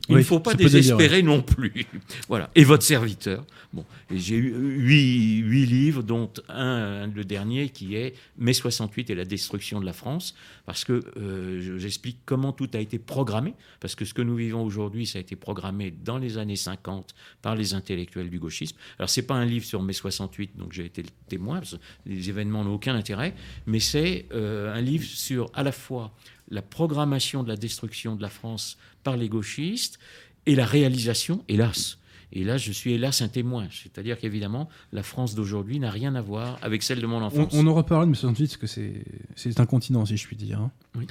[0.10, 1.86] il ne faut pas désespérer non plus.
[2.30, 2.50] voilà.
[2.56, 3.46] Et votre serviteur.
[3.74, 9.16] Bon, j'ai eu huit, huit, livres, dont un, le dernier, qui est Mai 68 et
[9.16, 10.36] la destruction de la France,
[10.66, 14.64] parce que euh, j'explique comment tout a été programmé, parce que ce que nous vivons
[14.64, 18.78] aujourd'hui, ça a été programmé dans les années 50 par les intellectuels du gauchisme.
[19.00, 21.82] Alors, c'est pas un livre sur mai 68, donc j'ai été le témoin, parce que
[22.06, 23.34] les événements n'ont aucun intérêt,
[23.66, 26.14] mais c'est euh, un livre sur à la fois
[26.50, 30.00] la programmation de la destruction de la France par les gauchistes
[30.46, 31.98] et la réalisation, hélas.
[32.34, 33.68] Et là, je suis hélas un témoin.
[33.72, 37.54] C'est-à-dire qu'évidemment, la France d'aujourd'hui n'a rien à voir avec celle de mon enfance.
[37.54, 38.92] On, en reparlera de 68 parce que
[39.36, 40.60] c'est un continent, si je puis dire.
[40.60, 40.72] Hein.
[40.96, 41.08] Oui.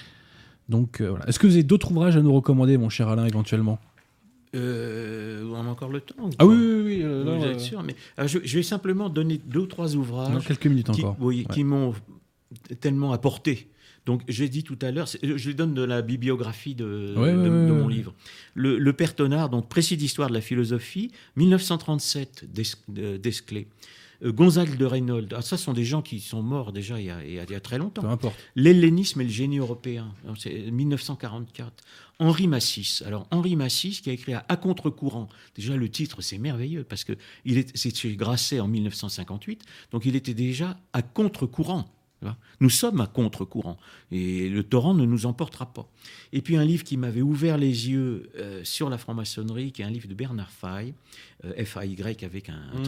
[0.68, 1.26] Donc euh, voilà.
[1.26, 3.78] Est-ce que vous avez d'autres ouvrages à nous recommander, mon cher Alain, éventuellement?
[4.54, 7.02] Euh, on a encore le temps Ah oui, oui, oui.
[7.02, 7.94] Euh, sûr, mais,
[8.26, 10.32] je, vais simplement donner deux ou trois ouvrages.
[10.32, 11.16] Dans quelques minutes encore.
[11.52, 11.94] qui m'ont
[12.80, 13.68] tellement apporté
[14.06, 18.14] donc, j'ai dit tout à l'heure, je donne de la bibliographie de, mon livre.
[18.54, 22.46] Le, Père Tonard, donc précis d'histoire de la philosophie, 1937
[22.88, 23.66] d'Esclé.
[24.24, 27.10] Euh, Gonzague de Reynold, ah, ça sont des gens qui sont morts déjà il y
[27.10, 28.18] a, très longtemps.
[28.54, 31.84] L'hellénisme et le génie européen, c'est 1944.
[32.18, 33.02] Henri Massis.
[33.04, 35.28] Alors Henri Massis qui a écrit à, contre-courant.
[35.54, 37.12] Déjà le titre c'est merveilleux parce que
[37.74, 39.62] c'est chez Grasset en 1958,
[39.92, 41.95] donc il était déjà à contre-courant.
[42.60, 43.76] Nous sommes à contre-courant
[44.10, 45.88] et le torrent ne nous emportera pas.
[46.32, 49.84] Et puis un livre qui m'avait ouvert les yeux euh, sur la franc-maçonnerie, qui est
[49.84, 50.94] un livre de Bernard Fay,
[51.44, 52.82] euh, F-A-Y avec un, mmh.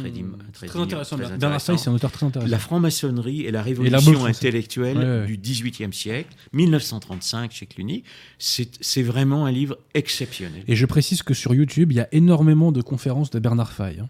[0.53, 1.19] très, très, intéressant.
[1.19, 2.51] Bernard Fay, c'est un auteur très intéressant.
[2.51, 8.05] La franc-maçonnerie et la révolution intellectuelle du XVIIIe siècle, 1935 chez Cluny.
[8.39, 10.65] C'est vraiment un livre exceptionnel.
[10.67, 14.01] Et je précise que sur YouTube, il y a énormément de conférences de Bernard Fay.
[14.01, 14.09] Hein.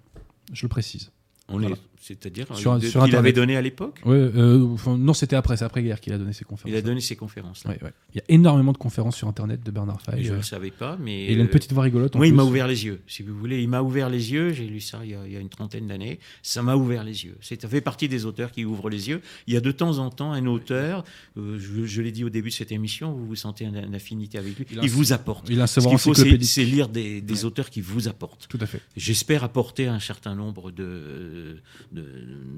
[0.52, 1.10] Je le précise.
[1.48, 5.56] On est c'est-à-dire sur, sur qu'il avait donné à l'époque ouais, euh, Non, c'était après,
[5.56, 6.72] c'est après-guerre qu'il a donné ses conférences.
[6.72, 7.64] Il a donné ses conférences.
[7.64, 7.92] Ouais, ouais.
[8.14, 10.22] Il y a énormément de conférences sur Internet de Bernard Fay.
[10.22, 11.32] Je ne euh, le savais pas, mais...
[11.32, 12.14] il a une petite voix rigolote.
[12.16, 13.62] Oui, il m'a ouvert les yeux, si vous voulez.
[13.62, 15.48] Il m'a ouvert les yeux, j'ai lu ça il y, a, il y a une
[15.48, 16.18] trentaine d'années.
[16.42, 17.36] Ça m'a ouvert les yeux.
[17.40, 19.20] Ça fait partie des auteurs qui ouvrent les yeux.
[19.46, 21.04] Il y a de temps en temps un auteur,
[21.36, 24.58] euh, je, l'ai dit au début de cette émission, vous vous sentez une, affinité avec
[24.58, 25.48] lui, il, vous apporte.
[25.48, 28.46] Il a Ce qu'il faut, c'est lire des, des auteurs qui vous apportent.
[28.48, 28.80] Tout à fait.
[28.96, 31.56] J'espère apporter un certain nombre de,
[31.92, 32.04] de,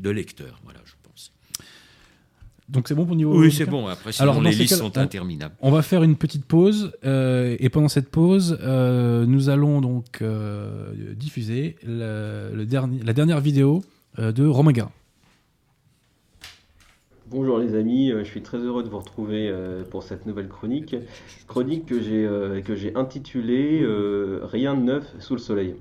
[0.01, 1.33] de lecteurs, voilà, je pense.
[2.71, 3.37] Donc c'est bon pour niveau.
[3.37, 3.89] Oui, c'est bon.
[3.89, 5.55] Après, sinon Alors, les listes sont interminables.
[5.61, 10.23] On va faire une petite pause euh, et pendant cette pause, euh, nous allons donc
[10.23, 13.83] euh, diffuser le, dernier, la dernière vidéo
[14.19, 14.93] de Romain Garin.
[17.29, 19.55] Bonjour les amis, je suis très heureux de vous retrouver
[19.91, 20.97] pour cette nouvelle chronique,
[21.47, 23.87] chronique que j'ai que j'ai intitulée
[24.43, 25.77] Rien de neuf sous le soleil.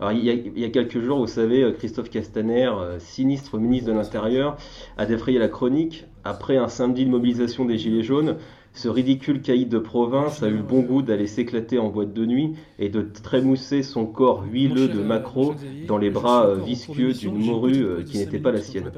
[0.00, 3.96] Alors, il, y a, quelques jours, vous savez, euh, Christophe Castaner, euh, sinistre ministre de
[3.96, 4.56] l'Intérieur,
[4.96, 6.04] a défrayé la chronique.
[6.24, 8.36] Après un samedi de mobilisation des Gilets jaunes,
[8.74, 12.26] ce ridicule caïd de province a eu le bon goût d'aller s'éclater en boîte de
[12.26, 15.54] nuit et de trémousser son corps huileux de macro
[15.88, 18.92] dans les bras euh, visqueux d'une morue qui n'était pas la sienne.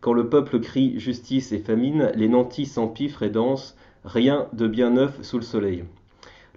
[0.00, 4.90] Quand le peuple crie justice et famine, les nantis s'empiffrent et dansent, rien de bien
[4.90, 5.84] neuf sous le soleil.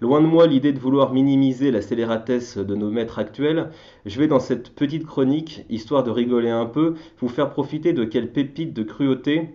[0.00, 3.70] Loin de moi l'idée de vouloir minimiser la scélératesse de nos maîtres actuels,
[4.04, 8.04] je vais dans cette petite chronique, histoire de rigoler un peu, vous faire profiter de
[8.04, 9.48] quelques pépites de cruauté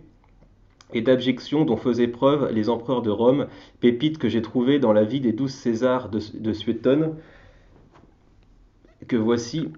[0.93, 3.47] et d'abjection dont faisaient preuve les empereurs de Rome,
[3.81, 7.17] pépites que j'ai trouvées dans la vie des douze Césars de, de Suétone,
[9.07, 9.69] que voici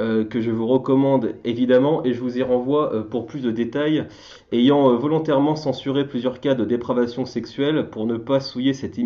[0.00, 3.52] euh, que je vous recommande évidemment et je vous y renvoie euh, pour plus de
[3.52, 4.08] détails,
[4.50, 8.98] ayant euh, volontairement censuré plusieurs cas de dépravation sexuelle pour ne pas souiller cette,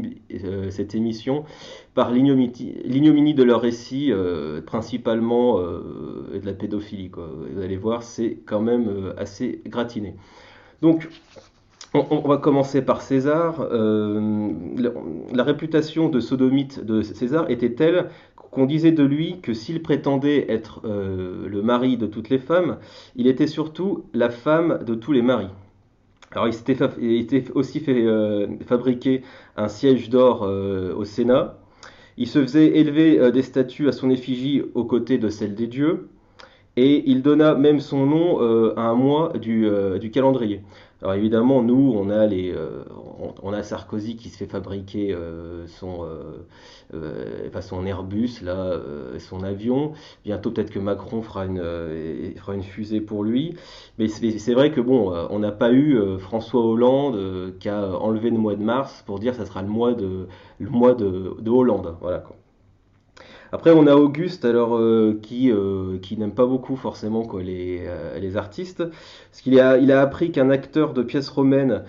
[0.71, 1.45] cette émission
[1.93, 4.13] par l'ignominie de leur récit,
[4.65, 7.11] principalement de la pédophilie.
[7.15, 10.15] Vous allez voir, c'est quand même assez gratiné.
[10.81, 11.09] Donc,
[11.95, 13.67] on, va commencer par César.
[13.71, 14.91] la,
[15.33, 18.11] la, réputation de sodomite de César était telle
[18.51, 22.79] qu'on disait de lui que s'il prétendait être euh, le mari de toutes les femmes,
[23.17, 25.51] il était surtout la femme de tous les maris.
[26.33, 26.77] Alors il s'était
[27.55, 29.23] aussi fait euh, fabriquer
[29.57, 31.59] un siège d'or euh, au Sénat.
[32.17, 36.09] Il se faisait élever des statues à son effigie aux côtés de celles des dieux.
[36.77, 38.41] Et il donna même son nom
[38.77, 40.63] à un mois du calendrier.
[41.01, 42.83] Alors évidemment, nous, on a, les, euh,
[43.63, 46.05] Sarkozy qui se fait fabriquer euh, son,
[46.93, 48.73] euh, son Airbus, là,
[49.21, 49.93] son avion.
[50.25, 53.55] Bientôt, peut-être que Macron fera une, fusée pour lui.
[53.99, 58.39] Mais c'est vrai que bon, on n'a pas eu François Hollande qui a enlevé le
[58.39, 60.27] mois de mars pour dire que ça sera le mois de,
[60.59, 61.97] le mois de, de Hollande.
[62.01, 62.37] Voilà quoi.
[63.51, 68.19] Après, on a Auguste, alors euh, qui, euh, qui n'aime pas beaucoup forcément les, euh,
[68.19, 71.83] les artistes, parce qu'il a, il a appris qu'un acteur de pièces romaines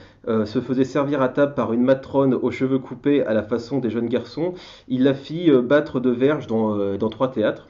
[0.46, 3.90] se faisait servir à table par une matrone aux cheveux coupés à la façon des
[3.90, 4.54] jeunes garçons.
[4.88, 7.68] Il la fit battre de verge dans, dans trois théâtres.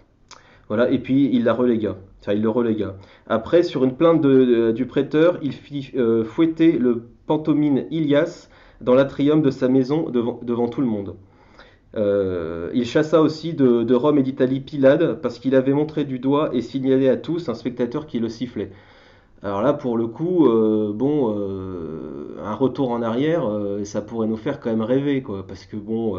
[0.67, 1.95] Voilà, et puis il la relégua.
[2.19, 2.97] Enfin, il le relégua.
[3.27, 5.93] Après, sur une plainte de, du prêteur, il fit
[6.25, 8.49] fouetter le pantomime Ilias
[8.81, 11.15] dans l'atrium de sa maison devant, devant tout le monde.
[11.95, 16.51] Euh, il chassa aussi de, Rome et d'Italie Pilade parce qu'il avait montré du doigt
[16.53, 18.71] et signalé à tous un spectateur qui le sifflait.
[19.41, 23.43] Alors là, pour le coup, euh, bon, euh, un retour en arrière,
[23.85, 25.45] ça pourrait nous faire quand même rêver, quoi.
[25.47, 26.17] Parce que bon,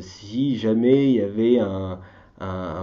[0.00, 1.98] si jamais il y avait un,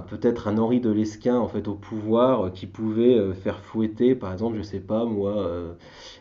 [0.07, 4.15] peut-être un Henri de Lesquin en fait au pouvoir euh, qui pouvait euh, faire fouetter
[4.15, 5.73] par exemple je sais pas moi euh,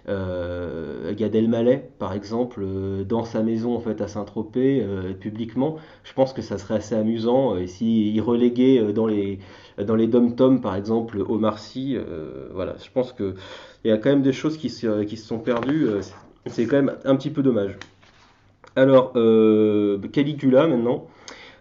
[0.09, 2.65] euh Gad Elmaleh par exemple
[3.07, 4.85] dans sa maison en fait à Saint-Tropez
[5.21, 5.77] publiquement.
[6.05, 9.39] Je pense que ça serait assez amusant et s'il reléguait dans les
[9.79, 11.97] dans les dom-toms par exemple au Sy
[12.53, 12.77] voilà.
[12.83, 13.35] Je pense que
[13.85, 15.87] il y a quand même des choses qui se, qui se sont perdues
[16.47, 17.77] c'est quand même un petit peu dommage.
[18.77, 19.13] Alors
[20.13, 21.07] Caligula maintenant.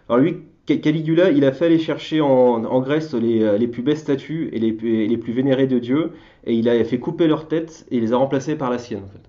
[0.08, 0.47] Alors lui
[0.80, 4.72] Caligula, il a fait aller chercher en, Grèce les, les, plus belles statues et les,
[4.72, 6.12] plus vénérées de Dieu,
[6.44, 9.02] et il a fait couper leurs têtes et les a remplacées par la sienne.
[9.04, 9.28] En fait.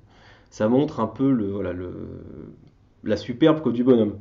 [0.50, 1.74] Ça montre un peu le, voilà,
[3.04, 4.16] la superbe du bonhomme.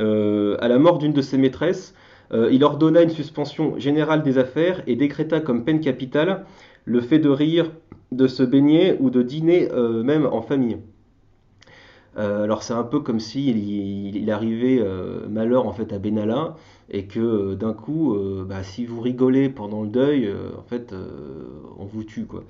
[0.00, 1.94] Euh, à la mort d'une de ses maîtresses,
[2.32, 6.46] euh, il ordonna une suspension générale des affaires et décréta comme peine capitale
[6.84, 7.70] le fait de rire,
[8.12, 10.78] de se baigner ou de dîner euh, même en famille.
[12.16, 13.58] Euh, alors c'est un peu comme s'il
[14.16, 16.54] il, arrivait euh, malheur en fait à Benalla
[16.90, 18.16] et que euh, d'un coup,
[18.46, 20.94] bah, si vous rigolez pendant le deuil, en fait,
[21.78, 22.44] on vous tue quoi.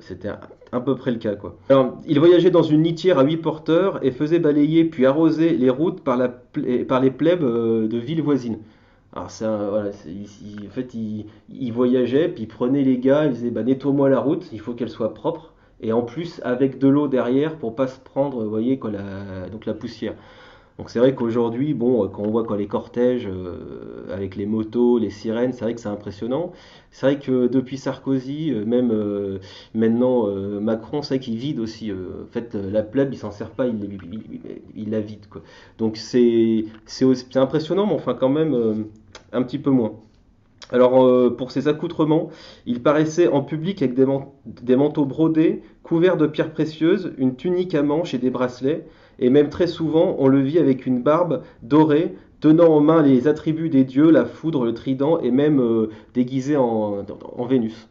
[0.00, 0.28] C'était
[0.72, 1.56] à, peu près le cas quoi.
[1.68, 5.70] Alors, il voyageait dans une litière à huit porteurs et faisait balayer puis arroser les
[5.70, 8.58] routes par, les plèbes de villes voisines.
[9.14, 14.10] Alors voilà, en fait il, voyageait puis il prenait les gars, il disait bah nettoie-moi
[14.10, 17.74] la route, il faut qu'elle soit propre et en plus avec de l'eau derrière pour
[17.74, 20.14] pas se prendre, vous voyez, la, donc la poussière.
[20.78, 24.98] Donc c'est vrai qu'aujourd'hui, bon, quand on voit quoi, les cortèges euh, avec les motos,
[24.98, 26.52] les sirènes, c'est vrai que c'est impressionnant.
[26.90, 29.38] C'est vrai que depuis Sarkozy, euh, même euh,
[29.74, 30.26] maintenant
[30.60, 31.92] Macron, c'est vrai qu'il vide aussi.
[31.92, 35.24] en fait, la plèbe, il s'en sert pas, il, la vide.
[35.78, 36.66] Donc c'est
[37.34, 38.86] impressionnant, mais enfin quand même
[39.32, 39.94] un petit peu moins.
[40.72, 42.30] Alors euh, pour ses accoutrements,
[42.66, 47.82] il paraissait en public avec des, manteaux brodés, couverts de pierres précieuses, une tunique à
[47.82, 48.84] manches et des bracelets,
[49.20, 53.28] et même très souvent on le vit avec une barbe dorée, tenant en main les
[53.28, 57.04] attributs des dieux, la foudre, le trident, et même euh, déguisé en,
[57.48, 57.88] Vénus.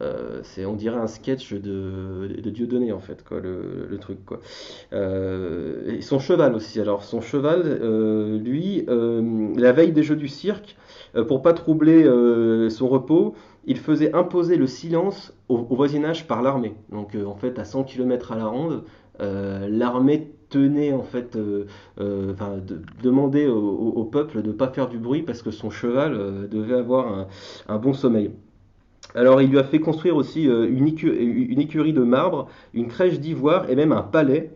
[0.00, 4.18] Euh, c'est on dirait un sketch de, de Dieudonné en fait quoi le, truc
[6.00, 7.78] son cheval aussi alors son cheval
[8.42, 10.76] lui la veille des jeux du cirque
[11.20, 13.34] pour pas troubler euh, son repos,
[13.66, 16.74] il faisait imposer le silence au, voisinage par l'armée.
[16.90, 18.84] Donc euh, en fait, à 100 km à la ronde,
[19.20, 21.38] l'armée tenait en fait,
[23.02, 27.28] demandait au, peuple de ne pas faire du bruit parce que son cheval devait avoir
[27.68, 28.32] un, bon sommeil.
[29.14, 33.76] Alors il lui a fait construire aussi une, écurie de marbre, une crèche d'ivoire et
[33.76, 34.50] même un palais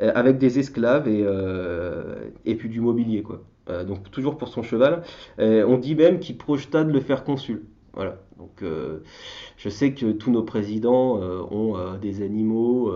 [0.00, 1.26] avec des esclaves et,
[2.46, 3.42] et puis du mobilier quoi.
[3.68, 5.02] Euh, donc toujours pour son cheval.
[5.38, 7.62] on dit même qu'il projeta de le faire consul.
[7.96, 8.18] Voilà.
[8.38, 8.98] Donc, euh,
[9.56, 12.92] je sais que tous nos présidents euh, ont euh, des animaux.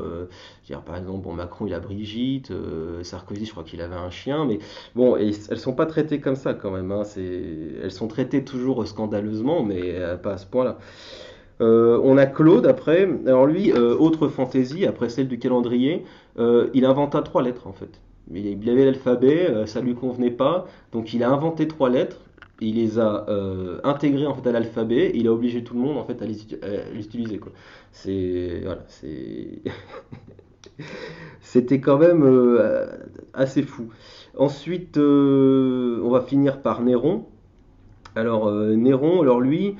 [0.85, 2.53] par exemple, Macron, il a Brigitte.
[3.03, 4.45] Sarkozy, je crois qu'il avait un chien.
[4.45, 4.59] Mais
[4.95, 6.93] bon, et, elles sont pas traitées comme ça quand même.
[6.93, 7.03] Hein.
[7.17, 10.79] elles sont traitées toujours scandaleusement, mais pas à ce point-là.
[11.61, 13.09] on a Claude après.
[13.27, 16.05] Alors lui, autre fantaisie, après celle du calendrier,
[16.39, 18.01] il inventa trois lettres en fait.
[18.33, 22.21] Il avait l'alphabet, ça lui convenait pas, donc il a inventé trois lettres
[22.61, 25.81] il les a euh, intégrés en fait à l'alphabet et il a obligé tout le
[25.81, 26.39] monde en fait à les,
[26.95, 27.53] utiliser quoi.
[27.93, 29.63] C'est voilà, c'est
[31.41, 32.87] c'était quand même euh,
[33.35, 33.89] assez fou.
[34.37, 37.27] Ensuite, euh, on va finir par Néron.
[38.17, 39.77] Alors Néron, alors lui,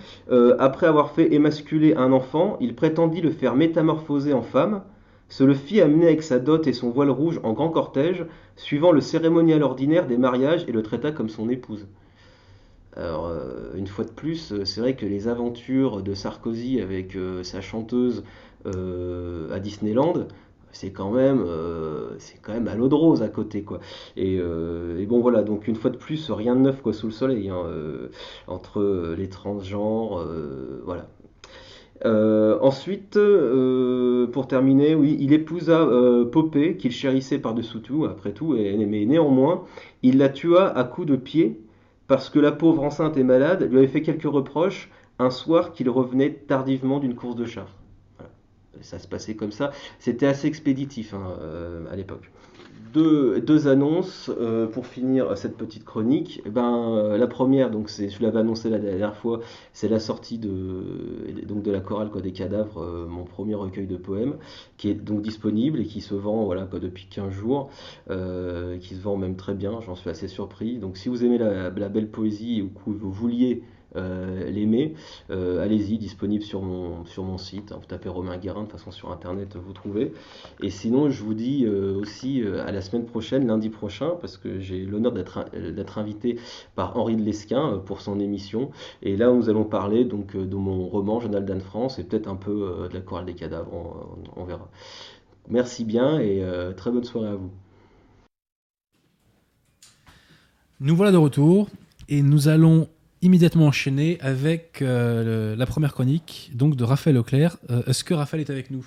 [0.61, 4.83] après avoir fait émasculer un enfant, il prétendit le faire métamorphoser en femme,
[5.31, 8.27] se le fit amener avec sa dot et son voile rouge en grand cortège,
[8.57, 11.87] suivant le cérémonial ordinaire des mariages et le traita comme son épouse.
[12.97, 17.15] Alors, euh, une fois de plus, euh, c'est vrai que les aventures de Sarkozy avec
[17.17, 18.25] euh, sa chanteuse
[18.67, 20.27] à Disneyland,
[20.71, 21.47] c'est quand même
[22.19, 23.81] c'est quand même à l'eau de rose à côté quoi
[24.19, 24.39] et,
[25.07, 27.65] bon voilà donc une fois de plus rien de neuf quoi sous le soleil hein,
[28.49, 30.23] entre les transgenres
[30.85, 31.09] voilà
[32.05, 33.19] ensuite,
[34.33, 35.87] pour terminer, oui, il épousa
[36.31, 39.65] Popée, qu'il chérissait par-dessous tout, après tout, et, mais néanmoins,
[40.03, 41.61] il la tua à coups de pied
[42.11, 44.91] parce que la pauvre enceinte et malade lui avait fait quelques reproches
[45.21, 47.69] un soir qu'il revenait tardivement d'une course de char.
[48.81, 49.71] Ça se passait comme ça.
[50.01, 52.33] C'était assez expéditif hein, euh, à l'époque.
[52.93, 56.43] Deux, annonces euh, pour finir cette petite chronique.
[56.47, 59.41] Eh ben, euh, la première, donc c'est, je l'avais annoncé la dernière fois,
[59.73, 64.37] c'est la sortie de, donc de la chorale des cadavres, mon premier recueil de poèmes,
[64.77, 67.71] qui est donc disponible et qui se vend voilà, depuis 15 jours,
[68.09, 70.79] qui se vend même très bien, j'en suis assez surpris.
[70.79, 74.95] Donc si vous aimez la, la belle poésie ou que vous vouliez euh, l'aimer,
[75.31, 77.73] euh, allez-y, disponible sur mon, site.
[77.73, 80.13] Vous tapez Romain Guérin, de toute façon sur internet vous trouvez.
[80.63, 84.61] Et sinon, je vous dis euh, aussi à la semaine prochaine, lundi prochain, parce que
[84.61, 86.39] j'ai l'honneur d'être invité
[86.75, 88.71] par Henri de Lesquin pour son émission.
[89.03, 92.37] Et là, nous allons parler donc de mon roman Journal d'Anne France et peut-être un
[92.37, 94.69] peu de la chorale des cadavres, on verra.
[95.49, 96.43] Merci bien et
[96.77, 97.51] très bonne soirée à vous.
[100.83, 101.69] Nous voilà de retour
[102.09, 102.89] et nous allons
[103.23, 107.57] immédiatement enchaîner avec euh, la première chronique donc de Raphaël Auclair.
[107.71, 108.87] Euh, est-ce que Raphaël est avec nous?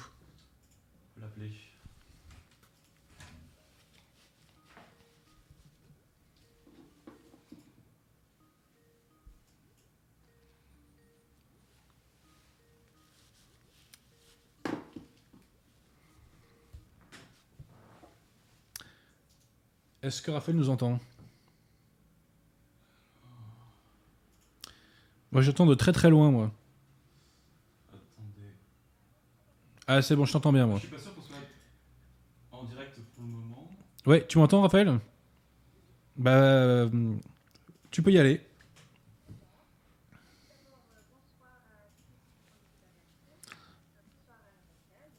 [20.03, 20.99] Est-ce que Raphaël nous entend?
[25.33, 26.51] Moi, j'entends de très très loin, moi.
[27.91, 28.51] Attendez.
[29.87, 30.77] Ah, c'est bon, je t'entends bien, moi.
[30.77, 31.37] Je suis pas sûr qu'on soit
[32.51, 33.67] en direct pour le moment.
[34.05, 34.99] Ouais, tu m'entends, Raphaël?
[36.17, 36.87] Bah, euh,
[37.89, 38.41] tu peux y aller.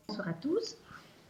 [0.07, 0.77] Bonsoir à tous.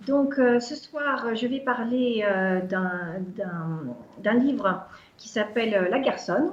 [0.07, 4.87] Donc euh, ce soir, je vais parler euh, d'un livre
[5.17, 6.53] qui s'appelle La Garçonne,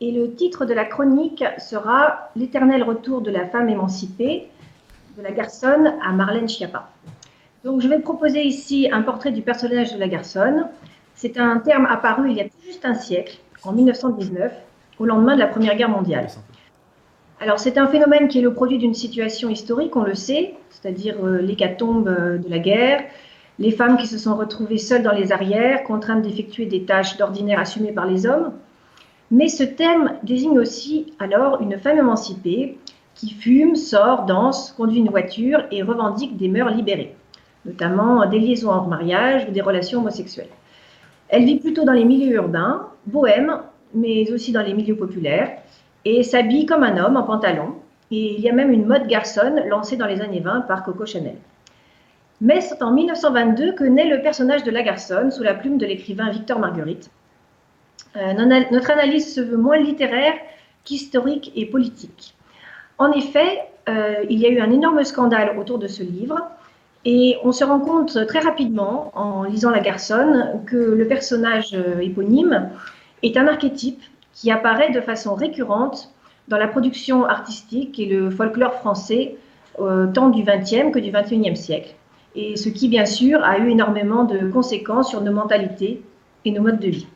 [0.00, 4.48] et le titre de la chronique sera L'éternel retour de la femme émancipée,
[5.16, 6.88] de la garçonne à Marlène Schiappa.
[7.64, 10.68] Donc je vais proposer ici un portrait du personnage de la garçonne.
[11.14, 14.52] C'est un terme apparu il y a tout juste un siècle, en 1919,
[14.98, 16.28] au lendemain de la Première Guerre mondiale.
[17.40, 21.16] Alors c'est un phénomène qui est le produit d'une situation historique, on le sait, c'est-à-dire
[21.22, 23.02] euh, l'hécatombe euh, de la guerre,
[23.58, 27.58] les femmes qui se sont retrouvées seules dans les arrières, contraintes d'effectuer des tâches d'ordinaire
[27.58, 28.52] assumées par les hommes,
[29.30, 32.78] mais ce terme désigne aussi alors une femme émancipée
[33.14, 37.14] qui fume, sort, danse, conduit une voiture et revendique des mœurs libérées,
[37.64, 40.48] notamment des liaisons hors mariage ou des relations homosexuelles.
[41.28, 43.60] Elle vit plutôt dans les milieux urbains, bohèmes,
[43.94, 45.50] mais aussi dans les milieux populaires,
[46.04, 47.74] et s'habille comme un homme en pantalon.
[48.10, 51.06] Et il y a même une mode garçonne lancée dans les années 20 par Coco
[51.06, 51.36] Chanel.
[52.40, 55.86] Mais c'est en 1922 que naît le personnage de la garçonne sous la plume de
[55.86, 57.10] l'écrivain Victor Marguerite,
[58.14, 60.34] notre analyse se veut moins littéraire
[60.84, 62.34] qu'historique et politique.
[62.98, 66.38] En effet, euh, il y a eu un énorme scandale autour de ce livre
[67.04, 72.00] et on se rend compte très rapidement, en lisant La Garçonne, que le personnage euh,
[72.00, 72.70] éponyme
[73.22, 74.02] est un archétype
[74.34, 76.12] qui apparaît de façon récurrente
[76.48, 79.36] dans la production artistique et le folklore français,
[80.12, 81.94] tant du XXe que du XXIe siècle.
[82.34, 86.02] Et ce qui, bien sûr, a eu énormément de conséquences sur nos mentalités
[86.44, 87.06] et nos modes de vie.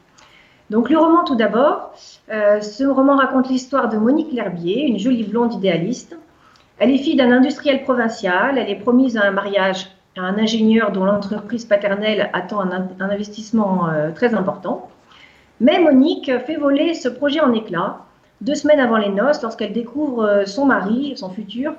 [0.74, 1.92] Donc le roman tout d'abord.
[2.32, 6.18] Euh, ce roman raconte l'histoire de Monique L'Herbier, une jolie blonde idéaliste.
[6.80, 8.59] Elle est fille d'un industriel provincial.
[8.59, 9.86] Elle est promise à un mariage
[10.16, 14.88] à un ingénieur dont l'entreprise paternelle attend un, investissement euh, très important.
[15.60, 18.01] Mais Monique fait voler ce projet en éclats
[18.40, 21.74] deux semaines avant les noces lorsqu'elle découvre euh, son mari, son futur,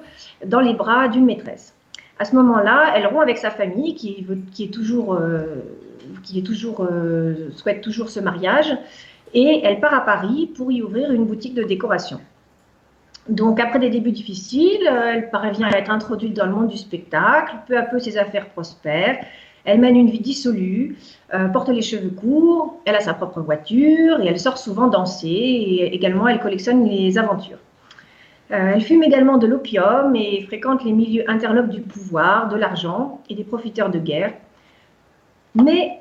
[0.45, 1.73] dans les bras d'une maîtresse.
[2.17, 5.19] À ce moment-là, elle rompt avec sa famille qui, qui est toujours,
[6.25, 6.87] qui toujours,
[7.55, 8.75] souhaite toujours ce mariage
[9.35, 12.19] et elle part à Paris pour y ouvrir une boutique de décoration.
[13.27, 16.77] Donc, après des débuts difficiles, euh, elle parvient à être introduite dans le monde du
[16.77, 17.55] spectacle.
[17.67, 19.25] Peu à peu, ses affaires prospèrent.
[19.65, 20.95] Elle mène une vie dissolue,
[21.33, 25.27] euh, porte les cheveux courts, elle a sa propre voiture et elle sort souvent danser.
[25.27, 27.57] Et également, elle collectionne les aventures.
[28.51, 33.21] Euh, elle fume également de l'opium et fréquente les milieux interlopes du pouvoir, de l'argent
[33.27, 34.33] et des profiteurs de guerre.
[35.55, 35.99] Mais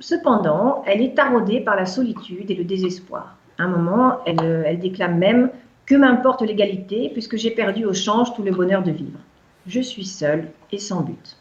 [0.00, 3.36] Cependant, elle est taraudée par la solitude et le désespoir.
[3.58, 5.50] À un moment, elle, déclame même
[5.86, 9.18] Que m'importe l'égalité, puisque j'ai perdu au change tout le bonheur de vivre.
[9.66, 11.36] Je suis seule et sans but.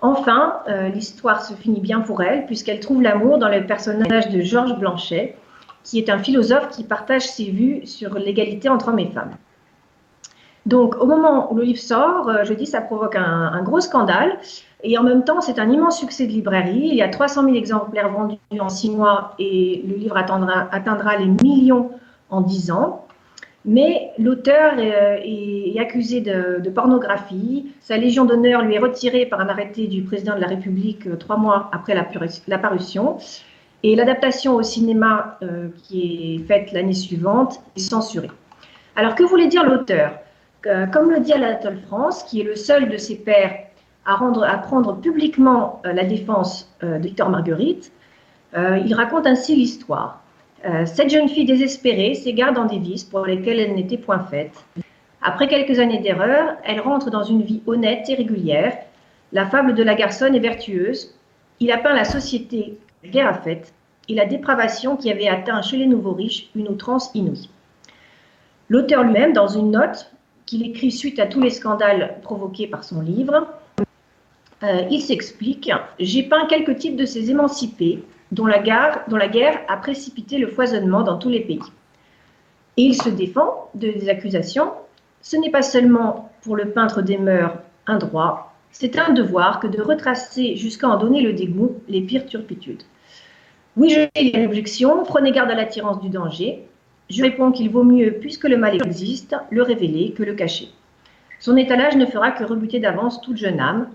[0.00, 4.40] Enfin, euh, l'histoire se finit bien pour elle, puisqu'elle trouve l'amour dans le personnage de
[4.40, 5.36] Georges Blanchet,
[5.84, 9.36] qui est un philosophe qui partage ses vues sur l'égalité entre hommes et femmes.
[10.64, 14.38] Donc, au moment où le livre sort, euh, je dis, ça provoque un gros scandale,
[14.84, 16.80] et en même temps, c'est un immense succès de librairie.
[16.82, 21.16] Il y a 300 000 exemplaires vendus en six mois et le livre atteindra, atteindra
[21.16, 21.90] les millions
[22.30, 23.06] en dix ans.
[23.64, 27.72] Mais l'auteur est, accusé de, pornographie.
[27.80, 31.16] Sa Légion d'honneur lui est retirée par un arrêté du président de la République euh,
[31.16, 33.18] trois mois après la, parution.
[33.84, 38.30] Et l'adaptation au cinéma euh, qui est faite l'année suivante est censurée.
[38.96, 40.12] Alors que voulait dire l'auteur?
[40.66, 43.66] Euh, Comme le dit Anatole France, qui est le seul de ses pairs
[44.04, 47.92] à, rendre, à prendre publiquement euh, la défense euh, de Victor Marguerite.
[48.56, 50.20] Euh, il raconte ainsi l'histoire.
[50.84, 54.64] cette jeune fille désespérée s'égare dans des vices pour lesquelles elle n'était point faite.
[55.20, 58.76] Après quelques années d'erreur, elle rentre dans une vie honnête et régulière.
[59.32, 61.14] La fable de la garçonne est vertueuse.
[61.58, 63.72] Il a peint la société guerre à faite
[64.08, 67.48] et la dépravation qui avait atteint chez les nouveaux riches une outrance inouïe.
[68.68, 70.12] L'auteur lui-même, dans une note
[70.46, 73.48] qu'il écrit suite à tous les scandales provoqués par son livre,
[74.62, 80.38] euh, il s'explique J'ai peint quelques types de ces émancipés dont la, guerre a précipité
[80.38, 81.60] le foisonnement dans tous les pays.
[82.76, 84.72] Et il se défend de des accusations.
[85.20, 89.66] Ce n'est pas seulement pour le peintre des mœurs un droit, c'est un devoir que
[89.66, 92.82] de retracer jusqu'à en donner le dégoût les pires turpitudes.
[93.76, 96.66] Oui, je a l'objection, prenez garde à l'attirance du danger.
[97.10, 100.68] Je réponds qu'il vaut mieux, puisque le mal existe, le révéler que le cacher.
[101.38, 103.88] Son étalage ne fera que rebuter d'avance toute jeune âme,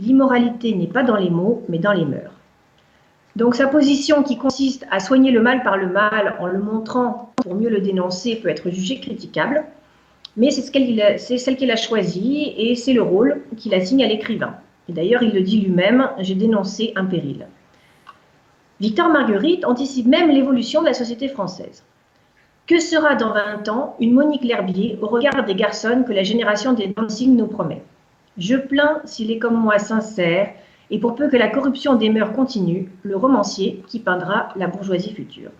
[0.00, 2.32] l'immoralité n'est pas dans les mots, mais dans les mœurs.
[3.36, 7.32] Donc sa position qui consiste à soigner le mal par le mal en le montrant
[7.36, 9.64] pour mieux le dénoncer peut être jugée critiquable,
[10.36, 14.54] mais c'est ce celle qu'il a choisie et c'est le rôle qu'il assigne à l'écrivain.
[14.88, 17.46] Et d'ailleurs, il le dit lui-même, j'ai dénoncé un péril.
[18.80, 21.84] Victor Marguerite anticipe même l'évolution de la société française.
[22.66, 26.72] Que sera dans 20 ans une Monique L'Herbier au regard des garçons que la génération
[26.72, 27.82] des dancing nous promet?
[28.40, 30.52] Je plains s'il est comme moi sincère,
[30.90, 35.14] et pour peu que la corruption des mœurs continue, le romancier qui peindra la bourgeoisie
[35.14, 35.50] future.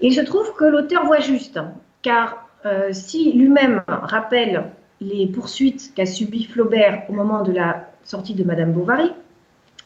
[0.00, 1.60] Il se trouve que l'auteur voit juste,
[2.02, 4.64] car euh, si lui-même rappelle
[5.00, 9.12] les poursuites qu'a subies Flaubert au moment de la sortie de Madame Bovary,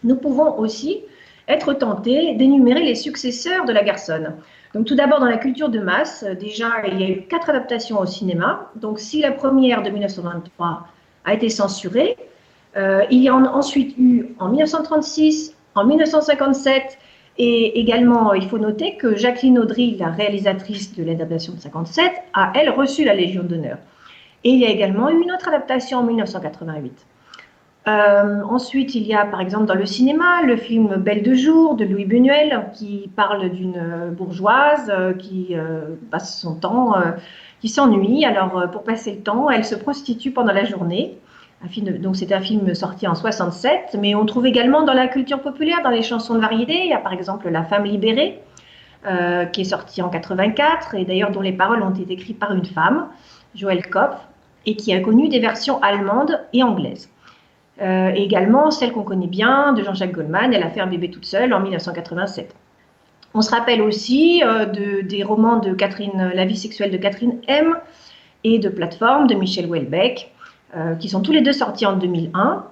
[0.05, 1.03] nous pouvons aussi
[1.49, 4.37] être tentés d'énumérer les successeurs de la garçonne.
[4.75, 7.99] Donc tout d'abord dans la culture de masse, déjà il y a eu quatre adaptations
[7.99, 8.71] au cinéma.
[8.77, 10.87] Donc si la première de 1923
[11.27, 12.17] a été censuré.
[12.77, 16.99] Euh, il y en a ensuite eu en 1936, en 1957,
[17.39, 22.53] et également, il faut noter que Jacqueline Audry, la réalisatrice de l'adaptation de 57, a,
[22.55, 23.77] elle, reçu la Légion d'honneur.
[24.45, 27.07] Et il y a également eu une autre adaptation en 1988.
[27.89, 31.77] Euh, ensuite, il y a par exemple dans le cinéma le film Belle de jour
[31.77, 35.55] de Louis Buñuel qui parle d'une bourgeoise euh, qui
[36.11, 36.95] passe son temps
[37.61, 38.25] qui s'ennuie.
[38.25, 41.19] Alors, euh, pour passer le temps, elle se prostitue pendant la journée.
[42.01, 45.83] donc, c'est un film sorti en 67, mais on trouve également dans la culture populaire,
[45.83, 48.41] dans les chansons de variété, il y a par exemple La femme libérée,
[49.07, 52.53] euh, qui est sortie en 84, et d'ailleurs dont les paroles ont été écrites par
[52.53, 53.09] une femme,
[53.55, 54.17] Joël Kopf,
[54.67, 57.09] et qui a connu des versions allemandes et anglaises.
[57.81, 61.11] Euh, et également celle qu'on connaît bien de Jean-Jacques Goldman, Elle a fait un bébé
[61.11, 62.55] toute seule en 1987.
[63.37, 64.65] On se rappelle aussi euh,
[65.03, 67.77] des romans de Catherine, La vie sexuelle de Catherine M
[68.45, 70.33] et de Plateforme de Michel Houellebecq,
[70.75, 72.65] euh, qui sont tous les deux sortis en 2001.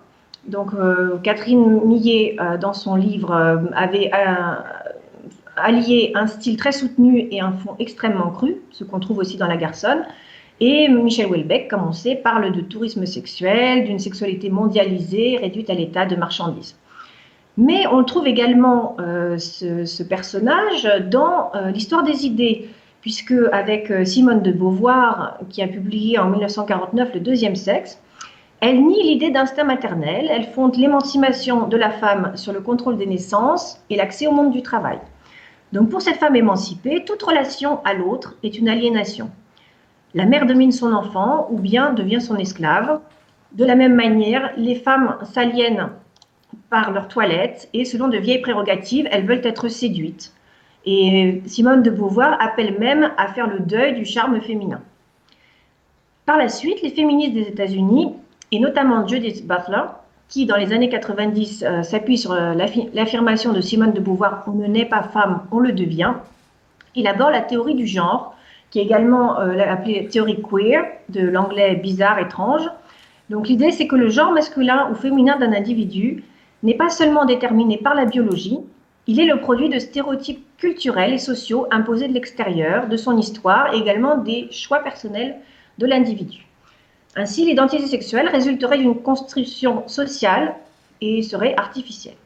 [0.49, 4.11] Donc euh, Catherine Millet, dans son livre, avait
[5.55, 9.47] allier un style très soutenu et un fond extrêmement cru, ce qu'on trouve aussi dans
[9.47, 10.07] La Garçonne.
[10.61, 15.75] Et Michel Houellebecq, comme on sait, parle de tourisme sexuel, d'une sexualité mondialisée, réduite à
[15.75, 16.75] l'état de marchandise.
[17.57, 22.69] Mais on trouve également euh, ce, personnage dans euh, l'histoire des idées,
[23.01, 28.01] puisque avec euh, Simone de Beauvoir, qui a publié en 1949 Le deuxième sexe,
[28.61, 33.07] elle nie l'idée d'instinct maternel, elle fonde l'émancipation de la femme sur le contrôle des
[33.07, 34.99] naissances et l'accès au monde du travail.
[35.73, 39.31] Donc pour cette femme émancipée, toute relation à l'autre est une aliénation.
[40.15, 43.01] La mère domine son enfant ou bien devient son esclave.
[43.53, 45.91] De la même manière, les femmes s'aliènent
[46.75, 50.33] par leur toilette et selon de vieilles prérogatives, elles veulent être séduites.
[50.85, 54.81] Et Simone de Beauvoir appelle même à faire le deuil du charme féminin.
[56.27, 58.15] Par la suite, les féministes des États-Unis,
[58.51, 59.85] et notamment Judith Butler,
[60.29, 62.55] qui dans les années 90 euh, s'appuie sur euh,
[62.93, 66.15] l'affirmation de Simone de Beauvoir on ne naît pas femme, on le devient,
[66.97, 68.35] élabore la théorie du genre,
[68.73, 72.69] qui est également euh, appelée théorie queer, de l'anglais bizarre, étrange.
[73.31, 76.25] Donc l'idée, c'est que le genre masculin ou féminin d'un individu
[76.65, 78.59] n'est pas seulement déterminé par la biologie,
[79.07, 83.75] il est le produit de stéréotypes culturels et sociaux imposés de l'extérieur, de son histoire
[83.75, 85.37] et également des choix personnels
[85.79, 86.47] de l'individu.
[87.17, 90.55] Ainsi, l'identité sexuelle résulterait d'une construction sociale
[91.01, 92.17] et serait artificielle.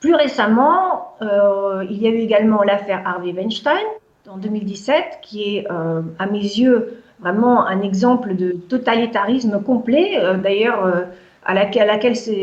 [0.00, 3.84] Plus récemment, euh, il y a eu également l'affaire Harvey Weinstein
[4.28, 10.18] en 2017, qui est euh, à mes yeux vraiment un exemple de totalitarisme complet.
[10.18, 10.86] Euh, d'ailleurs,
[11.44, 11.54] à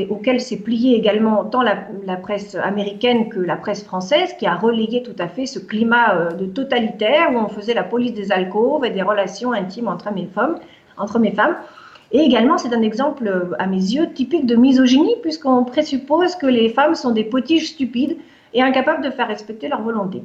[0.10, 5.03] auquel s'est pliée également tant la, presse américaine que la presse française, qui a relayé
[5.03, 8.86] tout à fait ce climat euh, de totalitaire où on faisait la police des alcôves
[8.86, 10.57] et des relations intimes entre mes femmes.
[10.98, 11.56] Entre mes femmes.
[12.11, 16.48] Et également, c'est un exemple, euh, à mes yeux, typique de misogynie, puisqu'on présuppose que
[16.48, 18.18] les femmes sont des potiches stupides
[18.53, 20.24] et incapables de faire respecter leur volonté.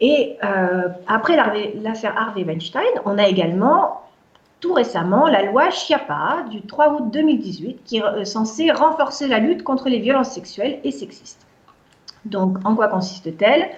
[0.00, 4.02] Et euh, après l'affaire Harvey Weinstein, on a également
[4.62, 9.40] tout récemment la loi Chiappa du 3 août 2018 qui est euh, censée renforcer la
[9.40, 11.44] lutte contre les violences sexuelles et sexistes.
[12.24, 13.68] Donc, en quoi consiste-t-elle?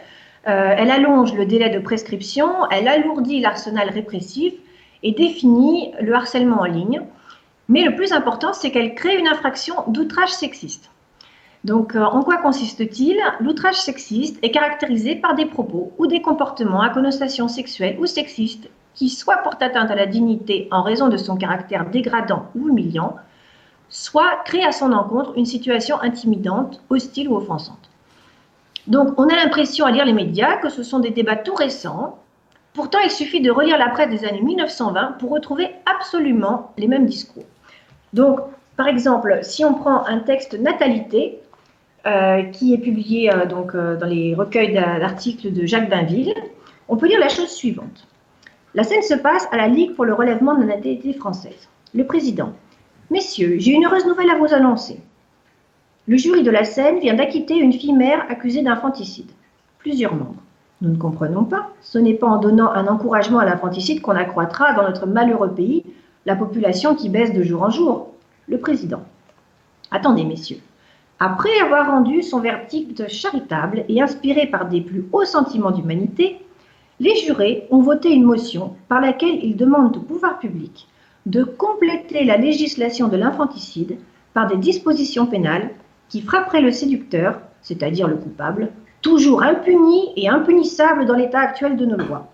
[0.47, 4.52] Euh, Elle allonge le délai de prescription, elle alourdit l'arsenal répressif
[5.02, 7.01] et définit le harcèlement en ligne.
[7.69, 10.90] Mais le plus important, c'est qu'elle crée une infraction d'outrage sexiste.
[11.65, 13.19] Donc, euh, en quoi consiste-t-il?
[13.40, 18.69] L'outrage sexiste est caractérisé par des propos ou des comportements à connotation sexuelle ou sexiste
[18.95, 23.16] qui soit porte atteinte à la dignité en raison de son caractère dégradant ou humiliant,
[23.89, 27.91] soit crée à son encontre une situation intimidante, hostile ou offensante.
[28.87, 32.19] Donc on a l'impression à lire les médias que ce sont des débats tout récents.
[32.73, 37.07] Pourtant, il suffit de relire la presse des années 1920 pour retrouver absolument les mêmes
[37.07, 37.45] discours.
[38.12, 38.41] Donc,
[38.77, 41.41] par exemple, si on prend un texte Natalité,
[42.07, 46.35] euh, qui est publié euh, donc, euh, dans les recueils d'articles de Jacques Bainville,
[46.87, 48.07] on peut lire la chose suivante.
[48.75, 51.69] La scène se passe à la Ligue pour le relèvement de la natalité française.
[51.95, 52.53] Le président.
[53.09, 55.01] Messieurs, j'ai une heureuse nouvelle à vous annoncer.
[56.09, 59.31] Le jury de la scène vient d'acquitter une fille mère accusée d'infanticide.
[59.79, 60.43] Plusieurs membres.
[60.81, 61.71] Nous ne comprenons pas.
[61.83, 65.85] Ce n'est pas en donnant un encouragement à l'infanticide qu'on accroîtra dans notre malheureux pays
[66.27, 68.13] la population qui baisse de jour en jour.
[68.49, 69.03] Le président.
[69.93, 70.59] Attendez, messieurs.
[71.21, 76.44] Après avoir rendu son verdict charitable et inspiré par des plus hauts sentiments d'humanité,
[77.01, 80.87] les jurés ont voté une motion par laquelle ils demandent au pouvoir public
[81.27, 83.99] de compléter la législation de l'infanticide
[84.33, 85.71] par des dispositions pénales
[86.09, 91.87] qui frapperaient le séducteur, c'est-à-dire le coupable, toujours impuni et impunissable dans l'état actuel de
[91.87, 92.29] nos lois.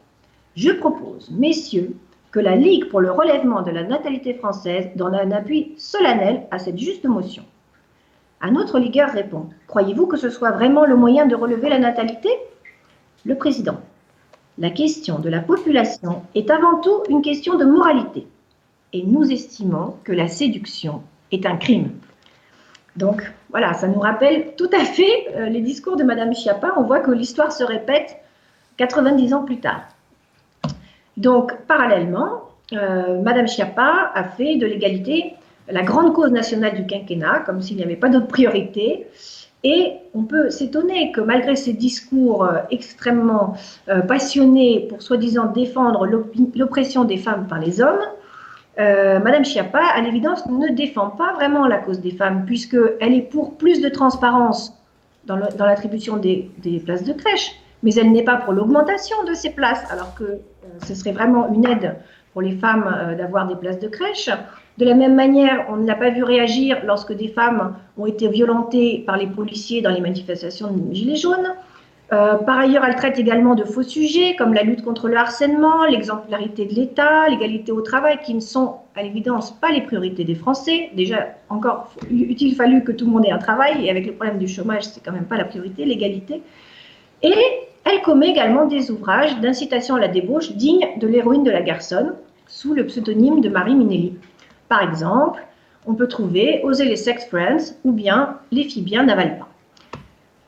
[0.57, 1.95] Je propose, messieurs,
[2.31, 6.59] que la Ligue pour le relèvement de la natalité française donne un appui solennel à
[6.59, 7.45] cette juste motion.
[8.41, 12.29] Un autre ligueur répond Croyez-vous que ce soit vraiment le moyen de relever la natalité?
[13.25, 13.81] Le président
[14.61, 18.27] la question de la population est avant tout une question de moralité.
[18.93, 21.93] Et nous estimons que la séduction est un crime.
[22.97, 26.75] Donc voilà, ça nous rappelle tout à fait euh, les discours de Madame Schiappa.
[26.77, 28.17] On voit que l'histoire se répète
[28.77, 29.83] 90 ans plus tard.
[31.17, 35.35] Donc parallèlement, euh, Madame Schiappa a fait de l'égalité
[35.69, 39.07] la grande cause nationale du quinquennat, comme s'il n'y avait pas d'autre priorité.
[39.63, 43.55] Et on peut s'étonner que malgré ces discours euh, extrêmement
[43.89, 46.07] euh, passionnés pour soi-disant défendre
[46.55, 48.01] l'oppression des femmes par les hommes,
[48.79, 53.29] euh, Madame Schiappa, à l'évidence, ne défend pas vraiment la cause des femmes, puisqu'elle est
[53.31, 54.75] pour plus de transparence
[55.27, 59.51] dans l'attribution des, des, places de crèche, mais elle n'est pas pour l'augmentation de ces
[59.51, 60.39] places, alors que
[60.87, 61.97] ce serait vraiment une aide
[62.33, 64.31] pour les femmes d'avoir des places de crèche.
[64.79, 68.29] De la même manière, on ne l'a pas vu réagir lorsque des femmes ont été
[68.29, 71.55] violentées par les policiers dans les manifestations de Gilets jaunes.
[72.13, 75.85] Euh, par ailleurs, elle traite également de faux sujets comme la lutte contre le harcèlement,
[75.85, 80.35] l'exemplarité de l'État, l'égalité au travail, qui ne sont à l'évidence pas les priorités des
[80.35, 80.91] Français.
[80.97, 84.39] Déjà, encore, il fallu que tout le monde ait un travail, et avec le problème
[84.39, 86.43] du chômage, c'est quand même pas la priorité, l'égalité.
[87.23, 87.35] Et
[87.85, 92.15] elle commet également des ouvrages d'incitation à la débauche dignes de l'héroïne de la garçonne,
[92.47, 94.15] sous le pseudonyme de Marie Minelli.
[94.69, 95.43] Par exemple,
[95.87, 99.49] on peut trouver Oser les sex friends ou bien Les filles bien n'avalent pas.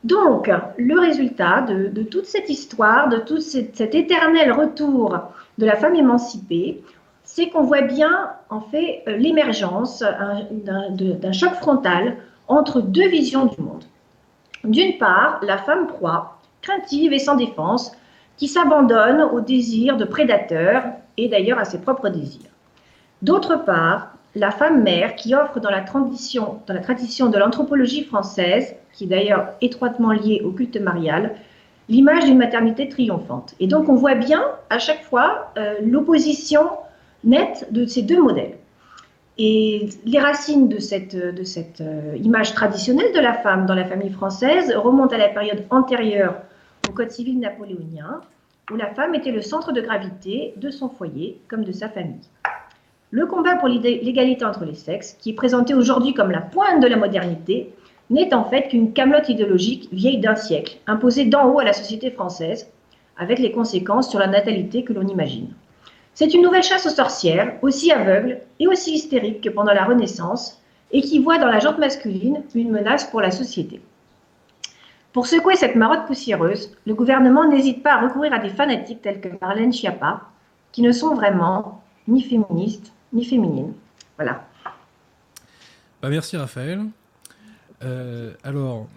[0.04, 5.16] Donc, le résultat de, toute cette histoire, de tout cet, éternel retour
[5.58, 6.82] de la femme émancipée,
[7.22, 10.02] c'est qu'on voit bien, en fait, euh, l'émergence
[10.50, 12.16] d'un choc frontal
[12.48, 13.84] entre deux visions du monde.
[14.64, 17.92] D'une part, la femme proie, craintive et sans défense,
[18.36, 20.84] qui s'abandonne au désir de prédateur
[21.16, 22.50] et d'ailleurs à ses propres désirs.
[23.20, 28.04] D'autre part, la femme mère qui offre dans la tradition, dans la tradition de l'anthropologie
[28.04, 31.34] française, qui est d'ailleurs étroitement liée au culte marial,
[31.88, 33.54] l'image d'une maternité triomphante.
[33.60, 36.70] Et donc on voit bien à chaque fois euh, l'opposition
[37.24, 38.56] nette de ces deux modèles.
[39.38, 43.84] Et les racines de cette, de cette euh, image traditionnelle de la femme dans la
[43.84, 46.34] famille française remontent à la période antérieure
[46.88, 48.20] au Code civil napoléonien,
[48.70, 52.28] où la femme était le centre de gravité de son foyer comme de sa famille.
[53.10, 56.86] Le combat pour l'égalité entre les sexes, qui est présenté aujourd'hui comme la pointe de
[56.86, 57.72] la modernité,
[58.10, 62.10] n'est en fait qu'une camelote idéologique vieille d'un siècle, imposée d'en haut à la société
[62.10, 62.70] française,
[63.18, 65.48] avec les conséquences sur la natalité que l'on imagine.
[66.14, 70.62] C'est une nouvelle chasse aux sorcières, aussi aveugle et aussi hystérique que pendant la Renaissance,
[70.90, 73.80] et qui voit dans la jante masculine une menace pour la société.
[75.12, 79.20] Pour secouer cette marotte poussiéreuse, le gouvernement n'hésite pas à recourir à des fanatiques tels
[79.20, 80.22] que Marlène Schiappa,
[80.72, 83.74] qui ne sont vraiment ni féministes ni féminine.
[84.16, 84.46] Voilà.
[86.00, 86.86] Bah, merci Raphaël.
[87.82, 88.88] Euh, alors,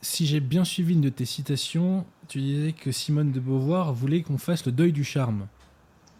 [0.00, 4.22] si j'ai bien suivi une de tes citations, tu disais que Simone de Beauvoir voulait
[4.22, 5.46] qu'on fasse le deuil du charme.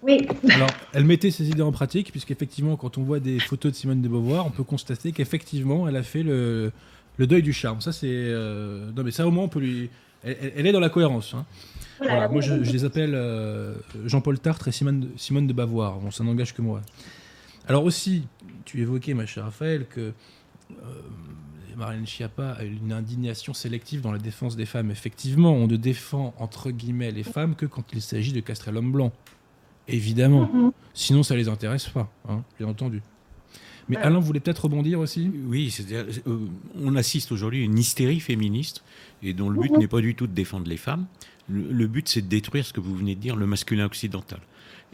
[0.02, 0.26] Oui.
[0.50, 4.02] Alors, elle mettait ses idées en pratique, puisqu'effectivement, quand on voit des photos de Simone
[4.02, 6.72] de Beauvoir, on peut constater qu'effectivement, elle a fait le,
[7.18, 7.80] le, deuil du charme.
[7.80, 8.08] Ça, c'est.
[8.08, 9.90] Euh, non, mais ça, au moins, on peut lui.
[10.24, 11.34] Elle, est dans la cohérence.
[11.34, 11.44] Hein.
[11.98, 13.74] Voilà, moi, je, les appelle euh,
[14.06, 15.98] Jean-Paul Tartre et Simone, Simone de Beauvoir.
[15.98, 16.80] Bon, ça n'engage que moi.
[17.66, 18.26] Alors aussi,
[18.64, 20.12] tu évoquais, ma chère Raphaël, que
[20.70, 20.74] euh,
[21.76, 24.90] Marlène Schiappa a une indignation sélective dans la défense des femmes.
[24.90, 28.92] Effectivement, on ne défend entre guillemets les femmes que quand il s'agit de castrer l'homme
[28.92, 29.12] blanc.
[29.88, 30.50] Évidemment.
[30.54, 30.72] Mm-hmm.
[30.94, 33.02] Sinon, ça les intéresse pas, hein, bien entendu.
[33.88, 35.30] Mais Alain voulait peut-être rebondir aussi?
[35.46, 36.04] Oui, euh,
[36.80, 38.82] on assiste aujourd'hui à une hystérie féministe
[39.22, 39.78] et dont le but mm-hmm.
[39.78, 41.06] n'est pas du tout de défendre les femmes.
[41.48, 44.40] le but, c'est de détruire ce que vous venez de dire, le masculin occidental.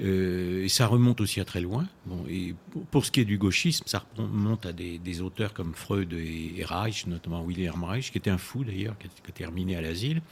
[0.01, 1.86] Euh, et ça remonte aussi à très loin.
[2.06, 2.55] Bon, et
[2.90, 7.06] pour, ce qui est du gauchisme, ça remonte à des, auteurs comme Freud et, Reich,
[7.06, 10.23] notamment William Reich, qui était un fou d'ailleurs, qui, a terminé à l'asile.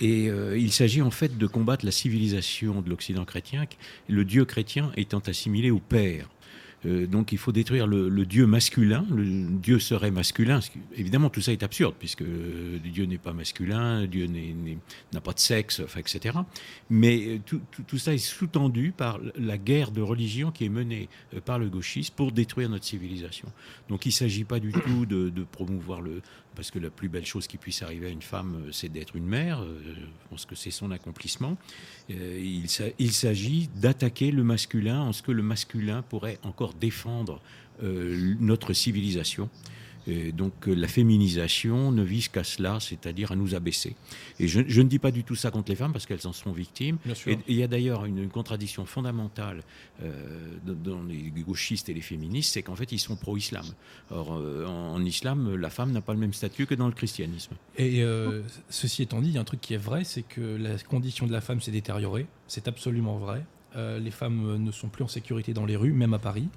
[0.00, 3.64] Et euh, il s'agit en fait de combattre la civilisation de l'Occident chrétien,
[4.08, 6.28] le Dieu chrétien étant assimilé au Père.
[6.86, 9.04] Euh, donc il faut détruire le, Dieu masculin.
[9.10, 10.60] Le Dieu serait masculin.
[10.96, 14.28] Évidemment, tout ça est absurde, puisque Dieu n'est pas masculin, Dieu
[15.12, 16.38] n'a pas de sexe, etc.
[16.90, 21.40] Mais euh, tout, ça est sous-tendu par la guerre de religion qui est menée euh,
[21.40, 23.48] par le gauchisme pour détruire notre civilisation.
[23.88, 26.22] Donc il ne s'agit pas du tout de, promouvoir le...
[26.56, 29.26] Parce que la plus belle chose qui puisse arriver à une femme, c'est d'être une
[29.26, 29.62] mère.
[29.84, 30.00] Je
[30.30, 31.56] pense que c'est son accomplissement.
[32.08, 37.40] Il s'agit d'attaquer le masculin en ce que le masculin pourrait encore défendre
[37.82, 39.50] euh, notre civilisation.
[40.06, 43.96] Et donc euh, la féminisation ne vise qu'à cela, c'est-à-dire à nous abaisser.
[44.38, 46.52] Et je, ne dis pas du tout ça contre les femmes parce qu'elles en seront
[46.52, 46.98] victimes.
[47.26, 49.62] Et il y a d'ailleurs une, contradiction fondamentale
[50.02, 50.10] euh,
[50.64, 53.64] dans les gauchistes et les féministes, c'est qu'en fait ils sont pro-islam.
[54.10, 57.54] Or en, islam, la femme n'a pas le même statut que dans le christianisme.
[57.76, 58.02] Et
[58.68, 61.26] ceci étant dit, il y a un truc qui est vrai, c'est que la condition
[61.26, 62.26] de la femme s'est détériorée.
[62.48, 63.44] C'est absolument vrai.
[63.74, 66.48] Euh, les femmes ne sont plus en sécurité dans les rues, même à Paris.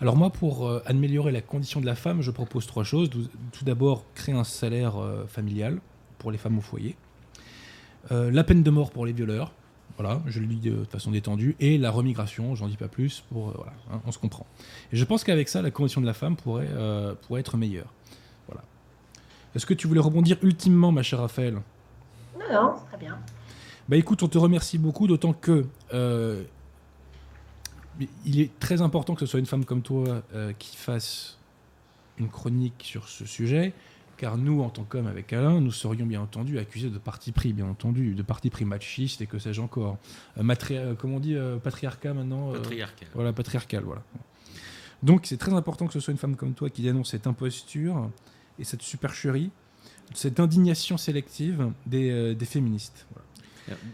[0.00, 3.08] Alors moi, pour euh, améliorer la condition de la femme, je propose trois choses.
[3.10, 5.80] Tout d'abord, créer un salaire euh, familial
[6.18, 6.96] pour les femmes au foyer.
[8.10, 9.52] la peine de mort pour les violeurs.
[9.96, 11.56] Voilà, je le dis de façon détendue.
[11.58, 14.46] Et la remigration, j'en dis pas plus, pour, voilà, hein, on se comprend.
[14.92, 16.68] Et je pense qu'avec ça, la condition de la femme pourrait,
[17.22, 17.92] pourrait être meilleure.
[18.46, 18.62] Voilà.
[19.54, 21.54] Est-ce que tu voulais rebondir ultimement, ma chère Raphaël?
[22.38, 23.18] Non, non, très bien.
[23.88, 25.64] Bah écoute, on te remercie beaucoup, d'autant que
[28.24, 31.38] il est très important que ce soit une femme comme toi euh, qui fasse
[32.18, 33.72] une chronique sur ce sujet,
[34.16, 37.52] car nous, en tant qu'hommes avec Alain, nous serions bien entendu accusés de parti pris,
[37.52, 39.98] bien entendu, de parti pris machiste et que sais-je encore.
[40.38, 43.08] Euh, euh, comment on dit Patriarcat maintenant Patriarcal.
[43.14, 44.02] Voilà, patriarcal, voilà.
[45.02, 48.10] Donc c'est très important que ce soit une femme comme toi qui dénonce cette imposture
[48.58, 49.50] et cette supercherie.
[50.14, 53.06] cette indignation sélective des, des féministes.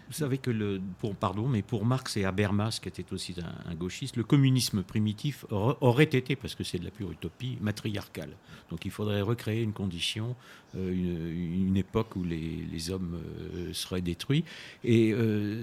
[0.09, 3.35] Vous savez que, le, pour, pardon, mais pour Marx et Habermas, qui était aussi
[3.67, 8.31] un, gauchiste, le communisme primitif aurait été, parce que c'est de la pure utopie, matriarcal.
[8.71, 10.37] Donc il faudrait recréer une condition,
[10.77, 13.21] euh, une, époque où les, hommes
[13.55, 14.45] euh, seraient détruits.
[14.83, 15.63] Et euh,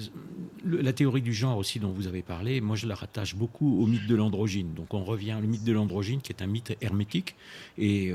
[0.66, 3.88] la théorie du genre aussi dont vous avez parlé, moi je la rattache beaucoup au
[3.88, 4.74] mythe de l'androgyne.
[4.74, 7.36] Donc on revient au mythe de l'androgyne, qui est un mythe hermétique,
[7.78, 8.14] et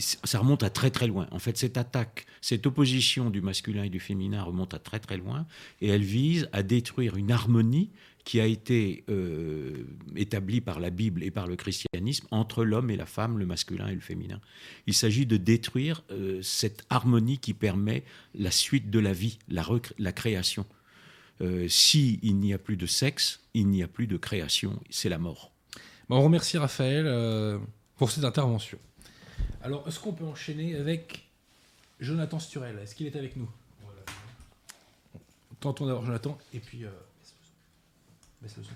[0.00, 1.26] ça remonte à très très loin.
[1.30, 5.09] En fait, cette attaque, cette opposition du masculin et du féminin remonte à très très
[5.16, 5.46] loin,
[5.80, 7.90] et elle vise à détruire une harmonie
[8.24, 9.84] qui a été euh,
[10.14, 13.88] établie par la Bible et par le christianisme entre l'homme et la femme, le masculin
[13.88, 14.40] et le féminin.
[14.86, 18.04] Il s'agit de détruire euh, cette harmonie qui permet
[18.34, 19.66] la suite de la vie, la,
[19.98, 20.66] la création.
[21.40, 25.18] Euh, S'il n'y a plus de sexe, il n'y a plus de création, c'est la
[25.18, 25.50] mort.
[26.10, 27.58] on remercie Raphaël euh,
[27.96, 28.78] pour cette intervention.
[29.62, 31.26] Alors, est-ce qu'on peut enchaîner avec
[31.98, 32.78] Jonathan Sturel?
[32.82, 33.48] Est-ce qu'il est avec nous?
[35.60, 36.84] Tentons d'abord Jonathan, et puis...
[36.84, 36.90] Euh,
[38.40, 38.70] baisse le son.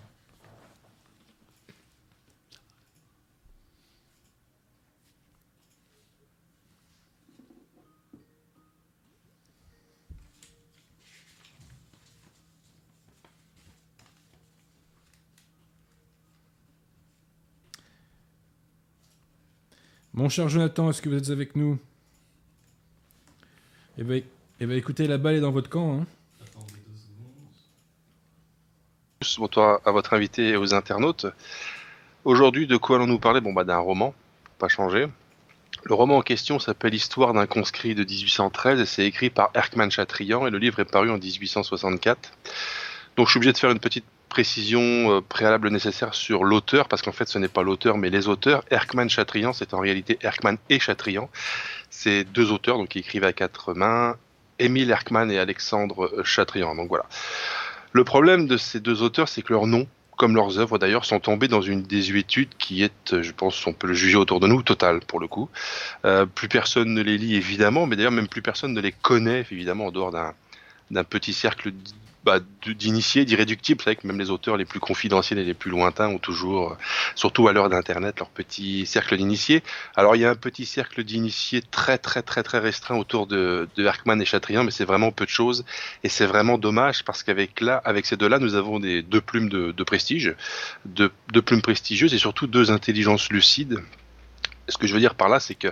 [20.13, 21.77] Mon cher Jonathan, est-ce que vous êtes avec nous?
[23.99, 24.23] Eh bien,
[24.61, 26.03] eh ben, écoutez, la balle est dans votre camp.
[26.03, 26.07] Hein.
[29.39, 31.27] Bonsoir à votre invité et aux internautes.
[32.25, 33.41] Aujourd'hui, de quoi allons-nous parler?
[33.41, 34.15] Bon, bah, d'un roman,
[34.59, 35.07] pas changer.
[35.85, 39.91] Le roman en question s'appelle Histoire d'un conscrit de 1813 et c'est écrit par Erkman
[39.91, 42.33] Chatrian et le livre est paru en 1864.
[43.17, 47.03] Donc je suis obligé de faire une petite précision euh, préalable nécessaire sur l'auteur parce
[47.03, 48.65] qu'en fait ce n'est pas l'auteur mais les auteurs.
[48.71, 51.29] Erkman Chatrian, c'est en réalité Erkman et Chatrian.
[51.91, 54.17] C'est deux auteurs donc qui écrivent à quatre mains,
[54.59, 56.75] Émile Erkman et Alexandre Chatrian.
[56.75, 57.07] Donc voilà.
[57.95, 61.21] Le problème de ces deux auteurs, c'est que leurs noms, comme leurs œuvres d'ailleurs, sont
[61.21, 64.63] tombés dans une désuétude qui est, je pense, on peut le juger autour de nous,
[64.63, 65.49] totale pour le coup.
[66.05, 69.47] Euh, plus personne ne les lit évidemment, mais d'ailleurs même plus personne ne les connaît
[69.53, 71.73] évidemment en dehors d'un petit cercle
[72.25, 73.81] bah, d'initiés, d'irréductibles.
[73.81, 76.73] C'est vrai que même les auteurs les plus confidentiels et les plus lointains ont toujours,
[76.73, 76.77] euh,
[77.15, 79.63] surtout à l'heure d'Internet, leur petit cercle d'initiés.
[79.95, 83.69] Alors il y a un petit cercle d'initiés très très très très restreint autour de,
[83.77, 85.65] de Erkman et Chatrian, mais c'est vraiment peu de choses
[86.03, 89.49] et c'est vraiment dommage parce qu'avec là, avec ces deux-là, nous avons des deux plumes
[89.49, 90.35] de, de prestige,
[90.87, 93.81] deux, deux plumes prestigieuses et surtout deux intelligences lucides.
[94.69, 95.69] Ce que je veux dire par là, c'est que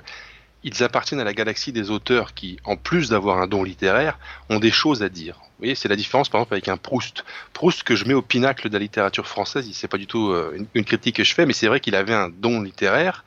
[0.65, 4.19] ils appartiennent à la galaxie des auteurs qui, en plus d'avoir un don littéraire,
[4.49, 5.37] ont des choses à dire.
[5.37, 7.25] Vous voyez, c'est la différence par exemple avec un Proust.
[7.53, 10.57] Proust que je mets au pinacle de la littérature française, c'est pas du tout euh,
[10.75, 13.25] une, critique que je fais, mais c'est vrai qu'il avait un don littéraire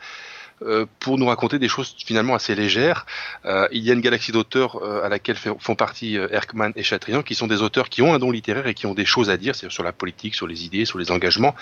[0.99, 3.05] pour nous raconter des choses finalement assez légères.
[3.45, 7.23] Euh, il y a une galaxie d'auteurs euh, à laquelle font partie Erkman et Chatrian,
[7.23, 9.37] qui sont des auteurs qui ont un don littéraire et qui ont des choses à
[9.37, 11.55] dire, sur la politique, sur les idées, sur les engagements.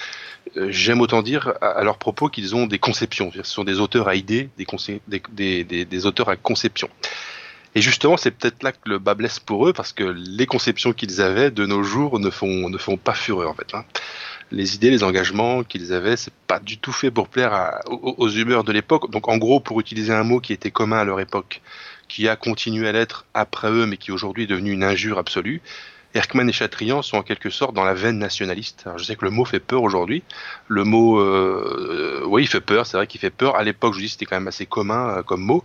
[0.56, 3.32] J'aime autant dire à, leur propos qu'ils ont des conceptions.
[3.34, 6.90] Ce sont des auteurs à idées, des, auteurs à conception.
[7.76, 10.94] Et justement, c'est peut-être là que le bas blesse pour eux, parce que les conceptions
[10.94, 13.74] qu'ils avaient de nos jours ne font, ne font pas fureur, en fait.
[13.74, 13.84] Hein
[14.54, 18.64] les idées, les engagements qu'ils avaient, c'est pas du tout fait pour plaire aux, humeurs
[18.64, 19.10] de l'époque.
[19.12, 21.62] Donc en gros, pour utiliser un mot qui était commun à leur époque,
[22.08, 25.62] qui a continué à l'être après eux, mais qui aujourd'hui est devenu une injure absolue,
[26.14, 28.84] Erkman et Chatrian sont en quelque sorte dans la veine nationaliste.
[28.86, 30.22] Alors je sais que le mot fait peur aujourd'hui.
[30.68, 32.86] Le mot, euh, oui, il fait peur.
[32.86, 33.56] C'est vrai qu'il fait peur.
[33.56, 35.64] À l'époque, je dis, c'était quand même assez commun euh, comme mot.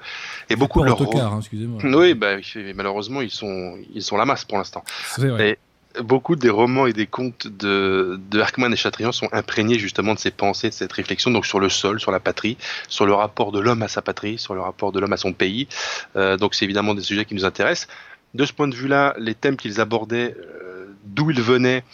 [0.49, 1.03] Et beaucoup de leurs.
[1.03, 1.83] Hein, excusez-moi.
[1.85, 2.37] Oui, bah,
[2.75, 4.83] malheureusement, ils sont, ils sont la masse pour l'instant.
[5.15, 5.59] C'est vrai
[6.03, 10.31] beaucoup des romans et des contes de, de et Chatrian sont imprégnés justement de ces
[10.31, 12.57] pensées, de cette réflexion, donc sur le sol, sur la patrie,
[12.89, 15.33] sur le rapport de l'homme à sa patrie, sur le rapport de l'homme à son
[15.33, 15.69] pays.
[16.17, 17.89] Euh, donc c'est évidemment des sujets qui nous intéressent.
[18.35, 20.68] De ce point de vue-là, les thèmes qu'ils abordaient, euh,
[21.15, 21.85] d'où ils venaient,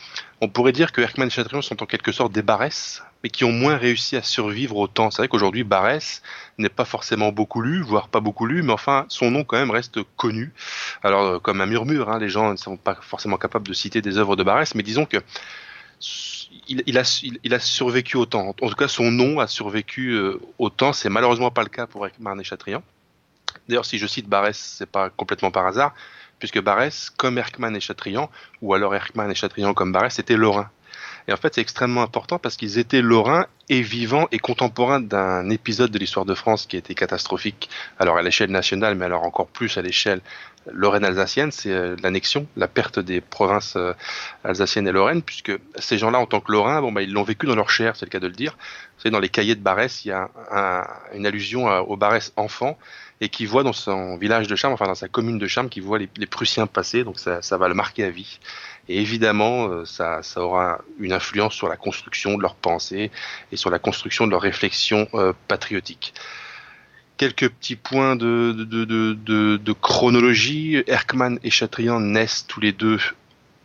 [0.40, 3.44] on pourrait dire que Erkman et Chatrian sont en quelque sorte des Barès, mais qui
[3.44, 5.10] ont moins réussi à survivre au temps.
[5.10, 6.22] C'est vrai qu'aujourd'hui, Barès
[6.58, 9.70] n'est pas forcément beaucoup lu, voire pas beaucoup lu, mais enfin, son nom quand même
[9.70, 10.52] reste connu.
[11.02, 14.02] Alors, euh, comme un murmure, hein, les gens ne sont pas forcément capables de citer
[14.02, 15.18] des œuvres de Barès, mais disons que
[16.68, 18.48] il, a, survécu au temps.
[18.48, 20.92] En tout cas, son nom a survécu euh, au temps.
[20.92, 22.82] C'est malheureusement pas le cas pour Erkman et Chatrian.
[23.68, 25.94] D'ailleurs, si je cite Barès, c'est pas complètement par hasard,
[26.44, 28.28] puisque Barès, comme Erkman et Chatrian,
[28.60, 30.68] ou alors Erkman et Chatrian comme Barès, étaient lorrains.
[31.26, 35.48] Et en fait, c'est extrêmement important parce qu'ils étaient lorrains et vivants et contemporains d'un
[35.48, 37.70] épisode de l'histoire de France qui a été catastrophique.
[37.98, 40.20] Alors à l'échelle nationale, mais alors encore plus à l'échelle
[40.70, 43.94] lorraine-alsacienne, c'est euh, l'annexion, la perte des provinces euh,
[44.44, 47.46] alsaciennes et lorraines, puisque ces gens-là, en tant que lorrains, bon, bah, ils l'ont vécu
[47.46, 48.52] dans leur chair, c'est le cas de le dire.
[48.96, 50.28] Vous savez, dans les cahiers de Barès, il y a
[51.14, 52.76] une allusion au Barès enfant,
[53.20, 55.80] et qui voit dans son village de Charme, enfin dans sa commune de Charme, qui
[55.80, 58.38] voit les, Prussiens passer, donc ça, va le marquer à vie.
[58.88, 63.10] Et évidemment, euh, ça, aura une influence sur la construction de leur pensée
[63.52, 66.12] et sur la construction de leur réflexion euh, patriotique.
[67.16, 70.82] Quelques petits points de, de, chronologie.
[70.88, 72.98] Erckmann et Chatrian naissent tous les deux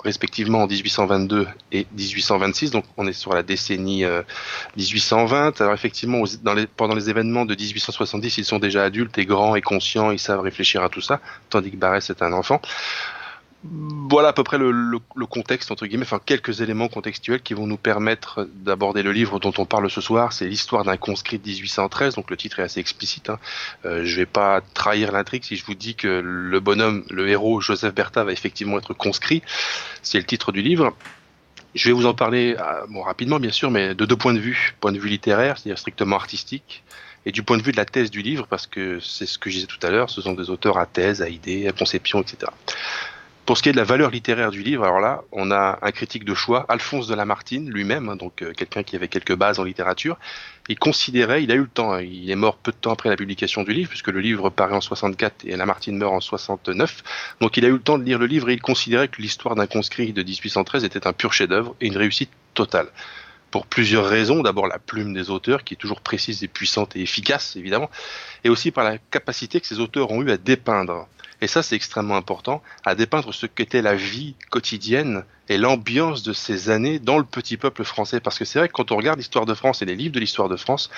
[0.04, 4.06] respectivement en 1822 et 1826, donc on est sur la décennie
[4.78, 5.62] 1820.
[5.62, 9.26] Euh, Alors effectivement, dans les, pendant les événements de 1870, ils sont déjà adultes et
[9.26, 11.20] grands et conscients, ils savent réfléchir à tout ça,
[11.50, 12.62] tandis que Barès est un enfant
[13.64, 17.78] voilà à peu près le, contexte, entre guillemets, enfin quelques éléments contextuels qui vont nous
[17.78, 20.32] permettre d'aborder le livre dont on parle ce soir.
[20.32, 23.30] C'est l'histoire d'un conscrit de 1813, donc le titre est assez explicite.
[23.30, 23.38] Hein.
[23.86, 27.60] Euh, je vais pas trahir l'intrigue si je vous dis que le bonhomme, le héros
[27.60, 29.44] Joseph Bertha va effectivement être conscrit.
[30.04, 30.96] C'est le titre du livre.
[31.76, 34.76] Je vais vous en parler euh, rapidement, bien sûr, mais de deux points de vue.
[34.80, 36.84] Point de vue littéraire, c'est-à-dire strictement artistique,
[37.26, 39.50] et du point de vue de la thèse du livre, parce que c'est ce que
[39.50, 42.22] je disais tout à l'heure, ce sont des auteurs à thèse, à idées, à conception,
[42.22, 42.52] etc.
[43.50, 45.92] Pour ce qui est de la valeur littéraire du livre, alors là, on a un
[45.92, 49.58] critique de choix, Alphonse de Lamartine lui-même, hein, donc euh, quelqu'un qui avait quelques bases
[49.58, 50.20] en littérature.
[50.68, 53.10] Il considérait, il a eu le temps, hein, il est mort peu de temps après
[53.10, 57.02] la publication du livre, puisque le livre paraît en 64 et Lamartine meurt en 69.
[57.42, 59.56] Donc il a eu le temps de lire le livre et il considérait que l'histoire
[59.56, 62.90] d'un conscrit de 1813 était un pur chef-d'œuvre et une réussite totale
[63.52, 64.42] pour plusieurs raisons.
[64.42, 67.90] D'abord la plume des auteurs, qui est toujours précise et puissante et efficace, évidemment,
[68.44, 71.08] et aussi par la capacité que ces auteurs ont eu à dépeindre
[71.42, 76.34] et ça c'est extrêmement important, à dépeindre ce qu'était la vie quotidienne et l'ambiance de
[76.34, 78.20] ces années dans le petit peuple français.
[78.20, 80.20] Parce que c'est vrai que quand on regarde l'histoire de France et les livres de
[80.20, 80.90] l'histoire de France,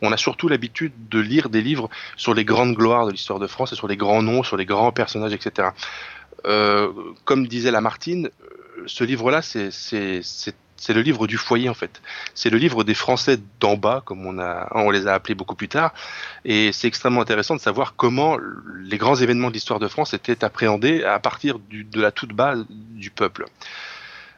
[0.00, 3.48] on a surtout l'habitude de lire des livres sur les grandes gloires de l'histoire de
[3.48, 5.70] France et sur les grands noms, sur les grands personnages, etc.
[6.46, 6.92] Euh,
[7.24, 8.30] comme disait Lamartine,
[8.86, 9.70] ce livre-là, c'est
[10.78, 12.00] c'est le livre du foyer en fait.
[12.34, 15.92] C'est le livre des Français d'en bas, comme on les a appelés beaucoup plus tard.
[16.44, 18.38] Et c'est extrêmement intéressant de savoir comment
[18.80, 22.64] les grands événements de l'histoire de France étaient appréhendés à partir de la toute base
[22.68, 23.46] du peuple.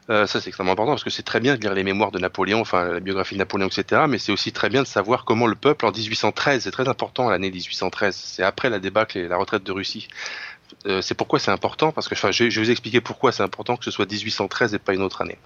[0.09, 2.17] Euh, ça c'est extrêmement important parce que c'est très bien de lire les mémoires de
[2.17, 4.03] Napoléon, enfin la biographie de Napoléon, etc.
[4.09, 7.29] Mais c'est aussi très bien de savoir comment le peuple en 1813, c'est très important
[7.29, 10.07] l'année 1813, c'est après la débâcle et la retraite de Russie.
[10.87, 13.85] Euh, c'est pourquoi c'est important parce que je vais vous expliquer pourquoi c'est important que
[13.85, 15.37] ce soit 1813 et pas une autre année.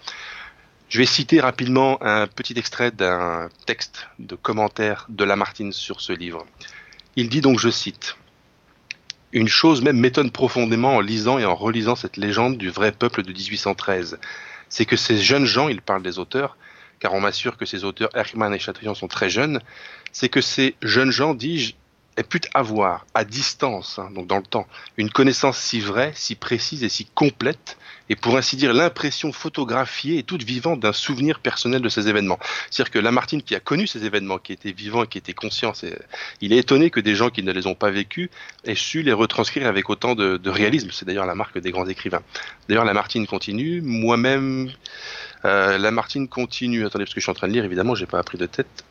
[0.88, 6.14] Je vais citer rapidement un petit extrait d'un texte de commentaire de Lamartine sur ce
[6.14, 6.45] livre.
[7.16, 8.18] Il dit donc, je cite,
[9.32, 13.24] Une chose même m'étonne profondément en lisant et en relisant cette légende du vrai peuple
[13.24, 14.20] de 1813.
[14.70, 16.56] C'est que ces jeunes gens, il parle des auteurs,
[16.99, 19.62] car on m'assure que ces auteurs, Erckmann et Chatrian, sont très jeunes,
[20.12, 21.74] c'est que ces jeunes gens, dis-je,
[22.18, 24.68] aient pu avoir, à distance, hein, donc dans le temps,
[24.98, 27.78] une connaissance si vraie, si précise et si complète
[28.10, 32.40] et pour ainsi dire l'impression photographiée et toute vivante d'un souvenir personnel de ces événements.
[32.69, 35.73] C'est-à-dire que Lamartine qui a connu ces événements, qui était vivant et qui était conscient,
[36.41, 38.30] il est étonné que des gens qui ne les ont pas vécus
[38.64, 40.90] aient su les retranscrire avec autant de, réalisme.
[40.91, 42.22] C'est d'ailleurs la marque des grands écrivains.
[42.69, 44.72] D'ailleurs Lamartine continue, moi-même
[45.46, 46.86] euh, Lamartine continue.
[46.86, 48.84] Attendez, parce que je suis en train de lire, évidemment, j'ai pas appris de tête.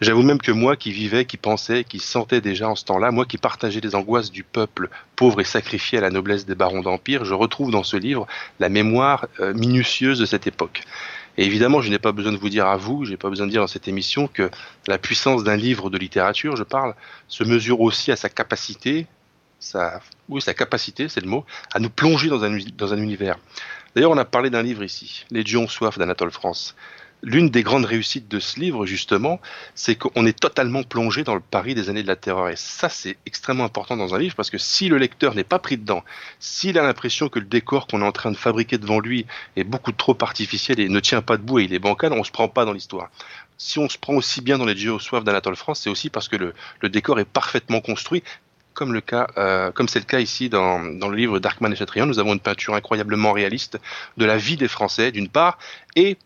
[0.00, 3.24] J'avoue même que moi qui vivais, qui pensais, qui sentais déjà en ce temps-là, moi
[3.26, 7.24] qui partageais les angoisses du peuple pauvre et sacrifié à la noblesse des barons d'Empire,
[7.24, 8.26] je retrouve dans ce livre
[8.60, 10.82] la mémoire euh, minutieuse de cette époque.
[11.38, 13.46] Et évidemment, je n'ai pas besoin de vous dire à vous, je n'ai pas besoin
[13.46, 14.50] de dire dans cette émission que
[14.86, 16.94] la puissance d'un livre de littérature, je parle,
[17.28, 19.06] se mesure aussi à sa capacité,
[19.58, 23.36] sa, oui, sa capacité, c'est le mot, à nous plonger dans un, dans un univers.
[23.94, 26.76] D'ailleurs, on a parlé d'un livre ici, Les dieux ont soif d'Anatole France.
[27.22, 29.40] L'une des grandes réussites de ce livre, justement,
[29.74, 32.50] c'est qu'on est totalement plongé dans le Paris des années de la terreur.
[32.50, 35.58] Et ça, c'est extrêmement important dans un livre parce que si le lecteur n'est pas
[35.58, 36.04] pris dedans,
[36.40, 39.24] s'il a l'impression que le décor qu'on est en train de fabriquer devant lui
[39.56, 42.30] est beaucoup trop artificiel et ne tient pas debout et il est bancal, on se
[42.30, 43.10] prend pas dans l'histoire
[43.58, 46.10] si on se prend aussi bien dans les dieux aux soif d'Anatole France, c'est aussi
[46.10, 48.22] parce que le, le, décor est parfaitement construit
[48.76, 51.76] comme le cas, euh, comme c'est le cas ici dans, dans le livre d'Arkman et
[51.76, 53.80] Chatrian, nous avons une peinture incroyablement réaliste
[54.18, 55.58] de la vie des Français d'une part,
[55.96, 56.18] et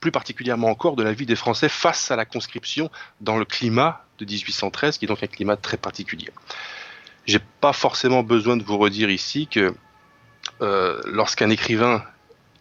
[0.00, 2.90] plus particulièrement encore de la vie des Français face à la conscription
[3.20, 6.30] dans le climat de 1813, qui est donc un climat très particulier.
[7.26, 9.74] J'ai pas forcément besoin de vous redire ici que
[10.62, 12.02] euh, lorsqu'un écrivain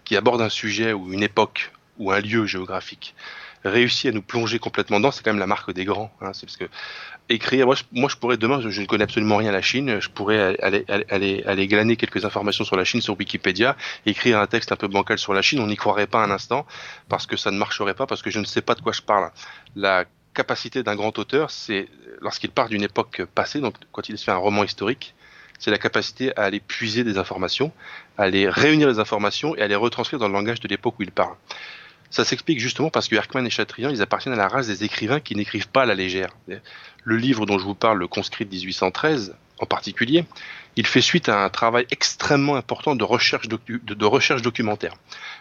[0.04, 3.16] qui aborde un sujet ou une époque ou un lieu géographique
[3.64, 6.12] réussit à nous plonger complètement dedans, c'est quand même la marque des grands.
[6.22, 6.70] Hein, c'est parce que
[7.30, 7.66] écrire.
[7.66, 10.00] Moi je, moi, je pourrais demain, je, ne connais absolument rien à la Chine.
[10.00, 13.76] Je pourrais aller, aller, aller, glaner quelques informations sur la Chine sur Wikipédia,
[14.06, 15.60] écrire un texte un peu bancal sur la Chine.
[15.60, 16.66] On n'y croirait pas un instant
[17.10, 19.02] parce que ça ne marcherait pas, parce que je ne sais pas de quoi je
[19.02, 19.32] parle.
[19.76, 21.88] La capacité d'un grand auteur, c'est
[22.22, 25.16] lorsqu'il part d'une époque passée, donc quand il fait un roman historique,
[25.60, 27.72] c'est la capacité à aller puiser des informations,
[28.18, 31.04] à aller réunir les informations et à les retranscrire dans le langage de l'époque où
[31.04, 31.36] il parle.
[32.10, 35.20] Ça s'explique justement parce que Erckmann et Chatrian, ils appartiennent à la race des écrivains
[35.20, 36.36] qui n'écrivent pas à la légère.
[37.04, 40.26] Le livre dont je vous parle, Le conscrit de 1813, en particulier,
[40.78, 44.94] il fait suite à un travail extrêmement important de recherche, de, recherche documentaire.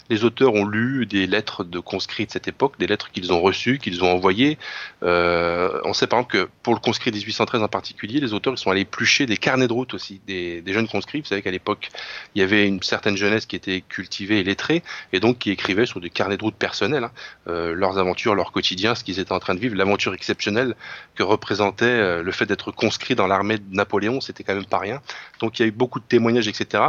[0.08, 3.40] Les auteurs ont lu des lettres de conscrits de cette époque, des lettres qu'ils ont
[3.40, 4.56] reçues, qu'ils ont envoyées.
[5.02, 8.70] Euh, on sait par exemple que pour le conscrit 1813 en particulier, les auteurs sont
[8.70, 11.20] allés éplucher des carnets de route aussi, des, jeunes conscrits.
[11.20, 11.90] Vous savez qu'à l'époque,
[12.34, 14.82] il y avait une certaine jeunesse qui était cultivée et lettrée,
[15.12, 17.10] et donc qui écrivait sur des carnets de route personnels hein,
[17.48, 20.76] euh, leurs aventures, leur quotidien, ce qu'ils étaient en train de vivre, l'aventure exceptionnelle
[21.14, 24.78] que représentait euh, le fait d'être conscrit dans l'armée de Napoléon, c'était quand même pas
[24.78, 25.02] rien.
[25.40, 26.84] Donc il y a eu beaucoup de témoignages, etc.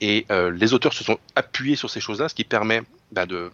[0.00, 2.82] Et euh, les auteurs se sont appuyés sur ces choses-là, ce qui permet
[3.12, 3.50] bah, de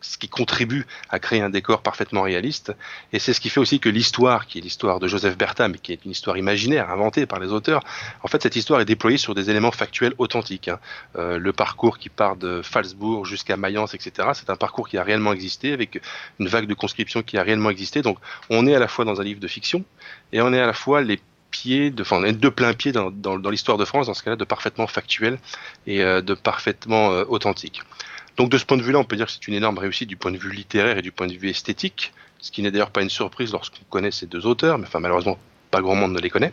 [0.00, 2.72] ce qui contribue à créer un décor parfaitement réaliste.
[3.12, 5.78] Et c'est ce qui fait aussi que l'histoire, qui est l'histoire de Joseph Bertha, mais
[5.78, 7.82] qui est une histoire imaginaire, inventée par les auteurs,
[8.22, 10.68] en fait, cette histoire est déployée sur des éléments factuels authentiques.
[10.68, 10.78] Hein.
[11.16, 15.02] Euh, le parcours qui part de Falsbourg jusqu'à Mayence, etc., c'est un parcours qui a
[15.02, 16.00] réellement existé, avec
[16.38, 18.02] une vague de conscription qui a réellement existé.
[18.02, 19.84] Donc, on est à la fois dans un livre de fiction,
[20.32, 21.20] et on est à la fois les
[21.64, 25.38] de, plein pied dans l'histoire de France, dans ce cas-là, de parfaitement factuel
[25.86, 27.82] et euh, de parfaitement euh, authentique.
[28.36, 30.16] Donc de ce point de vue-là, on peut dire que c'est une énorme réussite du
[30.16, 33.02] point de vue littéraire et du point de vue esthétique, ce qui n'est d'ailleurs pas
[33.02, 35.38] une surprise lorsqu'on connaît ces deux auteurs, mais enfin malheureusement
[35.70, 36.52] pas grand monde ne les connaît.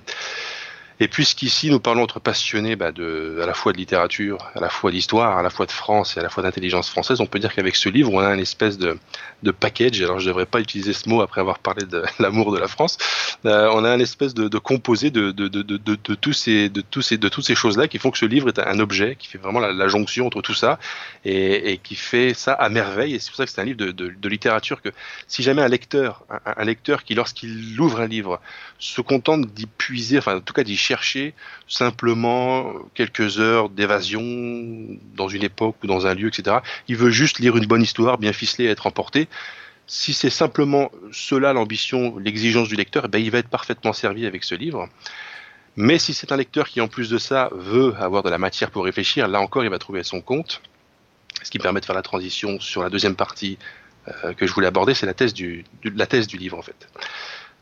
[1.00, 4.70] Et puisqu'ici nous parlons entre passionnés bah, de, à la fois de littérature, à la
[4.70, 7.38] fois d'histoire, à la fois de France et à la fois d'intelligence française, on peut
[7.38, 8.98] dire qu'avec ce livre, on a une espèce de,
[9.44, 10.02] de package.
[10.02, 12.68] Alors je ne devrais pas utiliser ce mot après avoir parlé de l'amour de la
[12.68, 12.98] France.
[13.46, 16.70] Euh, on a une espèce de, de composé de, de, de, de, de, tous ces,
[16.70, 19.16] de, tous ces, de toutes ces choses-là qui font que ce livre est un objet,
[19.20, 20.80] qui fait vraiment la, jonction entre tout ça
[21.24, 23.14] et, et, qui fait ça à merveille.
[23.14, 24.90] Et c'est pour ça que c'est un livre de, littérature que
[25.28, 28.42] si jamais un lecteur, un, un lecteur qui lorsqu'il ouvre un livre
[28.80, 31.34] se contente d'y puiser, enfin en tout cas d'y chercher
[31.68, 34.22] simplement quelques heures d'évasion
[35.16, 36.58] dans une époque ou dans un lieu, etc.
[36.88, 39.28] Il veut juste lire une bonne histoire, bien ficelée, être emporté.
[39.86, 44.26] Si c'est simplement cela l'ambition, l'exigence du lecteur, eh ben, il va être parfaitement servi
[44.26, 44.88] avec ce livre.
[45.76, 48.72] Mais si c'est un lecteur qui, en plus de ça, veut avoir de la matière
[48.72, 50.62] pour réfléchir, là encore, il va trouver son compte.
[51.44, 53.58] Ce qui permet de faire la transition sur la deuxième partie
[54.08, 55.14] euh, que je voulais aborder, c'est la
[55.84, 56.88] la thèse du livre, en fait.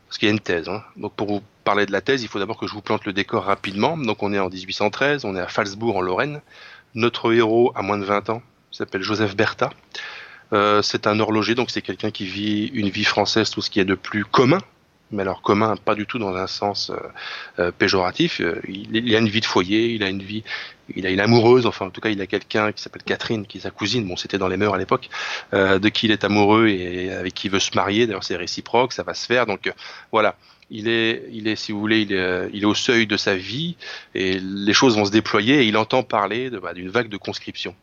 [0.06, 0.68] Parce qu'il y a une thèse.
[0.68, 0.82] Hein.
[0.96, 3.12] Donc pour vous parler de la thèse, il faut d'abord que je vous plante le
[3.12, 3.96] décor rapidement.
[3.96, 6.40] Donc on est en 1813, on est à Falsbourg en Lorraine.
[6.94, 9.70] Notre héros a moins de 20 ans, s'appelle Joseph Bertha.
[10.52, 13.80] Euh, c'est un horloger, donc c'est quelqu'un qui vit une vie française, tout ce qui
[13.80, 14.60] est de plus commun,
[15.10, 16.96] mais alors commun, pas du tout dans un sens euh,
[17.58, 18.40] euh, péjoratif.
[18.68, 20.42] Il, il, a une vie de foyer, il a une vie,
[20.94, 23.58] il a une amoureuse, enfin en tout cas il a quelqu'un qui s'appelle Catherine, qui
[23.58, 25.08] est sa cousine, bon c'était dans les mœurs à l'époque,
[25.52, 28.06] de qui il est amoureux et avec qui il veut se marier.
[28.06, 29.46] D'ailleurs c'est réciproque, ça va se faire.
[29.46, 29.72] Donc
[30.12, 30.36] voilà,
[30.70, 33.36] il est, il est, si vous voulez, il est, il est, au seuil de sa
[33.36, 33.76] vie
[34.14, 37.74] et les choses vont se déployer et il entend parler bah, d'une vague de conscription.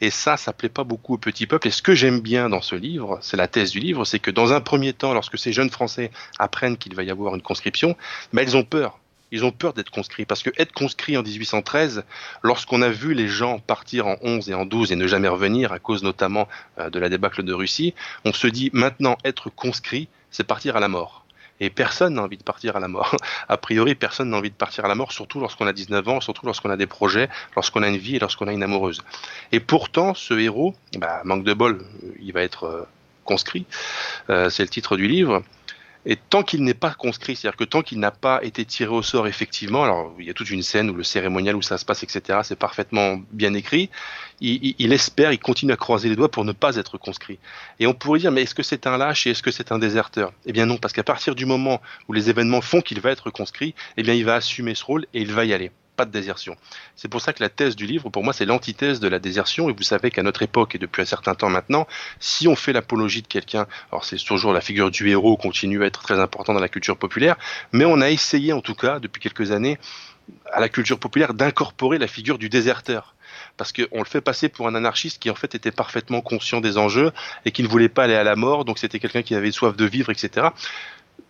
[0.00, 1.68] Et ça, ça plaît pas beaucoup au petit peuple.
[1.68, 4.30] Et ce que j'aime bien dans ce livre, c'est la thèse du livre, c'est que
[4.30, 7.96] dans un premier temps, lorsque ces jeunes Français apprennent qu'il va y avoir une conscription,
[8.32, 9.00] mais ils ont peur.
[9.30, 12.04] Ils ont peur d'être conscrits parce que être conscrit en 1813,
[12.42, 15.72] lorsqu'on a vu les gens partir en 11 et en 12 et ne jamais revenir
[15.72, 16.48] à cause notamment
[16.78, 17.94] euh, de la débâcle de Russie,
[18.24, 21.26] on se dit maintenant être conscrit, c'est partir à la mort.
[21.60, 23.16] Et personne n'a envie de partir à la mort.
[23.48, 26.20] A priori, personne n'a envie de partir à la mort, surtout lorsqu'on a 19 ans,
[26.20, 29.02] surtout lorsqu'on a des projets, lorsqu'on a une vie et lorsqu'on a une amoureuse.
[29.52, 31.84] Et pourtant, ce héros, bah, manque de bol,
[32.20, 32.88] il va être euh,
[33.24, 33.66] conscrit.
[34.30, 35.42] Euh, c'est le titre du livre.
[36.06, 39.02] Et tant qu'il n'est pas conscrit, c'est-à-dire que tant qu'il n'a pas été tiré au
[39.02, 41.84] sort effectivement, alors il y a toute une scène où le cérémonial où ça se
[41.84, 43.90] passe, etc., c'est parfaitement bien écrit,
[44.40, 47.38] il, espère, il continue à croiser les doigts pour ne pas être conscrit.
[47.80, 49.78] Et on pourrait dire, mais est-ce que c'est un lâche et est-ce que c'est un
[49.78, 50.32] déserteur?
[50.46, 53.30] Eh bien non, parce qu'à partir du moment où les événements font qu'il va être
[53.30, 56.12] conscrit, eh bien il va assumer ce rôle et il va y aller pas de
[56.12, 56.56] désertion.
[56.94, 59.68] C'est pour ça que la thèse du livre, pour moi, c'est l'antithèse de la désertion.
[59.68, 61.88] Et vous savez qu'à notre époque et depuis un certain temps maintenant,
[62.20, 65.86] si on fait l'apologie de quelqu'un, alors c'est toujours la figure du héros continue à
[65.86, 67.36] être très important dans la culture populaire,
[67.72, 69.76] mais on a essayé en tout cas depuis quelques années
[70.52, 73.16] à la culture populaire d'incorporer la figure du déserteur
[73.56, 76.78] parce qu'on le fait passer pour un anarchiste qui en fait était parfaitement conscient des
[76.78, 77.12] enjeux
[77.44, 79.76] et qui ne voulait pas aller à la mort, donc c'était quelqu'un qui avait soif
[79.76, 80.48] de vivre, etc.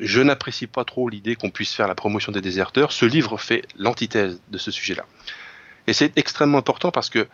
[0.01, 2.93] Je n'apprécie pas trop l'idée qu'on puisse faire la promotion des déserteurs.
[2.93, 5.05] Ce livre fait l'antithèse de ce sujet-là.
[5.87, 7.27] Et c'est extrêmement important parce que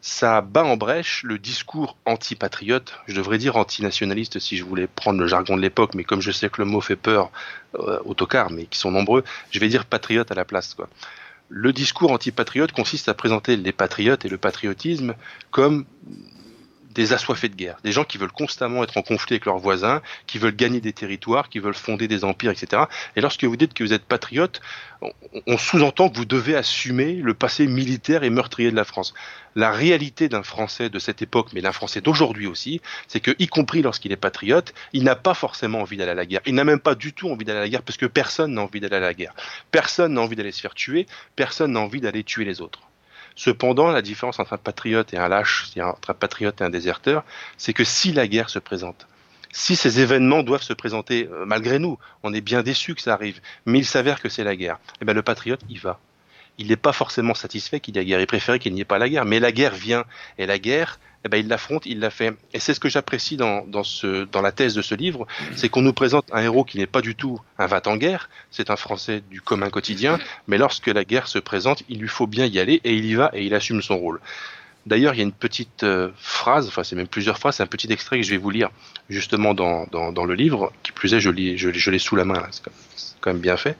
[0.00, 5.18] ça bat en brèche le discours anti-patriote, je devrais dire anti-nationaliste si je voulais prendre
[5.18, 7.30] le jargon de l'époque, mais comme je sais que le mot fait peur
[7.74, 10.76] euh, aux tocards, mais qui sont nombreux, je vais dire patriote à la place.
[11.48, 15.14] Le discours anti-patriote consiste à présenter les patriotes et le patriotisme
[15.50, 15.84] comme
[16.98, 20.02] des assoiffés de guerre, des gens qui veulent constamment être en conflit avec leurs voisins,
[20.26, 22.82] qui veulent gagner des territoires, qui veulent fonder des empires, etc.
[23.14, 24.60] Et lorsque vous dites que vous êtes patriote,
[25.46, 29.14] on, sous-entend que vous devez assumer le passé militaire et meurtrier de la France.
[29.54, 33.46] La réalité d'un Français de cette époque, mais d'un Français d'aujourd'hui aussi, c'est que, y
[33.46, 36.40] compris lorsqu'il est patriote, il n'a pas forcément envie d'aller à la guerre.
[36.46, 38.62] Il n'a même pas du tout envie d'aller à la guerre parce que personne n'a
[38.62, 39.34] envie d'aller à la guerre.
[39.70, 41.06] Personne n'a envie d'aller se faire tuer,
[41.36, 42.88] personne n'a envie d'aller tuer les autres.
[43.38, 47.22] Cependant, la différence entre un patriote et un lâche, entre un patriote et un déserteur,
[47.56, 49.06] c'est que si la guerre se présente,
[49.52, 53.14] si ces événements doivent se présenter euh, malgré nous, on est bien déçu que ça
[53.14, 56.00] arrive, mais il s'avère que c'est la guerre, et eh bien le patriote y va.
[56.58, 58.98] Il n'est pas forcément satisfait qu'il y ait guerre, il préférait qu'il n'y ait pas
[58.98, 60.04] la guerre, mais la guerre vient,
[60.36, 62.34] et la guerre, eh ben, il l'affronte, il l'a fait.
[62.52, 63.82] Et c'est ce que j'apprécie dans, dans,
[64.30, 65.26] dans la thèse de ce livre,
[65.56, 68.30] c'est qu'on nous présente un héros qui n'est pas du tout un va en guerre,
[68.50, 72.26] c'est un Français du commun quotidien, mais lorsque la guerre se présente, il lui faut
[72.26, 74.20] bien y aller, et il y va, et il assume son rôle.
[74.86, 77.66] D'ailleurs, il y a une petite euh, phrase, enfin c'est même plusieurs phrases, c'est un
[77.66, 78.70] petit extrait que je vais vous lire
[79.10, 82.62] justement dans, dans, le livre, qui plus est, je l'ai je, sous la main, c'est
[83.20, 83.76] quand, même bien fait.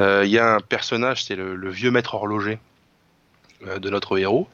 [0.00, 2.58] Euh, il y a un personnage, c'est le, vieux maître horloger
[3.60, 4.48] de notre héros,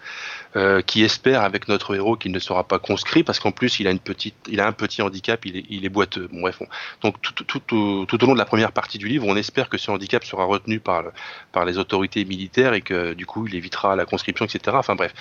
[0.56, 3.88] euh, qui espère avec notre héros qu'il ne sera pas conscrit parce qu'en plus il
[3.88, 6.28] a une petite, il a un petit handicap, il est, boiteux.
[6.32, 6.62] Bref,
[7.02, 9.68] donc tout, tout, tout, tout, au long de la première partie du livre, on espère
[9.68, 11.04] que ce handicap sera retenu par,
[11.50, 14.76] par les autorités militaires et que du coup il évitera la conscription, etc.
[14.78, 15.12] Enfin bref,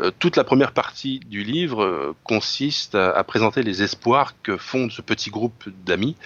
[0.00, 4.90] euh, toute la première partie du livre euh, consiste à, présenter les espoirs que fonde
[4.90, 6.16] ce petit groupe d'amis,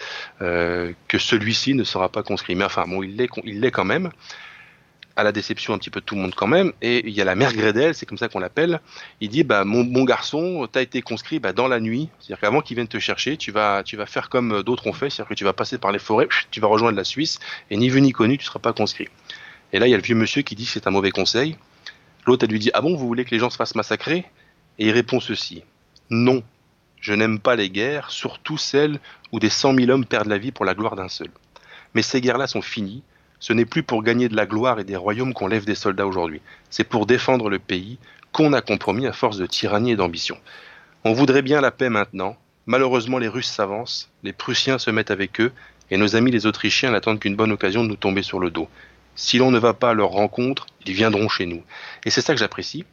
[0.41, 2.55] que celui-ci ne sera pas conscrit.
[2.55, 4.11] Mais enfin bon, il l'est, il l'est quand même
[5.17, 6.73] à la déception un petit peu de tout le monde quand même.
[6.83, 8.81] Et il y a la mère Grédel, c'est comme ça qu'on l'appelle.
[9.21, 12.09] Il dit bah mon bon garçon, t'as été conscrit bah, dans la nuit.
[12.19, 15.11] C'est-à-dire qu'avant qu'ils viennent te chercher, tu vas tu vas faire comme d'autres ont fait,
[15.11, 17.39] c'est-à-dire que tu vas passer par les forêts, tu vas rejoindre la Suisse
[17.71, 19.09] et ni vu ni connu, tu seras pas conscrit.
[19.73, 21.57] Et là il y a le vieux monsieur qui dit c'est un mauvais conseil.
[22.27, 24.25] L'autre elle lui dit ah bon vous voulez que les gens se fassent massacrer?
[24.79, 25.63] Et il répond ceci
[26.11, 26.43] non.
[27.01, 28.99] Je n'aime pas les guerres, surtout celles
[29.33, 31.29] où des cent mille hommes perdent la vie pour la gloire d'un seul.
[31.95, 33.03] Mais ces guerres-là sont finies
[33.41, 36.07] ce n'est plus pour gagner de la gloire et des royaumes qu'on lève des soldats
[36.07, 36.41] aujourd'hui.
[36.71, 37.99] C'est pour défendre le pays
[38.33, 40.39] qu'on a compromis à force de tyrannie et d'ambition.
[41.05, 42.37] On voudrait bien la paix maintenant.
[42.67, 45.53] Malheureusement, les Russes s'avancent, les Prussiens se mettent avec eux,
[45.91, 48.69] et nos amis les Autrichiens n'attendent qu'une bonne occasion de nous tomber sur le dos.
[49.17, 51.63] Si l'on ne va pas à leur rencontre, ils viendront chez nous.
[52.05, 52.85] Et c'est ça que j'apprécie.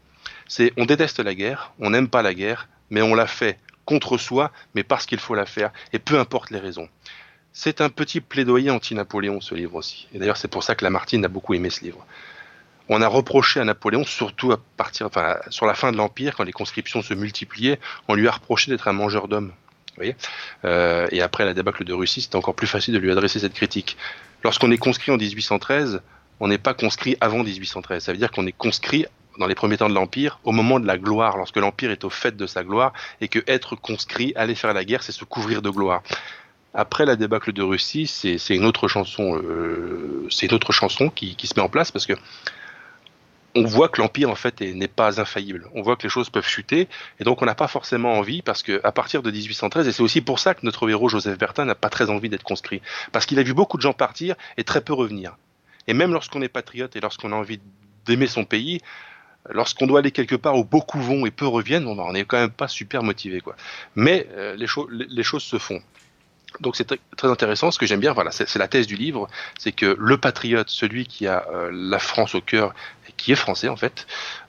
[0.48, 4.18] C'est on déteste la guerre, on n'aime pas la guerre, mais on la fait contre
[4.18, 6.90] soi, mais parce qu'il faut la faire, et peu importe les raisons.
[7.54, 10.08] C'est un petit plaidoyer anti-Napoléon, ce livre aussi.
[10.14, 12.06] Et d'ailleurs, c'est pour ça que Lamartine a beaucoup aimé ce livre.
[12.90, 16.44] On a reproché à Napoléon, surtout à partir, enfin, sur la fin de l'Empire, quand
[16.44, 19.54] les conscriptions se multipliaient, on lui a reproché d'être un mangeur d'hommes.
[20.66, 23.54] Euh, et après la débâcle de Russie, c'était encore plus facile de lui adresser cette
[23.54, 23.98] critique.
[24.44, 26.02] Lorsqu'on est conscrit en 1813,
[26.40, 28.04] on n'est pas conscrit avant 1813.
[28.04, 29.06] Ça veut dire qu'on est conscrit
[29.38, 32.10] dans les premiers temps de l'Empire, au moment de la gloire, lorsque l'Empire est au
[32.10, 32.92] fait de sa gloire,
[33.22, 36.04] et que être conscrit, aller faire la guerre, c'est se couvrir de gloire.
[36.74, 41.36] Après la débâcle de Russie, c'est une autre chanson, euh, c'est une autre chanson qui,
[41.36, 42.14] qui, se met en place parce que
[43.56, 45.68] on voit que l'empire en fait n'est pas infaillible.
[45.74, 46.88] On voit que les choses peuvent chuter
[47.20, 50.04] et donc on n'a pas forcément envie parce que à partir de 1813 et c'est
[50.04, 53.26] aussi pour ça que notre héros Joseph Bertin n'a pas très envie d'être conscrit parce
[53.26, 55.36] qu'il a vu beaucoup de gens partir et très peu revenir.
[55.88, 57.60] Et même lorsqu'on est patriote et lorsqu'on a envie
[58.06, 58.80] d'aimer son pays,
[59.50, 62.52] lorsqu'on doit aller quelque part où beaucoup vont et peu reviennent, on n'est quand même
[62.52, 63.58] pas super motivé quoi.
[63.96, 65.82] Mais euh, les choses se font.
[66.60, 67.72] Donc c'est très intéressant.
[67.72, 71.06] Ce que j'aime bien, voilà, c'est la thèse du livre, c'est que le patriote, celui
[71.06, 72.74] qui a euh, la France au cœur
[73.08, 74.06] et qui est français en fait,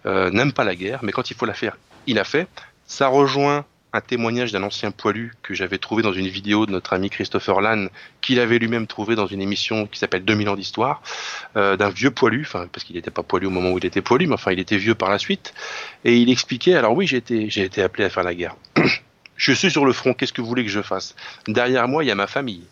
[0.06, 2.48] euh, n'aime pas la guerre, mais quand il faut la faire, il la fait.
[2.86, 6.94] Ça rejoint un témoignage d'un ancien poilu que j'avais trouvé dans une vidéo de notre
[6.94, 7.90] ami Christopher Lann,
[8.20, 11.02] qu'il avait lui-même trouvé dans une émission qui s'appelle 2000 ans d'histoire,
[11.56, 14.00] euh, d'un vieux poilu, enfin parce qu'il n'était pas poilu au moment où il était
[14.00, 15.52] poilu, mais enfin il était vieux par la suite,
[16.04, 18.56] et il expliquait, alors oui j'ai été, été appelé à faire la guerre.
[19.42, 21.16] Je suis sur le front, qu'est-ce que vous voulez que je fasse?
[21.48, 22.62] Derrière moi, il y a ma famille.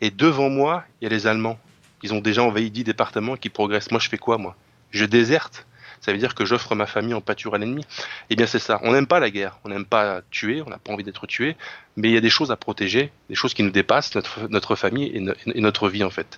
[0.00, 1.58] Et devant moi, il y a les Allemands.
[2.04, 3.90] Ils ont déjà envahi dix départements qui progressent.
[3.90, 4.54] Moi, je fais quoi, moi?
[4.92, 5.66] Je déserte.
[6.00, 7.84] Ça veut dire que j'offre ma famille en pâture à l'ennemi.
[8.30, 8.78] Eh bien, c'est ça.
[8.84, 9.58] On n'aime pas la guerre.
[9.64, 10.62] On n'aime pas tuer.
[10.64, 11.56] On n'a pas envie d'être tué.
[11.96, 15.06] Mais il y a des choses à protéger, des choses qui nous dépassent, notre, famille
[15.06, 16.36] et, et notre vie, en fait.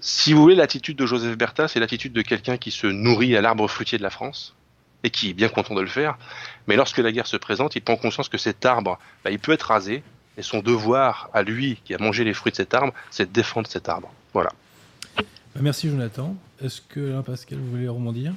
[0.00, 3.42] Si vous voulez, l'attitude de Joseph Bertha, c'est l'attitude de quelqu'un qui se nourrit à
[3.42, 4.56] l'arbre fruitier de la France,
[5.04, 6.16] et qui est bien content de le faire.
[6.66, 9.52] Mais lorsque la guerre se présente, il prend conscience que cet arbre, bah, il peut
[9.52, 10.02] être rasé,
[10.38, 13.32] et son devoir à lui, qui a mangé les fruits de cet arbre, c'est de
[13.32, 14.12] défendre cet arbre.
[14.32, 14.50] Voilà.
[15.16, 16.36] Bah, merci Jonathan.
[16.62, 18.32] Est-ce que Pascal, vous voulez rebondir?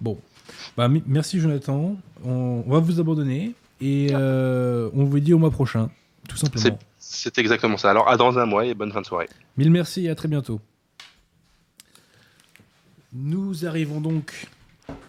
[0.00, 0.18] Bon.
[0.76, 1.96] Bah, merci Jonathan.
[2.24, 5.90] On, va vous abandonner et euh, on vous dit au mois prochain,
[6.28, 6.78] tout simplement.
[6.98, 7.90] C'est exactement ça.
[7.90, 9.28] Alors à dans un mois et bonne fin de soirée.
[9.56, 10.60] Mille merci et à très bientôt.
[13.12, 14.48] Nous arrivons donc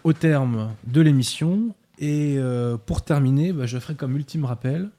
[0.04, 1.74] au terme de l'émission.
[1.98, 4.90] Et euh, pour terminer, bah, je ferai comme ultime rappel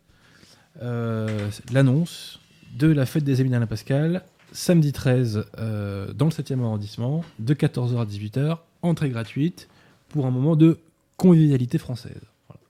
[0.81, 2.39] euh, l'annonce
[2.77, 7.99] de la fête des Émiliens Pascal, samedi 13, euh, dans le 7e arrondissement, de 14h
[7.99, 9.67] à 18h, entrée gratuite,
[10.09, 10.77] pour un moment de
[11.17, 12.21] convivialité française.
[12.47, 12.61] Voilà.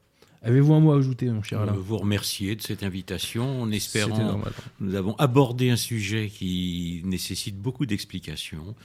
[0.43, 1.73] Avez-vous un mot à ajouter, mon cher Alain?
[1.73, 4.41] Vous remercier de cette invitation en espérant.
[4.79, 8.75] Nous avons abordé un sujet qui nécessite beaucoup d'explications.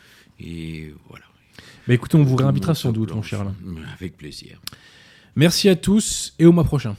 [0.41, 1.25] Et voilà.
[1.86, 3.55] Mais écoutez, on vous réinvitera sans doute, mon cher Alain.
[3.94, 4.60] Avec plaisir.
[5.36, 6.97] Merci à tous et au mois prochain.